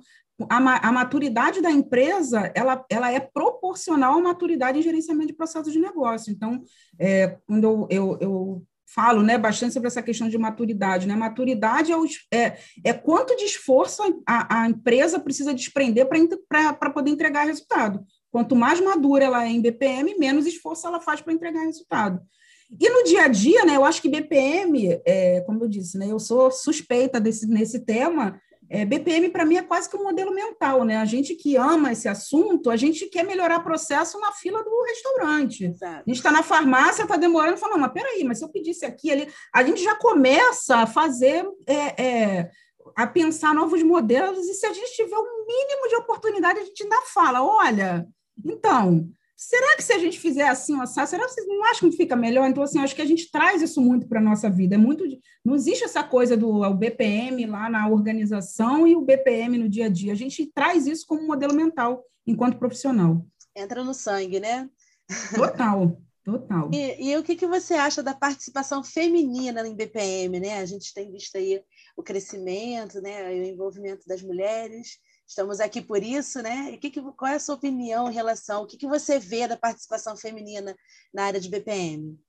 a, 0.49 0.89
a, 0.89 0.91
maturidade 0.91 1.62
da 1.62 1.71
empresa, 1.71 2.51
ela, 2.54 2.84
ela 2.89 3.10
é 3.10 3.21
proporcional 3.21 4.19
à 4.19 4.21
maturidade 4.21 4.80
em 4.80 4.82
gerenciamento 4.84 5.27
de 5.27 5.38
processos 5.38 5.71
de 5.71 5.80
negócio. 5.80 6.30
Então, 6.30 6.62
é, 6.99 7.38
quando 7.47 7.63
eu, 7.63 7.88
eu, 7.89 8.17
eu 8.19 8.63
falo 8.93 9.23
né, 9.23 9.38
bastante 9.38 9.73
sobre 9.73 9.88
essa 9.88 10.04
questão 10.04 10.27
de 10.27 10.38
maturidade. 10.38 11.08
Né? 11.08 11.15
Maturidade 11.15 11.93
é, 11.93 11.97
o, 11.97 12.06
é, 12.34 12.58
é 12.84 12.91
quanto 12.91 13.38
de 13.38 13.45
esforço 13.45 14.01
a, 14.27 14.63
a 14.63 14.69
empresa 14.69 15.17
precisa 15.17 15.54
desprender 15.54 16.08
para 16.08 16.89
poder 16.89 17.10
entregar 17.10 17.45
resultado. 17.45 18.06
Quanto 18.32 18.56
mais 18.56 18.80
madura 18.80 19.26
ela 19.26 19.46
é 19.46 19.50
em 19.50 19.62
BPM, 19.62 20.17
menos 20.17 20.46
esforço 20.46 20.88
ela 20.88 21.02
faz 21.02 21.22
para 21.22 21.34
entregar 21.34 21.62
resultado. 21.62 22.22
E 22.80 22.89
no 22.89 23.04
dia 23.04 23.24
a 23.24 23.28
dia, 23.28 23.65
né, 23.65 23.76
eu 23.76 23.84
acho 23.84 24.02
que 24.02 24.08
BPM, 24.08 25.02
é, 25.06 25.41
como 25.41 25.63
eu 25.63 25.67
disse, 25.67 25.98
né, 25.98 26.08
eu 26.08 26.20
sou 26.20 26.50
suspeita 26.50 27.20
desse, 27.20 27.46
nesse 27.46 27.82
tema, 27.82 28.39
é, 28.74 28.86
BPM 28.86 29.30
para 29.30 29.44
mim 29.44 29.58
é 29.58 29.62
quase 29.62 29.89
que 29.89 29.98
um 29.98 30.04
modelo 30.04 30.34
mental, 30.34 30.86
né? 30.86 30.96
A 30.96 31.04
gente 31.04 31.36
que 31.36 31.58
ama 31.58 31.91
esse 31.91 32.08
assunto, 32.08 32.70
a 32.70 32.78
gente 32.78 33.06
quer 33.08 33.26
melhorar 33.26 33.60
processo 33.60 34.17
na 34.22 34.32
fila 34.32 34.63
do 34.63 34.84
restaurante. 34.84 35.65
Exato. 35.65 36.04
A 36.08 36.10
gente 36.10 36.15
está 36.15 36.32
na 36.32 36.41
farmácia, 36.41 37.04
está 37.04 37.17
demorando, 37.17 37.58
fala, 37.58 37.78
mas 37.78 37.91
peraí, 37.91 38.24
mas 38.24 38.38
se 38.38 38.46
eu 38.46 38.50
pedisse 38.50 38.86
aqui, 38.86 39.12
ali, 39.12 39.28
a 39.54 39.62
gente 39.62 39.84
já 39.84 39.94
começa 39.96 40.78
a 40.78 40.88
fazer 40.88 41.46
é, 41.67 42.02
é, 42.02 42.52
a 42.96 43.06
pensar 43.06 43.54
novos 43.54 43.84
modelos, 43.84 44.48
e 44.48 44.54
se 44.54 44.65
a 44.65 44.72
gente 44.72 44.96
tiver 44.96 45.17
um 45.17 45.46
mínimo 45.46 45.89
de 45.89 45.96
oportunidade, 45.96 46.60
a 46.60 46.63
gente 46.63 46.84
ainda 46.84 47.02
fala, 47.13 47.44
olha, 47.44 48.08
então, 48.45 49.10
será 49.36 49.75
que 49.75 49.84
se 49.84 49.91
a 49.93 49.97
gente 49.97 50.19
fizer 50.19 50.47
assim, 50.47 50.80
assar, 50.80 51.08
será 51.08 51.25
que 51.25 51.32
vocês 51.32 51.47
não 51.47 51.63
acham 51.65 51.89
que 51.89 51.97
fica 51.97 52.15
melhor? 52.15 52.47
Então, 52.47 52.62
assim, 52.62 52.80
acho 52.80 52.95
que 52.95 53.01
a 53.01 53.06
gente 53.08 53.32
traz 53.32 53.62
isso 53.62 53.82
muito 53.82 54.08
para 54.08 54.19
a 54.19 54.23
nossa 54.23 54.49
vida. 54.49 54.75
É 54.75 54.77
muito, 54.77 55.04
não 55.43 55.56
existe 55.56 55.84
essa 55.84 56.04
coisa 56.04 56.38
do 56.38 56.73
BPM 56.75 57.45
lá 57.47 57.69
na 57.69 57.88
organização 57.89 58.88
e 58.88 58.95
o 58.95 59.01
BPM 59.01 59.58
no 59.58 59.67
dia 59.67 59.88
a 59.88 59.89
dia. 59.89 60.13
A 60.13 60.15
gente 60.15 60.45
traz 60.45 60.86
isso 60.86 61.06
como 61.08 61.25
modelo 61.25 61.56
mental 61.56 62.06
enquanto 62.25 62.60
profissional. 62.60 63.25
Entra 63.56 63.84
no 63.84 63.93
sangue, 63.93 64.39
né? 64.39 64.69
Total. 65.36 65.99
Total. 66.23 66.69
E, 66.71 67.10
e, 67.10 67.17
o 67.17 67.23
que, 67.23 67.36
que 67.36 67.47
você 67.47 67.73
acha 67.73 68.04
da 68.04 68.13
participação 68.13 68.84
feminina 68.84 69.67
em 69.67 69.75
BPM, 69.75 70.39
né? 70.39 70.60
A 70.60 70.65
gente 70.65 70.93
tem 70.93 71.12
visto 71.12 71.36
aí 71.36 71.63
o 71.97 72.04
crescimento, 72.04 73.01
né? 73.01 73.27
O 73.27 73.43
envolvimento 73.43 74.06
das 74.08 74.21
mulheres. 74.21 74.99
Estamos 75.32 75.62
aqui 75.62 75.82
por 75.82 76.04
isso, 76.04 76.41
né? 76.41 76.72
E 76.74 76.78
que 76.78 76.89
que, 76.89 77.02
qual 77.02 77.32
é 77.32 77.36
a 77.36 77.39
sua 77.39 77.56
opinião 77.56 78.12
em 78.12 78.13
relação? 78.13 78.63
O 78.63 78.67
que, 78.67 78.76
que 78.76 78.86
você 78.86 79.17
vê 79.17 79.48
da 79.48 79.56
participação 79.56 80.17
feminina 80.17 80.76
na 81.13 81.24
área 81.24 81.39
de 81.39 81.48
BPM? 81.48 82.20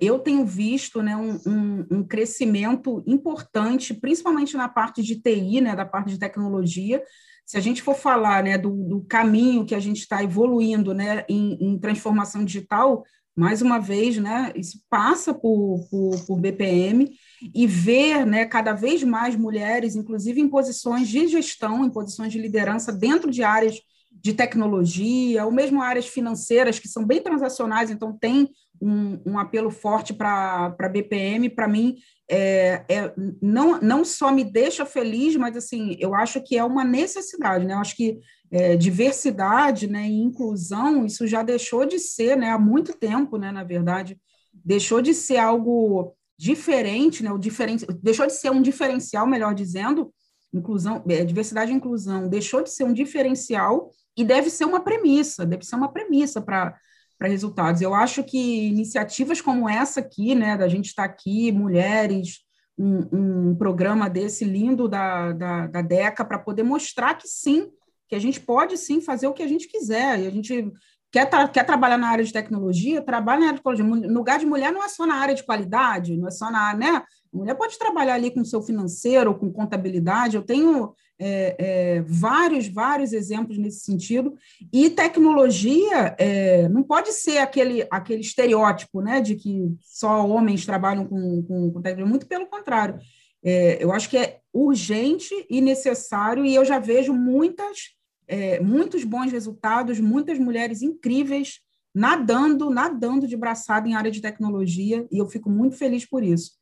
Eu 0.00 0.18
tenho 0.18 0.44
visto 0.44 1.00
né, 1.00 1.14
um, 1.14 1.38
um, 1.46 1.86
um 1.88 2.04
crescimento 2.04 3.00
importante, 3.06 3.94
principalmente 3.94 4.56
na 4.56 4.68
parte 4.68 5.04
de 5.04 5.22
TI, 5.22 5.60
né, 5.60 5.76
da 5.76 5.86
parte 5.86 6.10
de 6.10 6.18
tecnologia. 6.18 7.00
Se 7.46 7.56
a 7.56 7.60
gente 7.60 7.80
for 7.80 7.94
falar 7.94 8.42
né, 8.42 8.58
do, 8.58 8.70
do 8.70 9.04
caminho 9.04 9.64
que 9.64 9.74
a 9.76 9.80
gente 9.80 9.98
está 9.98 10.20
evoluindo 10.24 10.92
né, 10.92 11.24
em, 11.28 11.56
em 11.60 11.78
transformação 11.78 12.44
digital, 12.44 13.04
mais 13.36 13.62
uma 13.62 13.78
vez, 13.78 14.18
né, 14.18 14.52
isso 14.56 14.80
passa 14.90 15.32
por, 15.32 15.86
por, 15.88 16.26
por, 16.26 16.40
BPM 16.40 17.08
e 17.54 17.66
ver 17.66 18.26
né, 18.26 18.44
cada 18.46 18.72
vez 18.72 19.02
mais 19.02 19.36
mulheres, 19.36 19.94
inclusive 19.94 20.40
em 20.40 20.48
posições 20.48 21.08
de 21.08 21.28
gestão, 21.28 21.84
em 21.84 21.90
posições 21.90 22.32
de 22.32 22.38
liderança 22.40 22.92
dentro 22.92 23.30
de 23.30 23.42
áreas 23.42 23.80
de 24.10 24.32
tecnologia, 24.32 25.44
ou 25.44 25.52
mesmo 25.52 25.80
áreas 25.80 26.06
financeiras 26.06 26.78
que 26.78 26.88
são 26.88 27.04
bem 27.04 27.22
transacionais, 27.22 27.90
então 27.90 28.12
tem 28.12 28.48
um, 28.80 29.20
um 29.24 29.38
apelo 29.38 29.70
forte 29.70 30.12
para 30.12 30.74
a 30.78 30.88
BPM, 30.88 31.48
para 31.50 31.68
mim, 31.68 31.96
é, 32.30 32.84
é, 32.88 33.14
não, 33.40 33.80
não 33.80 34.04
só 34.04 34.30
me 34.30 34.44
deixa 34.44 34.84
feliz, 34.84 35.36
mas 35.36 35.56
assim, 35.56 35.96
eu 35.98 36.14
acho 36.14 36.42
que 36.42 36.56
é 36.56 36.64
uma 36.64 36.84
necessidade, 36.84 37.64
né? 37.64 37.74
Eu 37.74 37.78
acho 37.78 37.96
que 37.96 38.18
é, 38.50 38.76
diversidade 38.76 39.86
né, 39.86 40.06
e 40.08 40.22
inclusão, 40.22 41.04
isso 41.04 41.26
já 41.26 41.42
deixou 41.42 41.84
de 41.84 41.98
ser, 41.98 42.36
né, 42.36 42.50
há 42.50 42.58
muito 42.58 42.94
tempo, 42.94 43.36
né, 43.36 43.52
na 43.52 43.62
verdade, 43.62 44.18
deixou 44.64 45.02
de 45.02 45.12
ser 45.12 45.36
algo 45.36 46.14
diferente, 46.38 47.22
né, 47.22 47.32
o 47.32 47.38
diferen... 47.38 47.76
deixou 48.00 48.26
de 48.26 48.34
ser 48.34 48.50
um 48.50 48.62
diferencial, 48.62 49.26
melhor 49.26 49.54
dizendo, 49.54 50.12
inclusão, 50.54 51.04
é, 51.08 51.24
diversidade 51.24 51.72
e 51.72 51.74
inclusão 51.74 52.28
deixou 52.28 52.62
de 52.62 52.70
ser 52.70 52.84
um 52.84 52.92
diferencial 52.92 53.90
e 54.16 54.24
deve 54.24 54.48
ser 54.48 54.64
uma 54.64 54.80
premissa, 54.80 55.44
deve 55.44 55.64
ser 55.64 55.76
uma 55.76 55.92
premissa 55.92 56.40
para 56.40 56.78
para 57.18 57.26
resultados. 57.26 57.82
Eu 57.82 57.92
acho 57.94 58.22
que 58.22 58.68
iniciativas 58.68 59.40
como 59.40 59.68
essa 59.68 59.98
aqui, 59.98 60.36
né, 60.36 60.56
da 60.56 60.68
gente 60.68 60.86
estar 60.86 61.08
tá 61.08 61.12
aqui, 61.12 61.50
mulheres, 61.50 62.44
um, 62.78 63.48
um, 63.50 63.56
programa 63.56 64.08
desse 64.08 64.44
lindo 64.44 64.86
da, 64.86 65.32
da, 65.32 65.66
da 65.66 65.82
DECA 65.82 66.24
para 66.24 66.38
poder 66.38 66.62
mostrar 66.62 67.14
que 67.16 67.26
sim, 67.26 67.68
que 68.08 68.14
a 68.14 68.20
gente 68.20 68.40
pode 68.40 68.76
sim 68.78 69.00
fazer 69.00 69.26
o 69.26 69.32
que 69.32 69.42
a 69.42 69.48
gente 69.48 69.66
quiser, 69.66 70.20
e 70.20 70.26
a 70.28 70.30
gente 70.30 70.72
quer, 71.10 71.26
tra 71.26 71.48
quer 71.48 71.64
trabalhar 71.64 71.96
na 71.96 72.08
área 72.08 72.24
de 72.24 72.32
tecnologia, 72.32 73.02
trabalha 73.02 73.40
na 73.40 73.46
área 73.46 73.56
de 73.56 73.62
tecnologia. 73.62 74.08
No 74.08 74.18
lugar 74.18 74.38
de 74.38 74.46
mulher 74.46 74.72
não 74.72 74.84
é 74.84 74.88
só 74.88 75.06
na 75.06 75.14
área 75.14 75.34
de 75.34 75.44
qualidade, 75.44 76.16
não 76.16 76.28
é 76.28 76.30
só 76.30 76.50
na 76.50 76.74
né? 76.74 77.02
A 77.32 77.36
mulher 77.36 77.54
pode 77.54 77.78
trabalhar 77.78 78.14
ali 78.14 78.30
com 78.30 78.44
seu 78.44 78.62
financeiro, 78.62 79.34
com 79.34 79.52
contabilidade. 79.52 80.36
Eu 80.36 80.42
tenho 80.42 80.94
é, 81.18 81.56
é, 81.58 82.02
vários, 82.02 82.68
vários 82.68 83.12
exemplos 83.12 83.58
nesse 83.58 83.80
sentido. 83.80 84.34
E 84.72 84.88
tecnologia 84.88 86.14
é, 86.18 86.68
não 86.68 86.82
pode 86.82 87.12
ser 87.12 87.38
aquele, 87.38 87.86
aquele 87.90 88.20
estereótipo 88.20 89.02
né, 89.02 89.20
de 89.20 89.34
que 89.34 89.74
só 89.82 90.26
homens 90.26 90.64
trabalham 90.64 91.06
com, 91.06 91.42
com, 91.42 91.70
com 91.70 91.82
tecnologia. 91.82 92.10
Muito 92.10 92.26
pelo 92.26 92.46
contrário. 92.46 92.98
É, 93.42 93.82
eu 93.82 93.92
acho 93.92 94.08
que 94.08 94.16
é 94.16 94.38
urgente 94.52 95.32
e 95.48 95.60
necessário, 95.60 96.44
e 96.44 96.54
eu 96.54 96.64
já 96.64 96.78
vejo 96.78 97.12
muitas 97.12 97.97
é, 98.28 98.60
muitos 98.60 99.02
bons 99.04 99.32
resultados, 99.32 99.98
muitas 99.98 100.38
mulheres 100.38 100.82
incríveis 100.82 101.60
nadando, 101.94 102.70
nadando 102.70 103.26
de 103.26 103.36
braçada 103.36 103.88
em 103.88 103.94
área 103.94 104.10
de 104.10 104.20
tecnologia, 104.20 105.06
e 105.10 105.18
eu 105.18 105.26
fico 105.26 105.50
muito 105.50 105.76
feliz 105.76 106.04
por 106.04 106.22
isso. 106.22 106.52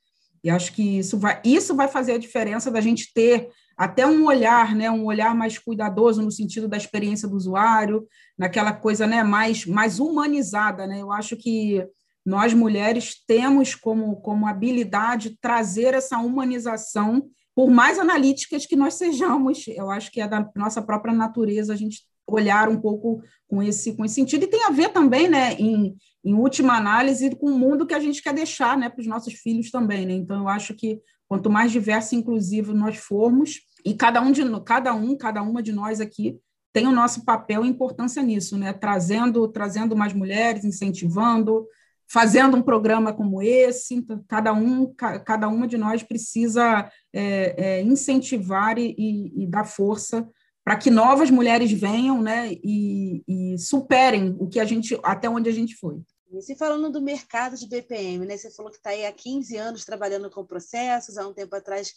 E 0.42 0.48
acho 0.48 0.72
que 0.72 0.98
isso 0.98 1.18
vai, 1.18 1.40
isso 1.44 1.74
vai 1.74 1.88
fazer 1.88 2.12
a 2.12 2.18
diferença 2.18 2.70
da 2.70 2.80
gente 2.80 3.12
ter 3.12 3.50
até 3.76 4.06
um 4.06 4.24
olhar, 4.24 4.74
né, 4.74 4.90
um 4.90 5.04
olhar 5.04 5.34
mais 5.34 5.58
cuidadoso 5.58 6.22
no 6.22 6.30
sentido 6.30 6.68
da 6.68 6.76
experiência 6.76 7.28
do 7.28 7.36
usuário, 7.36 8.06
naquela 8.38 8.72
coisa, 8.72 9.06
né, 9.06 9.22
mais 9.22 9.66
mais 9.66 9.98
humanizada, 9.98 10.86
né? 10.86 11.02
Eu 11.02 11.12
acho 11.12 11.36
que 11.36 11.84
nós 12.24 12.54
mulheres 12.54 13.16
temos 13.26 13.74
como 13.74 14.16
como 14.22 14.46
habilidade 14.46 15.36
trazer 15.40 15.94
essa 15.94 16.18
humanização 16.18 17.28
por 17.56 17.70
mais 17.70 17.98
analíticas 17.98 18.66
que 18.66 18.76
nós 18.76 18.94
sejamos, 18.94 19.66
eu 19.68 19.90
acho 19.90 20.12
que 20.12 20.20
é 20.20 20.28
da 20.28 20.46
nossa 20.54 20.82
própria 20.82 21.14
natureza 21.14 21.72
a 21.72 21.76
gente 21.76 22.04
olhar 22.28 22.68
um 22.68 22.78
pouco 22.78 23.22
com 23.48 23.62
esse, 23.62 23.96
com 23.96 24.04
esse 24.04 24.16
sentido, 24.16 24.44
e 24.44 24.48
tem 24.48 24.64
a 24.64 24.70
ver 24.70 24.90
também, 24.90 25.26
né, 25.26 25.54
em, 25.54 25.96
em 26.22 26.34
última 26.34 26.76
análise, 26.76 27.34
com 27.34 27.46
o 27.46 27.58
mundo 27.58 27.86
que 27.86 27.94
a 27.94 28.00
gente 28.00 28.22
quer 28.22 28.34
deixar 28.34 28.76
né, 28.76 28.90
para 28.90 29.00
os 29.00 29.06
nossos 29.06 29.32
filhos 29.32 29.70
também. 29.70 30.04
Né? 30.04 30.12
Então, 30.12 30.40
eu 30.40 30.48
acho 30.48 30.74
que 30.74 31.00
quanto 31.26 31.48
mais 31.48 31.72
diverso 31.72 32.14
e 32.14 32.18
inclusivo 32.18 32.74
nós 32.74 32.98
formos, 32.98 33.60
e 33.86 33.94
cada 33.94 34.20
um, 34.20 34.30
de, 34.30 34.42
cada 34.60 34.92
um, 34.92 35.16
cada 35.16 35.42
uma 35.42 35.62
de 35.62 35.72
nós 35.72 35.98
aqui 35.98 36.36
tem 36.74 36.86
o 36.86 36.92
nosso 36.92 37.24
papel 37.24 37.64
e 37.64 37.68
importância 37.68 38.22
nisso, 38.22 38.58
né? 38.58 38.74
trazendo, 38.74 39.48
trazendo 39.48 39.96
mais 39.96 40.12
mulheres, 40.12 40.62
incentivando, 40.62 41.66
fazendo 42.08 42.56
um 42.56 42.62
programa 42.62 43.12
como 43.12 43.42
esse, 43.42 43.94
então, 43.94 44.24
cada 44.28 44.52
um, 44.52 44.92
cada 44.94 45.48
uma 45.48 45.66
de 45.66 45.76
nós 45.76 46.02
precisa 46.02 46.90
é, 47.12 47.78
é, 47.78 47.82
incentivar 47.82 48.78
e, 48.78 48.94
e, 48.96 49.42
e, 49.42 49.46
dar 49.46 49.64
força 49.64 50.28
para 50.64 50.76
que 50.76 50.90
novas 50.90 51.30
mulheres 51.30 51.70
venham, 51.72 52.20
né, 52.20 52.52
e, 52.52 53.22
e, 53.26 53.58
superem 53.58 54.36
o 54.38 54.48
que 54.48 54.58
a 54.58 54.64
gente, 54.64 54.98
até 55.02 55.28
onde 55.28 55.48
a 55.48 55.52
gente 55.52 55.76
foi. 55.76 56.00
E 56.32 56.56
falando 56.56 56.90
do 56.90 57.00
mercado 57.00 57.56
de 57.56 57.68
BPM, 57.68 58.26
né, 58.26 58.36
você 58.36 58.50
falou 58.50 58.70
que 58.70 58.78
está 58.78 58.90
aí 58.90 59.06
há 59.06 59.12
15 59.12 59.56
anos 59.56 59.84
trabalhando 59.84 60.28
com 60.28 60.44
processos, 60.44 61.16
há 61.16 61.26
um 61.26 61.32
tempo 61.32 61.54
atrás 61.54 61.92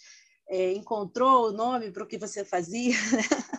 é, 0.48 0.74
encontrou 0.74 1.50
o 1.50 1.52
nome 1.52 1.92
para 1.92 2.04
o 2.04 2.08
que 2.08 2.18
você 2.18 2.46
fazia. 2.46 2.94
Né? 3.12 3.59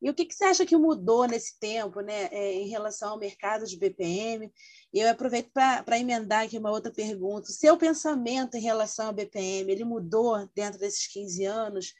E 0.00 0.08
o 0.08 0.14
que, 0.14 0.24
que 0.24 0.34
você 0.34 0.44
acha 0.44 0.64
que 0.64 0.76
mudou 0.76 1.26
nesse 1.26 1.58
tempo, 1.58 2.00
né, 2.00 2.28
é, 2.30 2.54
em 2.54 2.68
relação 2.68 3.10
ao 3.10 3.18
mercado 3.18 3.66
de 3.66 3.76
BPM? 3.76 4.50
Eu 4.94 5.10
aproveito 5.10 5.50
para 5.52 5.98
emendar 5.98 6.44
aqui 6.44 6.56
uma 6.56 6.70
outra 6.70 6.92
pergunta. 6.92 7.48
Seu 7.48 7.76
pensamento 7.76 8.56
em 8.56 8.60
relação 8.60 9.08
ao 9.08 9.12
BPM, 9.12 9.70
ele 9.70 9.84
mudou 9.84 10.48
dentro 10.54 10.78
desses 10.78 11.06
15 11.08 11.44
anos, 11.44 11.94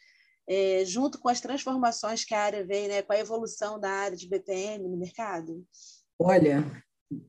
é, 0.48 0.84
junto 0.84 1.18
com 1.18 1.28
as 1.28 1.40
transformações 1.40 2.24
que 2.24 2.34
a 2.34 2.40
área 2.40 2.64
vem, 2.64 2.88
né, 2.88 3.02
com 3.02 3.12
a 3.12 3.18
evolução 3.18 3.80
da 3.80 3.90
área 3.90 4.16
de 4.16 4.28
BPM 4.28 4.88
no 4.88 4.96
mercado? 4.96 5.64
Olha, 6.18 6.64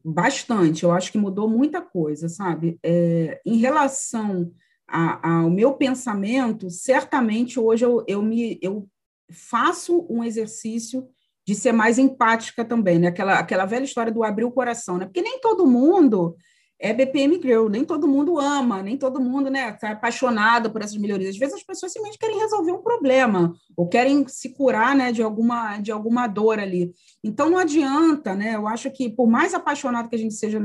bastante. 0.03 0.83
Eu 0.83 0.91
acho 0.91 1.11
que 1.11 1.17
mudou 1.17 1.49
muita 1.49 1.81
coisa, 1.81 2.29
sabe? 2.29 2.79
É, 2.83 3.41
em 3.45 3.57
relação 3.57 4.53
ao 4.87 5.49
meu 5.49 5.73
pensamento, 5.73 6.69
certamente 6.69 7.59
hoje 7.59 7.85
eu, 7.85 8.03
eu, 8.07 8.23
me, 8.23 8.57
eu 8.61 8.89
faço 9.31 10.05
um 10.09 10.23
exercício 10.23 11.07
de 11.47 11.55
ser 11.55 11.71
mais 11.71 11.97
empática 11.97 12.63
também, 12.63 12.99
né? 12.99 13.07
Aquela, 13.07 13.39
aquela 13.39 13.65
velha 13.65 13.83
história 13.83 14.11
do 14.11 14.23
abrir 14.23 14.45
o 14.45 14.51
coração, 14.51 14.97
né? 14.97 15.05
Porque 15.05 15.21
nem 15.21 15.39
todo 15.39 15.65
mundo 15.65 16.35
é 16.79 16.93
BPM 16.93 17.41
Girl, 17.41 17.67
nem 17.67 17.83
todo 17.83 18.07
mundo 18.07 18.39
ama, 18.39 18.81
nem 18.81 18.97
todo 18.97 19.19
mundo 19.19 19.49
né, 19.49 19.69
está 19.69 19.91
apaixonado 19.91 20.71
por 20.71 20.81
essas 20.81 20.95
melhorias. 20.95 21.31
Às 21.31 21.37
vezes 21.37 21.55
as 21.55 21.63
pessoas 21.63 21.91
simplesmente 21.91 22.17
querem 22.17 22.39
resolver 22.39 22.71
um 22.71 22.81
problema 22.81 23.53
ou 23.75 23.87
querem 23.87 24.25
se 24.29 24.49
curar 24.49 24.95
né, 24.95 25.11
de, 25.11 25.21
alguma, 25.21 25.77
de 25.79 25.91
alguma 25.91 26.25
dor 26.25 26.57
ali. 26.57 26.93
Então 27.21 27.49
não 27.49 27.57
adianta, 27.57 28.33
né? 28.33 28.55
Eu 28.55 28.65
acho 28.65 28.89
que 28.91 29.09
por 29.09 29.27
mais 29.27 29.53
apaixonado 29.53 30.07
que 30.07 30.15
a 30.15 30.19
gente 30.19 30.35
seja 30.35 30.57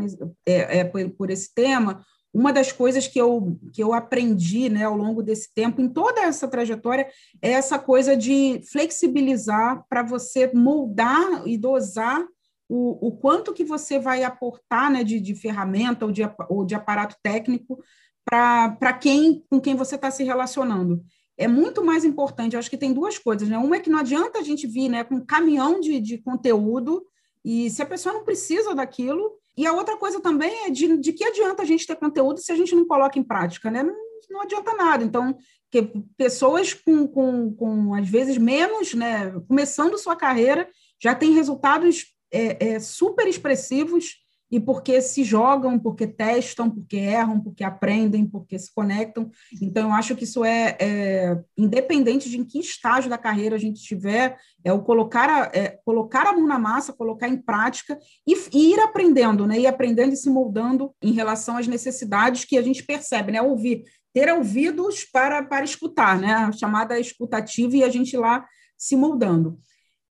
é, 0.46 0.78
é, 0.78 0.84
por, 0.84 1.10
por 1.10 1.30
esse 1.30 1.52
tema, 1.52 2.04
uma 2.34 2.52
das 2.52 2.72
coisas 2.72 3.06
que 3.06 3.20
eu, 3.20 3.56
que 3.72 3.80
eu 3.80 3.94
aprendi 3.94 4.68
né, 4.68 4.84
ao 4.84 4.96
longo 4.96 5.22
desse 5.22 5.54
tempo, 5.54 5.80
em 5.80 5.88
toda 5.88 6.20
essa 6.20 6.48
trajetória, 6.48 7.08
é 7.40 7.52
essa 7.52 7.78
coisa 7.78 8.16
de 8.16 8.60
flexibilizar 8.72 9.84
para 9.88 10.02
você 10.02 10.50
moldar 10.52 11.46
e 11.46 11.56
dosar 11.56 12.26
o, 12.68 13.06
o 13.06 13.12
quanto 13.12 13.52
que 13.52 13.64
você 13.64 14.00
vai 14.00 14.24
aportar 14.24 14.90
né, 14.90 15.04
de, 15.04 15.20
de 15.20 15.34
ferramenta 15.36 16.04
ou 16.04 16.10
de, 16.10 16.22
ou 16.48 16.64
de 16.64 16.74
aparato 16.74 17.14
técnico 17.22 17.78
para 18.24 18.92
quem 18.94 19.44
com 19.48 19.60
quem 19.60 19.76
você 19.76 19.94
está 19.94 20.10
se 20.10 20.24
relacionando. 20.24 21.04
É 21.36 21.46
muito 21.46 21.84
mais 21.84 22.04
importante, 22.04 22.54
eu 22.54 22.58
acho 22.58 22.70
que 22.70 22.78
tem 22.78 22.92
duas 22.92 23.18
coisas, 23.18 23.48
né? 23.48 23.58
Uma 23.58 23.76
é 23.76 23.80
que 23.80 23.90
não 23.90 23.98
adianta 23.98 24.38
a 24.38 24.42
gente 24.42 24.66
vir 24.66 24.88
né, 24.88 25.04
com 25.04 25.16
um 25.16 25.24
caminhão 25.24 25.80
de, 25.80 26.00
de 26.00 26.18
conteúdo, 26.18 27.04
e 27.44 27.68
se 27.70 27.82
a 27.82 27.86
pessoa 27.86 28.14
não 28.14 28.24
precisa 28.24 28.74
daquilo, 28.74 29.32
e 29.56 29.66
a 29.66 29.72
outra 29.72 29.96
coisa 29.96 30.20
também 30.20 30.66
é 30.66 30.70
de, 30.70 30.96
de 30.98 31.12
que 31.12 31.24
adianta 31.24 31.62
a 31.62 31.66
gente 31.66 31.86
ter 31.86 31.96
conteúdo 31.96 32.40
se 32.40 32.50
a 32.50 32.56
gente 32.56 32.74
não 32.74 32.86
coloca 32.86 33.18
em 33.18 33.22
prática, 33.22 33.70
né? 33.70 33.82
Não, 33.82 33.94
não 34.30 34.42
adianta 34.42 34.74
nada. 34.74 35.04
Então, 35.04 35.36
que 35.70 35.92
pessoas 36.16 36.74
com, 36.74 37.06
com, 37.06 37.54
com, 37.54 37.94
às 37.94 38.08
vezes, 38.08 38.36
menos, 38.36 38.94
né? 38.94 39.30
Começando 39.46 39.98
sua 39.98 40.16
carreira, 40.16 40.68
já 41.00 41.14
têm 41.14 41.34
resultados 41.34 42.06
é, 42.32 42.72
é, 42.72 42.80
super 42.80 43.28
expressivos 43.28 44.23
e 44.54 44.60
porque 44.60 45.00
se 45.00 45.24
jogam, 45.24 45.76
porque 45.80 46.06
testam, 46.06 46.70
porque 46.70 46.96
erram, 46.96 47.40
porque 47.40 47.64
aprendem, 47.64 48.24
porque 48.24 48.56
se 48.56 48.72
conectam. 48.72 49.28
Então, 49.60 49.88
eu 49.88 49.92
acho 49.92 50.14
que 50.14 50.22
isso 50.22 50.44
é, 50.44 50.76
é 50.78 51.36
independente 51.58 52.30
de 52.30 52.38
em 52.38 52.44
que 52.44 52.60
estágio 52.60 53.10
da 53.10 53.18
carreira 53.18 53.56
a 53.56 53.58
gente 53.58 53.78
estiver, 53.78 54.38
é 54.62 54.72
o 54.72 54.80
colocar 54.80 55.28
a, 55.28 55.50
é, 55.52 55.76
colocar 55.84 56.28
a 56.28 56.32
mão 56.32 56.46
na 56.46 56.56
massa, 56.56 56.92
colocar 56.92 57.28
em 57.28 57.36
prática 57.36 57.98
e, 58.24 58.34
e, 58.52 58.74
ir 58.74 58.78
aprendendo, 58.78 59.44
né? 59.44 59.58
Ir 59.58 59.66
aprendendo 59.66 60.12
e 60.12 60.16
se 60.16 60.30
moldando 60.30 60.94
em 61.02 61.10
relação 61.10 61.56
às 61.56 61.66
necessidades 61.66 62.44
que 62.44 62.56
a 62.56 62.62
gente 62.62 62.84
percebe, 62.84 63.32
né? 63.32 63.42
Ouvir, 63.42 63.82
ter 64.12 64.32
ouvidos 64.32 65.04
para, 65.04 65.42
para 65.42 65.64
escutar, 65.64 66.16
né? 66.16 66.32
A 66.32 66.52
chamada 66.52 66.96
escutativa 67.00 67.76
e 67.76 67.82
a 67.82 67.88
gente 67.88 68.16
lá 68.16 68.46
se 68.78 68.94
moldando. 68.94 69.58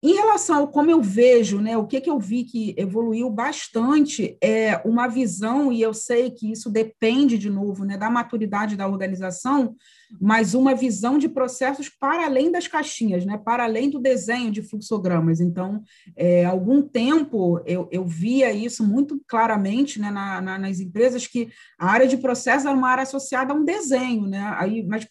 Em 0.02 0.14
relação 0.14 0.60
ao 0.60 0.68
como 0.70 0.90
eu 0.90 1.02
vejo, 1.02 1.60
né, 1.60 1.76
o 1.78 1.86
que, 1.86 2.00
que 2.00 2.10
eu 2.10 2.18
vi 2.18 2.46
que 2.46 2.74
evoluiu 2.78 3.30
bastante 3.30 4.38
é 4.42 4.82
uma 4.86 5.08
visão, 5.08 5.74
e 5.74 5.82
eu 5.82 5.94
sei 5.94 6.32
que 6.32 6.50
isso 6.50 6.70
depende, 6.70 7.38
de 7.38 7.50
novo, 7.50 7.84
né, 7.84 7.98
da 7.98 8.10
maturidade 8.10 8.78
da 8.78 8.88
organização, 8.88 9.76
mas 10.20 10.54
uma 10.54 10.74
visão 10.74 11.18
de 11.18 11.28
processos 11.28 11.90
para 11.90 12.26
além 12.26 12.50
das 12.50 12.66
caixinhas, 12.66 13.26
né, 13.26 13.38
para 13.38 13.66
além 13.66 13.90
do 13.90 14.00
desenho 14.00 14.52
de 14.52 14.62
fluxogramas. 14.62 15.42
Então, 15.42 15.84
é, 16.16 16.46
algum 16.46 16.82
tempo 16.82 17.62
eu, 17.66 17.90
eu 17.92 18.06
via 18.06 18.54
isso 18.54 18.88
muito 18.88 19.22
claramente 19.28 20.00
né, 20.00 20.10
na, 20.10 20.40
na, 20.40 20.58
nas 20.58 20.80
empresas, 20.80 21.28
que 21.28 21.50
a 21.78 21.88
área 21.88 22.08
de 22.08 22.16
processos 22.16 22.66
era 22.66 22.76
uma 22.76 22.90
área 22.90 23.04
associada 23.04 23.54
a 23.54 23.56
um 23.56 23.66
desenho, 23.66 24.26
né, 24.28 24.56
aí, 24.58 24.82
mas 24.82 25.06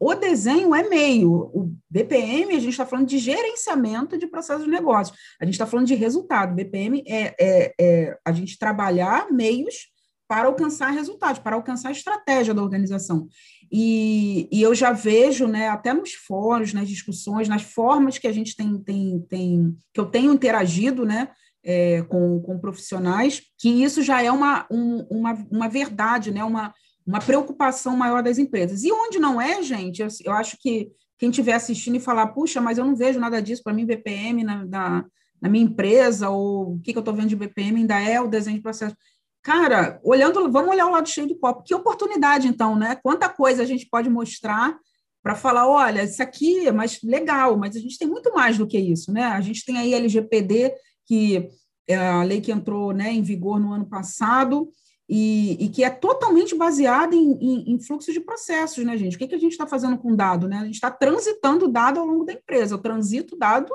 o 0.00 0.14
desenho 0.14 0.74
é 0.74 0.88
meio. 0.88 1.30
O 1.30 1.76
BPM, 1.90 2.56
a 2.56 2.58
gente 2.58 2.70
está 2.70 2.86
falando 2.86 3.06
de 3.06 3.18
gerenciamento 3.18 4.16
de 4.16 4.26
processos 4.26 4.64
de 4.64 4.70
negócio. 4.70 5.14
A 5.38 5.44
gente 5.44 5.54
está 5.54 5.66
falando 5.66 5.86
de 5.86 5.94
resultado. 5.94 6.54
BPM 6.54 7.04
é, 7.06 7.34
é, 7.38 7.74
é, 7.78 8.18
a 8.24 8.32
gente 8.32 8.58
trabalhar 8.58 9.30
meios 9.30 9.90
para 10.26 10.46
alcançar 10.46 10.90
resultados, 10.90 11.40
para 11.40 11.56
alcançar 11.56 11.90
a 11.90 11.92
estratégia 11.92 12.54
da 12.54 12.62
organização. 12.62 13.28
E, 13.70 14.48
e, 14.50 14.62
eu 14.62 14.74
já 14.74 14.92
vejo, 14.92 15.46
né, 15.46 15.68
até 15.68 15.92
nos 15.92 16.14
fóruns, 16.14 16.72
nas 16.72 16.88
discussões, 16.88 17.48
nas 17.48 17.62
formas 17.62 18.16
que 18.16 18.26
a 18.26 18.32
gente 18.32 18.56
tem, 18.56 18.78
tem, 18.78 19.20
tem 19.28 19.76
que 19.92 20.00
eu 20.00 20.06
tenho 20.06 20.32
interagido, 20.32 21.04
né, 21.04 21.28
é, 21.62 22.02
com, 22.02 22.40
com 22.40 22.58
profissionais, 22.58 23.42
que 23.58 23.68
isso 23.68 24.02
já 24.02 24.22
é 24.22 24.30
uma, 24.30 24.66
um, 24.70 25.04
uma, 25.10 25.34
uma 25.50 25.68
verdade, 25.68 26.30
né, 26.30 26.42
uma, 26.42 26.72
uma 27.10 27.20
preocupação 27.20 27.96
maior 27.96 28.22
das 28.22 28.38
empresas. 28.38 28.84
E 28.84 28.92
onde 28.92 29.18
não 29.18 29.40
é, 29.40 29.60
gente, 29.62 30.00
eu, 30.00 30.08
eu 30.24 30.32
acho 30.32 30.56
que, 30.58 30.92
quem 31.18 31.28
estiver 31.28 31.54
assistindo 31.54 31.96
e 31.96 32.00
falar, 32.00 32.28
puxa, 32.28 32.60
mas 32.60 32.78
eu 32.78 32.84
não 32.84 32.94
vejo 32.94 33.18
nada 33.18 33.42
disso, 33.42 33.64
para 33.64 33.74
mim 33.74 33.84
BPM 33.84 34.44
na, 34.44 34.64
na, 34.64 35.04
na, 35.42 35.48
minha 35.48 35.64
empresa, 35.64 36.30
ou 36.30 36.74
o 36.74 36.80
que, 36.80 36.92
que 36.92 36.98
eu 36.98 37.00
estou 37.00 37.12
vendo 37.12 37.28
de 37.28 37.36
BPM 37.36 37.80
ainda 37.80 38.00
é 38.00 38.20
o 38.20 38.28
desenho 38.28 38.56
de 38.56 38.62
processo. 38.62 38.96
Cara, 39.42 40.00
olhando, 40.04 40.50
vamos 40.52 40.70
olhar 40.70 40.86
o 40.86 40.92
lado 40.92 41.08
cheio 41.08 41.26
do 41.26 41.36
copo. 41.36 41.64
Que 41.64 41.74
oportunidade, 41.74 42.46
então, 42.46 42.76
né? 42.76 42.94
Quanta 42.94 43.28
coisa 43.28 43.62
a 43.62 43.66
gente 43.66 43.88
pode 43.90 44.08
mostrar 44.08 44.78
para 45.22 45.34
falar, 45.34 45.68
olha, 45.68 46.04
isso 46.04 46.22
aqui 46.22 46.66
é 46.66 46.72
mais 46.72 47.00
legal, 47.02 47.56
mas 47.56 47.74
a 47.74 47.80
gente 47.80 47.98
tem 47.98 48.06
muito 48.06 48.32
mais 48.32 48.56
do 48.56 48.66
que 48.66 48.78
isso, 48.78 49.12
né? 49.12 49.24
A 49.24 49.40
gente 49.40 49.64
tem 49.64 49.78
aí 49.78 49.94
LGPD, 49.94 50.72
que 51.06 51.48
é 51.88 51.96
a 51.96 52.22
lei 52.22 52.40
que 52.40 52.52
entrou 52.52 52.92
né, 52.92 53.12
em 53.12 53.22
vigor 53.22 53.58
no 53.58 53.72
ano 53.72 53.86
passado, 53.86 54.70
e, 55.12 55.56
e 55.64 55.68
que 55.68 55.82
é 55.82 55.90
totalmente 55.90 56.54
baseada 56.54 57.16
em, 57.16 57.32
em, 57.32 57.72
em, 57.72 57.80
fluxo 57.80 58.12
de 58.12 58.20
processos, 58.20 58.84
né, 58.84 58.96
gente? 58.96 59.16
O 59.16 59.18
que, 59.18 59.26
que 59.26 59.34
a 59.34 59.38
gente 59.38 59.50
está 59.50 59.66
fazendo 59.66 59.98
com 59.98 60.14
dado? 60.14 60.46
Né? 60.46 60.58
A 60.58 60.64
gente 60.64 60.74
está 60.74 60.88
transitando 60.88 61.66
dado 61.66 61.98
ao 61.98 62.06
longo 62.06 62.24
da 62.24 62.32
empresa, 62.32 62.76
eu 62.76 62.78
transito 62.78 63.36
dado 63.36 63.72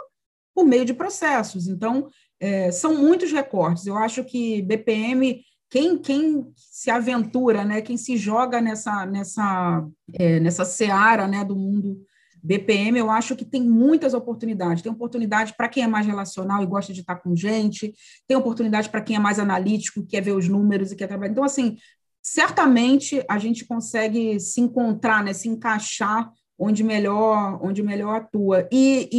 por 0.55 0.65
meio 0.65 0.85
de 0.85 0.93
processos. 0.93 1.67
Então, 1.67 2.07
é, 2.39 2.71
são 2.71 2.95
muitos 2.95 3.33
recortes. 3.33 3.85
Eu 3.85 3.97
acho 3.97 4.23
que 4.23 4.61
BPM, 4.61 5.43
quem, 5.69 5.97
quem 5.97 6.53
se 6.55 6.89
aventura, 6.89 7.65
né, 7.65 7.81
quem 7.81 7.97
se 7.97 8.15
joga 8.15 8.61
nessa, 8.61 9.05
nessa, 9.05 9.85
é, 10.13 10.39
nessa 10.39 10.63
seara 10.63 11.27
né, 11.27 11.43
do 11.43 11.57
mundo 11.57 11.99
BPM, 12.45 12.99
eu 12.99 13.09
acho 13.09 13.35
que 13.35 13.43
tem 13.43 13.61
muitas 13.61 14.13
oportunidades. 14.13 14.83
Tem 14.83 14.91
oportunidade 14.91 15.53
para 15.57 15.67
quem 15.67 15.83
é 15.83 15.87
mais 15.87 16.05
relacional 16.05 16.61
e 16.61 16.67
gosta 16.67 16.93
de 16.93 17.01
estar 17.01 17.15
com 17.15 17.35
gente, 17.35 17.93
tem 18.27 18.37
oportunidade 18.37 18.89
para 18.89 19.01
quem 19.01 19.15
é 19.15 19.19
mais 19.19 19.39
analítico, 19.39 20.05
quer 20.05 20.21
ver 20.21 20.33
os 20.33 20.47
números 20.47 20.91
e 20.91 20.95
quer 20.95 21.07
trabalhar. 21.07 21.31
Então, 21.31 21.43
assim, 21.43 21.77
certamente 22.21 23.23
a 23.27 23.39
gente 23.39 23.65
consegue 23.65 24.39
se 24.39 24.61
encontrar, 24.61 25.23
né, 25.23 25.33
se 25.33 25.49
encaixar 25.49 26.31
onde 26.57 26.83
melhor, 26.83 27.59
onde 27.61 27.83
melhor 27.83 28.15
atua. 28.15 28.67
E, 28.71 29.09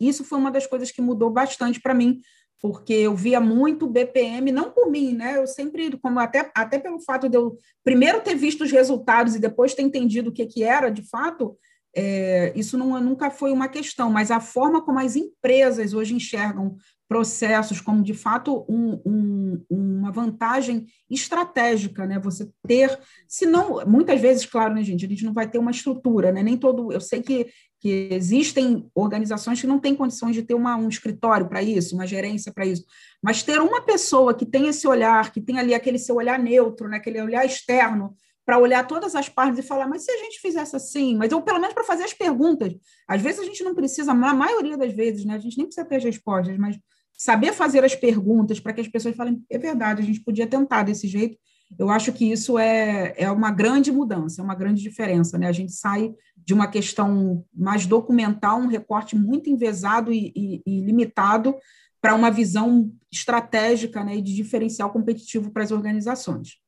e 0.00 0.08
isso 0.08 0.24
foi 0.24 0.38
uma 0.38 0.50
das 0.50 0.66
coisas 0.66 0.90
que 0.90 1.02
mudou 1.02 1.30
bastante 1.30 1.80
para 1.80 1.94
mim, 1.94 2.20
porque 2.60 2.92
eu 2.92 3.14
via 3.14 3.40
muito 3.40 3.86
BPM, 3.86 4.50
não 4.52 4.70
por 4.70 4.90
mim, 4.90 5.14
né? 5.14 5.36
Eu 5.36 5.46
sempre, 5.46 5.96
como 5.98 6.18
até, 6.18 6.50
até 6.54 6.78
pelo 6.78 7.00
fato 7.00 7.28
de 7.28 7.36
eu 7.36 7.56
primeiro 7.84 8.20
ter 8.20 8.34
visto 8.34 8.64
os 8.64 8.72
resultados 8.72 9.34
e 9.34 9.38
depois 9.38 9.74
ter 9.74 9.82
entendido 9.82 10.30
o 10.30 10.32
que, 10.32 10.44
que 10.46 10.64
era 10.64 10.90
de 10.90 11.08
fato, 11.08 11.56
é, 11.94 12.52
isso 12.54 12.78
não, 12.78 13.00
nunca 13.00 13.30
foi 13.30 13.52
uma 13.52 13.68
questão, 13.68 14.10
mas 14.10 14.30
a 14.30 14.40
forma 14.40 14.82
como 14.82 14.98
as 14.98 15.16
empresas 15.16 15.92
hoje 15.92 16.14
enxergam 16.14 16.76
processos 17.10 17.80
como, 17.80 18.04
de 18.04 18.14
fato, 18.14 18.64
um, 18.68 19.00
um, 19.04 19.64
uma 19.68 20.12
vantagem 20.12 20.86
estratégica, 21.10 22.06
né? 22.06 22.20
Você 22.20 22.48
ter, 22.64 22.96
se 23.26 23.46
não, 23.46 23.84
muitas 23.84 24.20
vezes, 24.20 24.46
claro, 24.46 24.74
né, 24.74 24.84
gente, 24.84 25.04
a 25.04 25.08
gente 25.08 25.24
não 25.24 25.32
vai 25.32 25.50
ter 25.50 25.58
uma 25.58 25.72
estrutura, 25.72 26.30
né? 26.30 26.40
Nem 26.40 26.56
todo, 26.56 26.92
eu 26.92 27.00
sei 27.00 27.20
que, 27.20 27.48
que 27.80 28.08
existem 28.12 28.88
organizações 28.94 29.60
que 29.60 29.66
não 29.66 29.80
têm 29.80 29.96
condições 29.96 30.36
de 30.36 30.42
ter 30.42 30.54
uma, 30.54 30.76
um 30.76 30.88
escritório 30.88 31.48
para 31.48 31.60
isso, 31.60 31.96
uma 31.96 32.06
gerência 32.06 32.52
para 32.52 32.64
isso, 32.64 32.84
mas 33.20 33.42
ter 33.42 33.60
uma 33.60 33.80
pessoa 33.82 34.32
que 34.32 34.46
tem 34.46 34.68
esse 34.68 34.86
olhar, 34.86 35.32
que 35.32 35.40
tem 35.40 35.58
ali 35.58 35.74
aquele 35.74 35.98
seu 35.98 36.14
olhar 36.14 36.38
neutro, 36.38 36.88
né? 36.88 36.98
aquele 36.98 37.20
olhar 37.20 37.44
externo, 37.44 38.14
para 38.50 38.58
olhar 38.58 38.84
todas 38.84 39.14
as 39.14 39.28
partes 39.28 39.60
e 39.60 39.62
falar, 39.62 39.86
mas 39.86 40.04
se 40.04 40.10
a 40.10 40.16
gente 40.16 40.40
fizesse 40.40 40.74
assim, 40.74 41.16
mas 41.16 41.30
eu 41.30 41.40
pelo 41.40 41.60
menos 41.60 41.72
para 41.72 41.84
fazer 41.84 42.02
as 42.02 42.12
perguntas. 42.12 42.74
Às 43.06 43.22
vezes 43.22 43.38
a 43.38 43.44
gente 43.44 43.62
não 43.62 43.76
precisa, 43.76 44.12
na 44.12 44.34
maioria 44.34 44.76
das 44.76 44.92
vezes, 44.92 45.24
né? 45.24 45.36
A 45.36 45.38
gente 45.38 45.56
nem 45.56 45.66
precisa 45.66 45.86
ter 45.86 45.98
as 45.98 46.02
respostas, 46.02 46.58
mas 46.58 46.76
saber 47.16 47.52
fazer 47.52 47.84
as 47.84 47.94
perguntas 47.94 48.58
para 48.58 48.72
que 48.72 48.80
as 48.80 48.88
pessoas 48.88 49.14
falem, 49.14 49.40
é 49.48 49.56
verdade, 49.56 50.02
a 50.02 50.04
gente 50.04 50.18
podia 50.18 50.48
tentar 50.48 50.82
desse 50.82 51.06
jeito. 51.06 51.38
Eu 51.78 51.90
acho 51.90 52.12
que 52.12 52.24
isso 52.24 52.58
é, 52.58 53.14
é 53.16 53.30
uma 53.30 53.52
grande 53.52 53.92
mudança, 53.92 54.40
é 54.40 54.44
uma 54.44 54.56
grande 54.56 54.82
diferença, 54.82 55.38
né? 55.38 55.46
A 55.46 55.52
gente 55.52 55.70
sai 55.70 56.12
de 56.36 56.52
uma 56.52 56.66
questão 56.66 57.44
mais 57.54 57.86
documental, 57.86 58.58
um 58.58 58.66
recorte 58.66 59.14
muito 59.14 59.48
envesado 59.48 60.12
e, 60.12 60.32
e, 60.34 60.62
e 60.66 60.80
limitado, 60.80 61.54
para 62.00 62.16
uma 62.16 62.32
visão 62.32 62.90
estratégica 63.12 64.02
né, 64.02 64.16
e 64.16 64.22
de 64.22 64.34
diferencial 64.34 64.90
competitivo 64.90 65.52
para 65.52 65.62
as 65.62 65.70
organizações. 65.70 66.58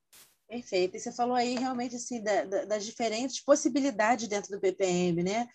Perfeito. 0.52 0.94
E 0.94 1.00
você 1.00 1.10
falou 1.10 1.34
aí 1.34 1.54
realmente 1.54 1.96
assim 1.96 2.22
da, 2.22 2.44
da, 2.44 2.64
das 2.66 2.84
diferentes 2.84 3.40
possibilidades 3.40 4.28
dentro 4.28 4.50
do 4.50 4.60
BPM, 4.60 5.22
né? 5.22 5.48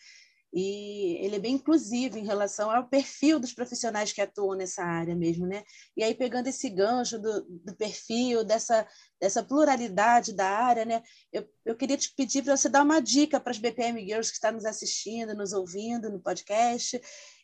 E 0.51 1.23
ele 1.23 1.36
é 1.36 1.39
bem 1.39 1.53
inclusivo 1.53 2.17
em 2.17 2.25
relação 2.25 2.71
ao 2.71 2.88
perfil 2.88 3.39
dos 3.39 3.53
profissionais 3.53 4.12
que 4.12 4.21
atuam 4.21 4.57
nessa 4.57 4.83
área 4.83 5.15
mesmo, 5.15 5.45
né? 5.45 5.63
E 5.95 6.03
aí 6.03 6.15
pegando 6.15 6.47
esse 6.47 6.67
gancho 6.67 7.19
do, 7.19 7.43
do 7.43 7.75
perfil, 7.75 8.43
dessa, 8.43 8.88
dessa 9.21 9.43
pluralidade 9.43 10.33
da 10.33 10.49
área, 10.49 10.83
né? 10.83 11.03
Eu, 11.31 11.47
eu 11.63 11.75
queria 11.75 11.97
te 11.97 12.12
pedir 12.15 12.43
para 12.43 12.57
você 12.57 12.67
dar 12.67 12.81
uma 12.81 12.99
dica 12.99 13.39
para 13.39 13.51
as 13.51 13.60
BPM 13.60 13.99
Girls 14.03 14.31
que 14.31 14.38
estão 14.38 14.53
nos 14.53 14.65
assistindo, 14.65 15.36
nos 15.36 15.53
ouvindo 15.53 16.10
no 16.10 16.19
podcast, 16.19 16.99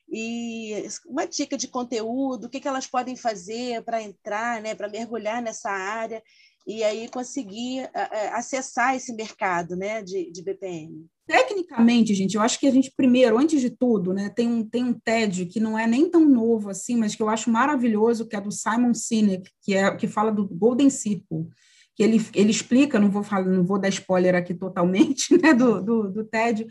e 0.10 0.88
uma 1.06 1.28
dica 1.28 1.56
de 1.56 1.68
conteúdo, 1.68 2.46
o 2.46 2.50
que, 2.50 2.60
que 2.60 2.68
elas 2.68 2.88
podem 2.88 3.16
fazer 3.16 3.84
para 3.84 4.02
entrar, 4.02 4.60
né? 4.60 4.74
Para 4.74 4.90
mergulhar 4.90 5.40
nessa 5.40 5.70
área 5.70 6.24
e 6.66 6.84
aí 6.84 7.10
conseguir 7.10 7.90
acessar 8.32 8.96
esse 8.96 9.14
mercado 9.14 9.76
né, 9.76 10.02
de, 10.02 10.32
de 10.32 10.42
BPM? 10.42 11.06
Tecnicamente, 11.26 12.14
gente, 12.14 12.36
eu 12.36 12.42
acho 12.42 12.60
que 12.60 12.68
a 12.68 12.72
gente, 12.72 12.92
primeiro, 12.96 13.38
antes 13.38 13.62
de 13.62 13.70
tudo, 13.70 14.14
né, 14.14 14.30
tem, 14.30 14.48
um, 14.48 14.68
tem 14.68 14.84
um 14.84 14.94
TED 14.94 15.46
que 15.46 15.60
não 15.60 15.80
é 15.80 15.88
nem 15.88 16.10
tão 16.10 16.28
novo 16.28 16.70
assim, 16.70 16.98
mas 16.98 17.16
que 17.16 17.24
eu 17.24 17.30
acho 17.30 17.50
maravilhoso, 17.50 18.28
que 18.28 18.36
é 18.36 18.42
do 18.42 18.52
Simon 18.52 18.94
Sinek, 18.94 19.50
que, 19.62 19.74
é, 19.74 19.96
que 19.96 20.08
fala 20.08 20.32
do 20.32 20.46
Golden 20.48 20.90
Circle, 20.90 21.48
que 21.96 22.04
ele, 22.04 22.26
ele 22.34 22.52
explica, 22.52 23.00
não 23.00 23.10
vou, 23.10 23.24
falar, 23.24 23.46
não 23.46 23.66
vou 23.66 23.80
dar 23.80 23.88
spoiler 23.88 24.36
aqui 24.36 24.54
totalmente 24.54 25.36
né, 25.42 25.54
do, 25.54 25.82
do, 25.82 26.12
do 26.12 26.24
TED, 26.26 26.66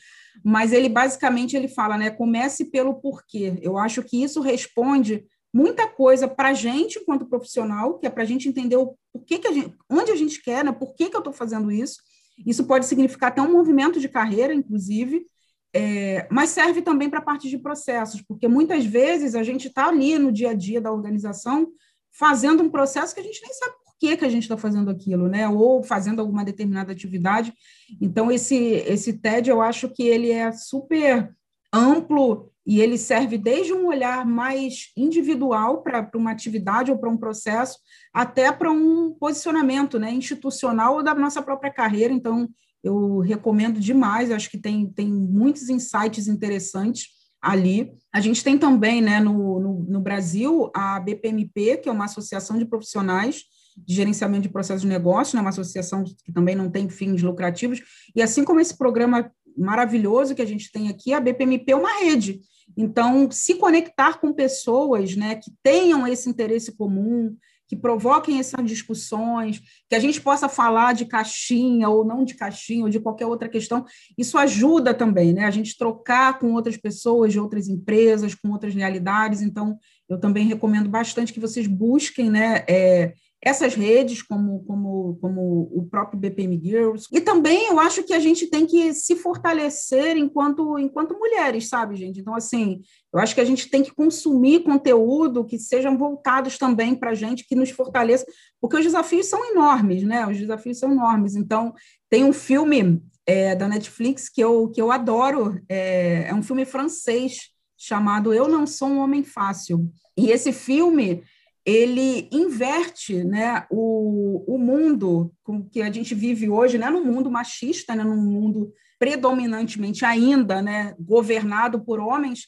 mas 0.45 0.73
ele 0.73 0.89
basicamente 0.89 1.57
ele 1.57 1.69
fala, 1.69 1.97
né, 1.97 2.11
comece 2.11 2.67
pelo 2.67 2.95
porquê. 2.95 3.59
Eu 3.63 3.79
acho 3.79 4.03
que 4.03 4.23
isso 4.23 4.41
responde 4.41 5.25
muita 5.53 5.87
coisa 5.87 6.27
para 6.27 6.49
a 6.49 6.55
gente, 6.55 6.99
enquanto 6.99 7.27
profissional, 7.27 7.99
que 7.99 8.07
é 8.07 8.11
para 8.11 8.23
a 8.23 8.27
gente 8.27 8.49
entender 8.49 8.77
o, 8.77 8.97
o 9.13 9.21
que, 9.21 9.39
que 9.39 9.49
a 9.49 9.53
gente, 9.53 9.75
onde 9.91 10.11
a 10.11 10.17
gente 10.17 10.43
quer, 10.43 10.65
né? 10.65 10.73
por 10.73 10.95
que, 10.95 11.11
que 11.11 11.17
eu 11.17 11.21
estou 11.21 11.33
fazendo 11.33 11.71
isso. 11.71 12.01
Isso 12.47 12.65
pode 12.65 12.87
significar 12.87 13.29
até 13.29 13.43
um 13.43 13.53
movimento 13.53 14.01
de 14.01 14.09
carreira, 14.09 14.55
inclusive, 14.55 15.27
é, 15.75 16.27
mas 16.31 16.51
serve 16.51 16.83
também 16.83 17.09
para 17.09 17.19
a 17.19 17.23
parte 17.23 17.49
de 17.49 17.59
processos, 17.59 18.21
porque 18.23 18.47
muitas 18.47 18.85
vezes 18.85 19.35
a 19.35 19.43
gente 19.43 19.69
está 19.69 19.89
ali 19.89 20.19
no 20.19 20.33
dia 20.33 20.51
a 20.51 20.55
dia 20.55 20.81
da 20.81 20.93
organização 20.93 21.69
fazendo 22.11 22.63
um 22.63 22.71
processo 22.71 23.15
que 23.15 23.21
a 23.21 23.25
gente 23.25 23.41
nem 23.43 23.53
sabe 23.55 23.73
por 23.85 23.97
que, 23.99 24.17
que 24.19 24.25
a 24.25 24.29
gente 24.29 24.43
está 24.43 24.57
fazendo 24.57 24.91
aquilo, 24.91 25.29
né? 25.29 25.49
Ou 25.49 25.83
fazendo 25.83 26.21
alguma 26.21 26.45
determinada 26.45 26.93
atividade. 26.93 27.55
Então, 28.01 28.31
esse, 28.31 28.55
esse 28.57 29.15
TED, 29.15 29.49
eu 29.49 29.63
acho 29.63 29.89
que 29.89 30.03
ele 30.03 30.31
é 30.31 30.53
super 30.53 31.35
amplo 31.73 32.52
e 32.67 32.81
ele 32.81 32.97
serve 32.97 33.37
desde 33.37 33.73
um 33.73 33.87
olhar 33.87 34.25
mais 34.25 34.93
individual 34.97 35.83
para 35.83 36.09
uma 36.15 36.31
atividade 36.31 36.91
ou 36.91 36.99
para 36.99 37.11
um 37.11 37.17
processo, 37.17 37.79
até 38.15 38.53
para 38.53 38.71
um 38.71 39.13
posicionamento 39.19 39.99
né, 39.99 40.13
institucional 40.13 41.03
da 41.03 41.15
nossa 41.15 41.43
própria 41.43 41.73
carreira. 41.73 42.13
Então, 42.13 42.49
eu 42.83 43.19
recomendo 43.19 43.81
demais, 43.81 44.31
acho 44.31 44.51
que 44.51 44.59
tem, 44.59 44.87
tem 44.87 45.09
muitos 45.09 45.69
insights 45.69 46.29
interessantes 46.29 47.09
ali. 47.41 47.93
A 48.13 48.21
gente 48.21 48.45
tem 48.45 48.57
também 48.57 49.03
né, 49.03 49.21
no, 49.21 49.59
no, 49.59 49.83
no 49.89 50.01
Brasil 50.01 50.71
a 50.75 51.01
BPMP, 51.01 51.79
que 51.79 51.89
é 51.89 51.93
uma 51.93 52.05
associação 52.05 52.59
de 52.59 52.65
profissionais 52.65 53.43
de 53.77 53.95
gerenciamento 53.95 54.43
de 54.43 54.49
processos 54.51 54.83
de 54.83 54.89
negócio, 54.89 55.35
né, 55.35 55.41
uma 55.41 55.51
associação 55.51 56.05
que 56.05 56.33
também 56.33 56.55
não 56.55 56.71
tem 56.71 56.89
fins 56.89 57.23
lucrativos, 57.23 57.81
e 58.15 58.21
assim 58.21 58.45
como 58.45 58.61
esse 58.61 58.77
programa 58.77 59.31
maravilhoso 59.57 60.35
que 60.35 60.43
a 60.43 60.47
gente 60.47 60.71
tem 60.71 60.89
aqui, 60.89 61.13
a 61.13 61.21
BPMP 61.21 61.73
é 61.73 61.77
uma 61.77 62.01
rede. 62.01 62.41
Então, 62.77 63.31
se 63.31 63.55
conectar 63.57 64.19
com 64.19 64.33
pessoas 64.33 65.15
né, 65.17 65.35
que 65.35 65.51
tenham 65.63 66.07
esse 66.07 66.29
interesse 66.29 66.73
comum, 66.77 67.37
que 67.73 67.77
provoquem 67.77 68.39
essas 68.39 68.67
discussões, 68.67 69.63
que 69.89 69.95
a 69.95 69.99
gente 69.99 70.21
possa 70.21 70.47
falar 70.47 70.93
de 70.93 71.07
caixinha 71.07 71.89
ou 71.89 72.05
não 72.05 72.23
de 72.23 72.35
caixinha 72.35 72.85
ou 72.85 72.91
de 72.91 73.01
qualquer 73.01 73.25
outra 73.25 73.49
questão, 73.49 73.87
isso 74.19 74.37
ajuda 74.37 74.93
também, 74.93 75.33
né? 75.33 75.47
A 75.47 75.51
gente 75.51 75.79
trocar 75.79 76.39
com 76.39 76.53
outras 76.53 76.77
pessoas 76.77 77.33
de 77.33 77.41
outras 77.41 77.69
empresas, 77.69 78.35
com 78.35 78.51
outras 78.51 78.75
realidades. 78.75 79.41
Então, 79.41 79.79
eu 80.07 80.21
também 80.21 80.47
recomendo 80.47 80.91
bastante 80.91 81.33
que 81.33 81.41
vocês 81.41 81.67
busquem, 81.67 82.29
né? 82.29 82.63
É, 82.69 83.15
essas 83.45 83.75
redes, 83.75 84.23
como, 84.23 84.65
como, 84.65 85.19
como 85.21 85.69
o 85.75 85.85
próprio 85.91 86.19
BPM 86.19 86.61
Girls. 86.63 87.09
E 87.11 87.21
também 87.21 87.67
eu 87.67 87.81
acho 87.81 88.05
que 88.05 88.15
a 88.15 88.21
gente 88.21 88.47
tem 88.47 88.65
que 88.65 88.95
se 88.95 89.17
fortalecer 89.17 90.17
enquanto, 90.17 90.79
enquanto 90.79 91.19
mulheres, 91.19 91.69
sabe, 91.69 91.97
gente? 91.97 92.21
Então, 92.21 92.37
assim, 92.37 92.81
eu 93.13 93.19
acho 93.19 93.35
que 93.35 93.41
a 93.41 93.45
gente 93.45 93.69
tem 93.69 93.83
que 93.83 93.93
consumir 93.93 94.63
conteúdo 94.63 95.45
que 95.45 95.59
sejam 95.59 95.99
voltados 95.99 96.57
também 96.57 96.95
para 96.95 97.11
a 97.11 97.15
gente, 97.15 97.45
que 97.45 97.57
nos 97.57 97.71
fortaleça, 97.71 98.25
porque 98.61 98.77
os 98.77 98.85
desafios 98.85 99.27
são 99.27 99.45
enormes, 99.51 100.05
né? 100.05 100.25
Os 100.25 100.39
desafios 100.39 100.79
são 100.79 100.93
enormes. 100.93 101.35
Então, 101.35 101.75
tem 102.09 102.23
um 102.23 102.33
filme 102.33 103.03
é, 103.27 103.57
da 103.57 103.67
Netflix 103.67 104.29
que 104.29 104.41
eu, 104.41 104.71
que 104.71 104.81
eu 104.81 104.93
adoro, 104.93 105.61
é, 105.69 106.29
é 106.29 106.35
um 106.35 106.45
filme 106.45 106.65
francês 106.65 107.51
chamado 107.77 108.33
Eu 108.33 108.47
Não 108.47 108.69
Sou 108.69 108.87
um 108.87 108.99
Homem 109.01 109.25
Fácil. 109.25 109.91
E 110.17 110.31
esse 110.31 110.53
filme 110.53 111.25
ele 111.65 112.29
inverte 112.33 113.23
né, 113.23 113.67
o, 113.71 114.45
o 114.55 114.59
mundo 114.59 115.33
com 115.45 115.63
que 115.69 115.81
a 115.81 115.91
gente 115.91 116.15
vive 116.15 116.49
hoje, 116.49 116.77
né, 116.77 116.91
num 116.91 117.05
mundo 117.05 117.31
machista, 117.31 117.95
né, 117.95 118.03
num 118.03 118.17
mundo 118.17 118.73
predominantemente 118.99 120.05
ainda 120.05 120.61
né, 120.61 120.95
governado 120.99 121.85
por 121.85 122.01
homens, 122.01 122.47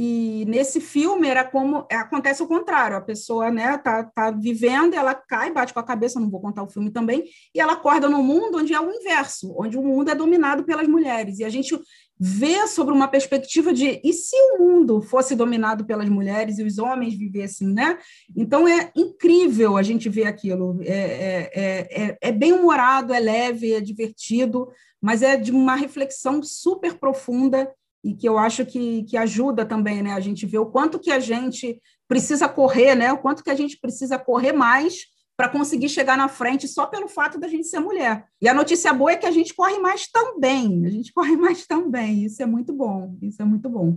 e 0.00 0.44
nesse 0.46 0.80
filme 0.80 1.26
era 1.26 1.42
como 1.42 1.84
acontece 1.90 2.40
o 2.40 2.46
contrário, 2.46 2.96
a 2.96 3.00
pessoa 3.00 3.50
né 3.50 3.76
tá, 3.78 4.04
tá 4.04 4.30
vivendo, 4.30 4.94
ela 4.94 5.12
cai, 5.12 5.52
bate 5.52 5.74
com 5.74 5.80
a 5.80 5.84
cabeça, 5.84 6.20
não 6.20 6.30
vou 6.30 6.40
contar 6.40 6.62
o 6.62 6.70
filme 6.70 6.92
também, 6.92 7.24
e 7.52 7.60
ela 7.60 7.72
acorda 7.72 8.08
no 8.08 8.22
mundo 8.22 8.58
onde 8.58 8.72
é 8.72 8.80
o 8.80 8.92
inverso, 8.92 9.52
onde 9.58 9.76
o 9.76 9.82
mundo 9.82 10.08
é 10.08 10.14
dominado 10.14 10.62
pelas 10.62 10.86
mulheres. 10.86 11.40
E 11.40 11.44
a 11.44 11.48
gente 11.48 11.76
vê 12.18 12.66
sobre 12.66 12.92
uma 12.92 13.06
perspectiva 13.06 13.72
de 13.72 14.00
e 14.02 14.12
se 14.12 14.36
o 14.54 14.58
mundo 14.58 15.00
fosse 15.00 15.36
dominado 15.36 15.84
pelas 15.84 16.08
mulheres 16.08 16.58
e 16.58 16.64
os 16.64 16.78
homens 16.78 17.14
vivessem, 17.14 17.68
né? 17.68 17.98
Então 18.36 18.66
é 18.66 18.90
incrível 18.96 19.76
a 19.76 19.82
gente 19.82 20.08
ver 20.08 20.26
aquilo. 20.26 20.80
É, 20.82 20.90
é, 20.92 21.50
é, 21.54 22.04
é, 22.04 22.18
é 22.20 22.32
bem 22.32 22.52
humorado, 22.52 23.12
é 23.12 23.20
leve, 23.20 23.72
é 23.72 23.80
divertido, 23.80 24.68
mas 25.00 25.22
é 25.22 25.36
de 25.36 25.52
uma 25.52 25.76
reflexão 25.76 26.42
super 26.42 26.98
profunda 26.98 27.70
e 28.02 28.14
que 28.14 28.28
eu 28.28 28.38
acho 28.38 28.64
que, 28.64 29.04
que 29.04 29.16
ajuda 29.16 29.64
também, 29.64 30.02
né? 30.02 30.12
A 30.12 30.20
gente 30.20 30.46
vê 30.46 30.58
o 30.58 30.66
quanto 30.66 30.98
que 30.98 31.10
a 31.10 31.20
gente 31.20 31.80
precisa 32.08 32.48
correr, 32.48 32.94
né? 32.94 33.12
O 33.12 33.18
quanto 33.18 33.44
que 33.44 33.50
a 33.50 33.54
gente 33.54 33.78
precisa 33.78 34.18
correr 34.18 34.52
mais 34.52 35.06
para 35.38 35.48
conseguir 35.48 35.88
chegar 35.88 36.16
na 36.16 36.28
frente 36.28 36.66
só 36.66 36.84
pelo 36.84 37.06
fato 37.06 37.38
da 37.38 37.46
gente 37.46 37.68
ser 37.68 37.78
mulher. 37.78 38.28
E 38.42 38.48
a 38.48 38.52
notícia 38.52 38.92
boa 38.92 39.12
é 39.12 39.16
que 39.16 39.24
a 39.24 39.30
gente 39.30 39.54
corre 39.54 39.78
mais 39.78 40.08
também, 40.08 40.84
a 40.84 40.90
gente 40.90 41.12
corre 41.12 41.36
mais 41.36 41.64
também. 41.64 42.24
Isso 42.24 42.42
é 42.42 42.46
muito 42.46 42.72
bom, 42.72 43.16
isso 43.22 43.40
é 43.40 43.44
muito 43.44 43.68
bom. 43.68 43.96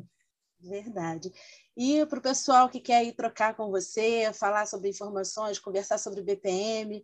Verdade. 0.59 1.33
E 1.75 2.05
para 2.05 2.19
o 2.19 2.21
pessoal 2.21 2.69
que 2.69 2.79
quer 2.79 3.03
ir 3.03 3.13
trocar 3.13 3.55
com 3.55 3.71
você, 3.71 4.31
falar 4.35 4.67
sobre 4.67 4.89
informações, 4.89 5.57
conversar 5.57 5.97
sobre 5.97 6.21
BPM, 6.21 7.01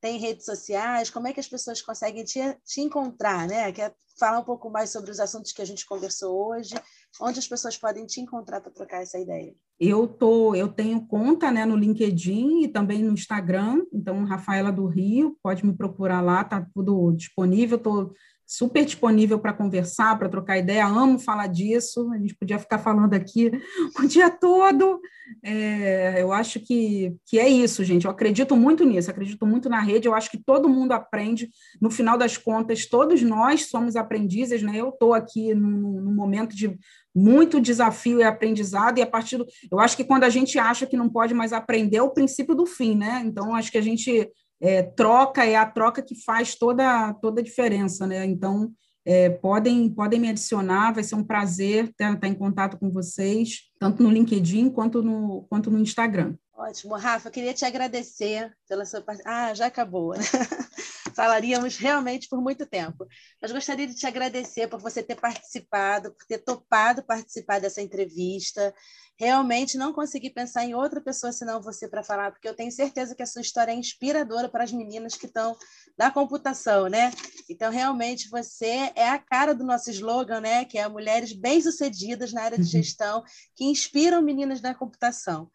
tem 0.00 0.18
redes 0.18 0.44
sociais, 0.46 1.10
como 1.10 1.26
é 1.26 1.32
que 1.32 1.40
as 1.40 1.48
pessoas 1.48 1.82
conseguem 1.82 2.22
te, 2.22 2.40
te 2.64 2.80
encontrar, 2.80 3.48
né? 3.48 3.72
Quer 3.72 3.92
falar 4.16 4.38
um 4.38 4.44
pouco 4.44 4.70
mais 4.70 4.90
sobre 4.90 5.10
os 5.10 5.18
assuntos 5.18 5.50
que 5.50 5.62
a 5.62 5.64
gente 5.64 5.84
conversou 5.84 6.48
hoje, 6.48 6.74
onde 7.20 7.38
as 7.38 7.48
pessoas 7.48 7.76
podem 7.76 8.06
te 8.06 8.20
encontrar 8.20 8.60
para 8.60 8.70
trocar 8.70 9.02
essa 9.02 9.18
ideia? 9.18 9.54
Eu 9.78 10.06
tô, 10.06 10.54
eu 10.54 10.68
tenho 10.68 11.06
conta, 11.06 11.50
né, 11.50 11.64
no 11.64 11.76
LinkedIn 11.76 12.64
e 12.64 12.68
também 12.68 13.02
no 13.02 13.12
Instagram, 13.12 13.82
então 13.92 14.24
Rafaela 14.24 14.70
do 14.70 14.86
Rio, 14.86 15.38
pode 15.42 15.64
me 15.64 15.72
procurar 15.72 16.20
lá, 16.20 16.44
tá 16.44 16.66
tudo 16.74 17.12
disponível, 17.12 17.78
tô 17.78 18.12
super 18.50 18.84
disponível 18.84 19.38
para 19.38 19.52
conversar, 19.52 20.18
para 20.18 20.28
trocar 20.28 20.58
ideia, 20.58 20.84
amo 20.84 21.20
falar 21.20 21.46
disso, 21.46 22.10
a 22.12 22.18
gente 22.18 22.34
podia 22.34 22.58
ficar 22.58 22.78
falando 22.78 23.14
aqui 23.14 23.48
o 23.96 24.08
dia 24.08 24.28
todo. 24.28 25.00
É, 25.40 26.20
eu 26.20 26.32
acho 26.32 26.58
que, 26.58 27.14
que 27.24 27.38
é 27.38 27.48
isso, 27.48 27.84
gente. 27.84 28.06
Eu 28.06 28.10
acredito 28.10 28.56
muito 28.56 28.84
nisso, 28.84 29.08
acredito 29.08 29.46
muito 29.46 29.68
na 29.68 29.78
rede, 29.78 30.08
eu 30.08 30.14
acho 30.16 30.28
que 30.28 30.36
todo 30.36 30.68
mundo 30.68 30.90
aprende, 30.90 31.48
no 31.80 31.92
final 31.92 32.18
das 32.18 32.36
contas, 32.36 32.86
todos 32.86 33.22
nós 33.22 33.66
somos 33.66 33.94
aprendizes, 33.94 34.64
né? 34.64 34.72
Eu 34.74 34.88
estou 34.88 35.14
aqui 35.14 35.54
num, 35.54 36.12
momento 36.12 36.56
de 36.56 36.76
muito 37.14 37.60
desafio 37.60 38.18
e 38.18 38.24
aprendizado, 38.24 38.98
e 38.98 39.02
a 39.02 39.06
partir 39.06 39.36
do. 39.36 39.46
Eu 39.70 39.78
acho 39.78 39.96
que 39.96 40.04
quando 40.04 40.24
a 40.24 40.28
gente 40.28 40.58
acha 40.58 40.86
que 40.86 40.96
não 40.96 41.08
pode 41.08 41.34
mais 41.34 41.52
aprender, 41.52 41.98
é 41.98 42.02
o 42.02 42.10
princípio 42.10 42.56
do 42.56 42.66
fim, 42.66 42.96
né? 42.96 43.22
Então, 43.24 43.54
acho 43.54 43.70
que 43.70 43.78
a 43.78 43.82
gente 43.82 44.28
é, 44.60 44.82
troca 44.82 45.44
é 45.44 45.56
a 45.56 45.66
troca 45.66 46.02
que 46.02 46.14
faz 46.14 46.54
toda, 46.54 47.14
toda 47.14 47.40
a 47.40 47.44
diferença, 47.44 48.06
né? 48.06 48.24
Então, 48.26 48.72
é, 49.04 49.30
podem, 49.30 49.88
podem 49.88 50.20
me 50.20 50.28
adicionar, 50.28 50.92
vai 50.92 51.02
ser 51.02 51.14
um 51.14 51.24
prazer 51.24 51.86
estar, 51.86 52.12
estar 52.14 52.28
em 52.28 52.34
contato 52.34 52.78
com 52.78 52.90
vocês, 52.90 53.62
tanto 53.78 54.02
no 54.02 54.10
LinkedIn 54.10 54.68
quanto 54.70 55.02
no, 55.02 55.46
quanto 55.48 55.70
no 55.70 55.78
Instagram. 55.78 56.34
Ótimo. 56.60 56.94
Rafa, 56.94 57.28
eu 57.28 57.32
queria 57.32 57.54
te 57.54 57.64
agradecer 57.64 58.54
pela 58.68 58.84
sua 58.84 59.00
participação. 59.00 59.40
Ah, 59.40 59.54
já 59.54 59.64
acabou. 59.64 60.12
Né? 60.12 60.20
Falaríamos 61.16 61.78
realmente 61.78 62.28
por 62.28 62.38
muito 62.42 62.66
tempo. 62.66 63.06
Mas 63.40 63.50
gostaria 63.50 63.86
de 63.86 63.94
te 63.94 64.06
agradecer 64.06 64.68
por 64.68 64.78
você 64.78 65.02
ter 65.02 65.14
participado, 65.16 66.12
por 66.12 66.26
ter 66.26 66.36
topado 66.36 67.02
participar 67.02 67.62
dessa 67.62 67.80
entrevista. 67.80 68.74
Realmente 69.18 69.78
não 69.78 69.94
consegui 69.94 70.28
pensar 70.28 70.64
em 70.64 70.74
outra 70.74 71.00
pessoa 71.00 71.32
senão 71.32 71.62
você 71.62 71.88
para 71.88 72.02
falar, 72.02 72.30
porque 72.30 72.48
eu 72.48 72.54
tenho 72.54 72.70
certeza 72.70 73.14
que 73.14 73.22
a 73.22 73.26
sua 73.26 73.40
história 73.40 73.72
é 73.72 73.74
inspiradora 73.74 74.46
para 74.46 74.64
as 74.64 74.72
meninas 74.72 75.14
que 75.14 75.26
estão 75.26 75.56
da 75.96 76.10
computação, 76.10 76.88
né? 76.88 77.10
Então, 77.48 77.72
realmente, 77.72 78.28
você 78.28 78.92
é 78.94 79.08
a 79.08 79.18
cara 79.18 79.54
do 79.54 79.64
nosso 79.64 79.90
slogan, 79.90 80.40
né? 80.40 80.66
Que 80.66 80.78
é 80.78 80.86
Mulheres 80.86 81.32
Bem-Sucedidas 81.32 82.34
na 82.34 82.42
área 82.42 82.58
de 82.58 82.64
uhum. 82.64 82.70
gestão, 82.70 83.24
que 83.56 83.64
inspiram 83.64 84.20
meninas 84.20 84.60
da 84.60 84.74
computação. 84.74 85.50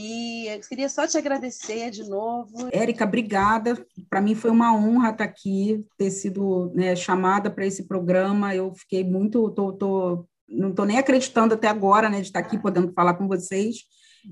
E 0.00 0.46
eu 0.46 0.60
queria 0.60 0.88
só 0.88 1.08
te 1.08 1.18
agradecer 1.18 1.90
de 1.90 2.08
novo. 2.08 2.68
Érica, 2.70 3.04
obrigada. 3.04 3.84
Para 4.08 4.20
mim 4.20 4.36
foi 4.36 4.48
uma 4.48 4.72
honra 4.72 5.10
estar 5.10 5.24
aqui, 5.24 5.84
ter 5.96 6.12
sido 6.12 6.70
né, 6.72 6.94
chamada 6.94 7.50
para 7.50 7.66
esse 7.66 7.82
programa. 7.82 8.54
Eu 8.54 8.72
fiquei 8.76 9.02
muito, 9.02 9.50
tô, 9.50 9.72
tô, 9.72 10.24
não 10.48 10.70
estou 10.70 10.86
nem 10.86 10.98
acreditando 10.98 11.54
até 11.54 11.66
agora 11.66 12.08
né, 12.08 12.20
de 12.20 12.28
estar 12.28 12.38
aqui 12.38 12.56
podendo 12.56 12.92
falar 12.92 13.14
com 13.14 13.26
vocês. 13.26 13.78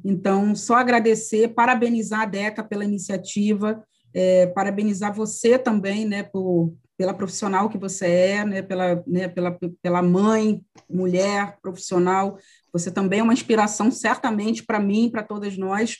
Então, 0.04 0.54
só 0.54 0.76
agradecer, 0.76 1.48
parabenizar 1.48 2.20
a 2.20 2.26
DECA 2.26 2.62
pela 2.62 2.84
iniciativa, 2.84 3.82
é, 4.14 4.46
parabenizar 4.46 5.12
você 5.12 5.58
também 5.58 6.04
né, 6.06 6.22
por, 6.22 6.76
pela 6.96 7.12
profissional 7.12 7.68
que 7.68 7.76
você 7.76 8.06
é, 8.06 8.44
né, 8.44 8.62
pela, 8.62 9.02
né, 9.04 9.26
pela, 9.26 9.58
pela 9.82 10.00
mãe, 10.00 10.62
mulher, 10.88 11.58
profissional 11.60 12.38
você 12.78 12.90
também 12.90 13.20
é 13.20 13.22
uma 13.22 13.32
inspiração, 13.32 13.90
certamente, 13.90 14.62
para 14.62 14.78
mim, 14.78 15.08
para 15.10 15.22
todas 15.22 15.56
nós. 15.56 15.96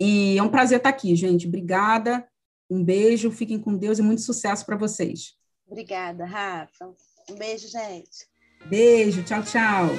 E 0.00 0.38
é 0.38 0.42
um 0.42 0.48
prazer 0.48 0.78
estar 0.78 0.90
aqui, 0.90 1.14
gente. 1.14 1.46
Obrigada. 1.46 2.26
Um 2.70 2.82
beijo, 2.82 3.30
fiquem 3.30 3.58
com 3.58 3.76
Deus 3.76 3.98
e 3.98 4.02
muito 4.02 4.22
sucesso 4.22 4.64
para 4.64 4.76
vocês. 4.76 5.34
Obrigada, 5.66 6.24
Rafa. 6.24 6.94
Um 7.30 7.34
beijo, 7.36 7.68
gente. 7.68 8.26
Beijo, 8.66 9.22
tchau, 9.22 9.42
tchau. 9.42 9.90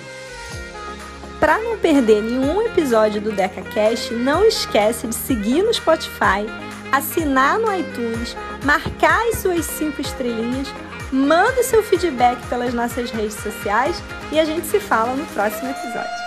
Para 1.40 1.60
não 1.60 1.78
perder 1.78 2.24
nenhum 2.24 2.62
episódio 2.62 3.22
do 3.22 3.32
DecaCast, 3.32 4.14
não 4.14 4.44
esquece 4.46 5.08
de 5.08 5.14
seguir 5.14 5.64
no 5.64 5.74
Spotify, 5.74 6.46
assinar 6.92 7.60
no 7.60 7.74
iTunes, 7.76 8.36
marcar 8.64 9.28
as 9.30 9.40
suas 9.40 9.66
cinco 9.66 10.02
estrelinhas 10.02 10.68
Manda 11.12 11.64
seu 11.64 11.84
feedback 11.84 12.46
pelas 12.48 12.74
nossas 12.74 13.12
redes 13.12 13.36
sociais 13.36 14.02
e 14.32 14.40
a 14.40 14.46
gente 14.46 14.66
se 14.66 14.80
fala 14.80 15.16
no 15.16 15.26
próximo 15.28 15.70
episódio. 15.70 16.25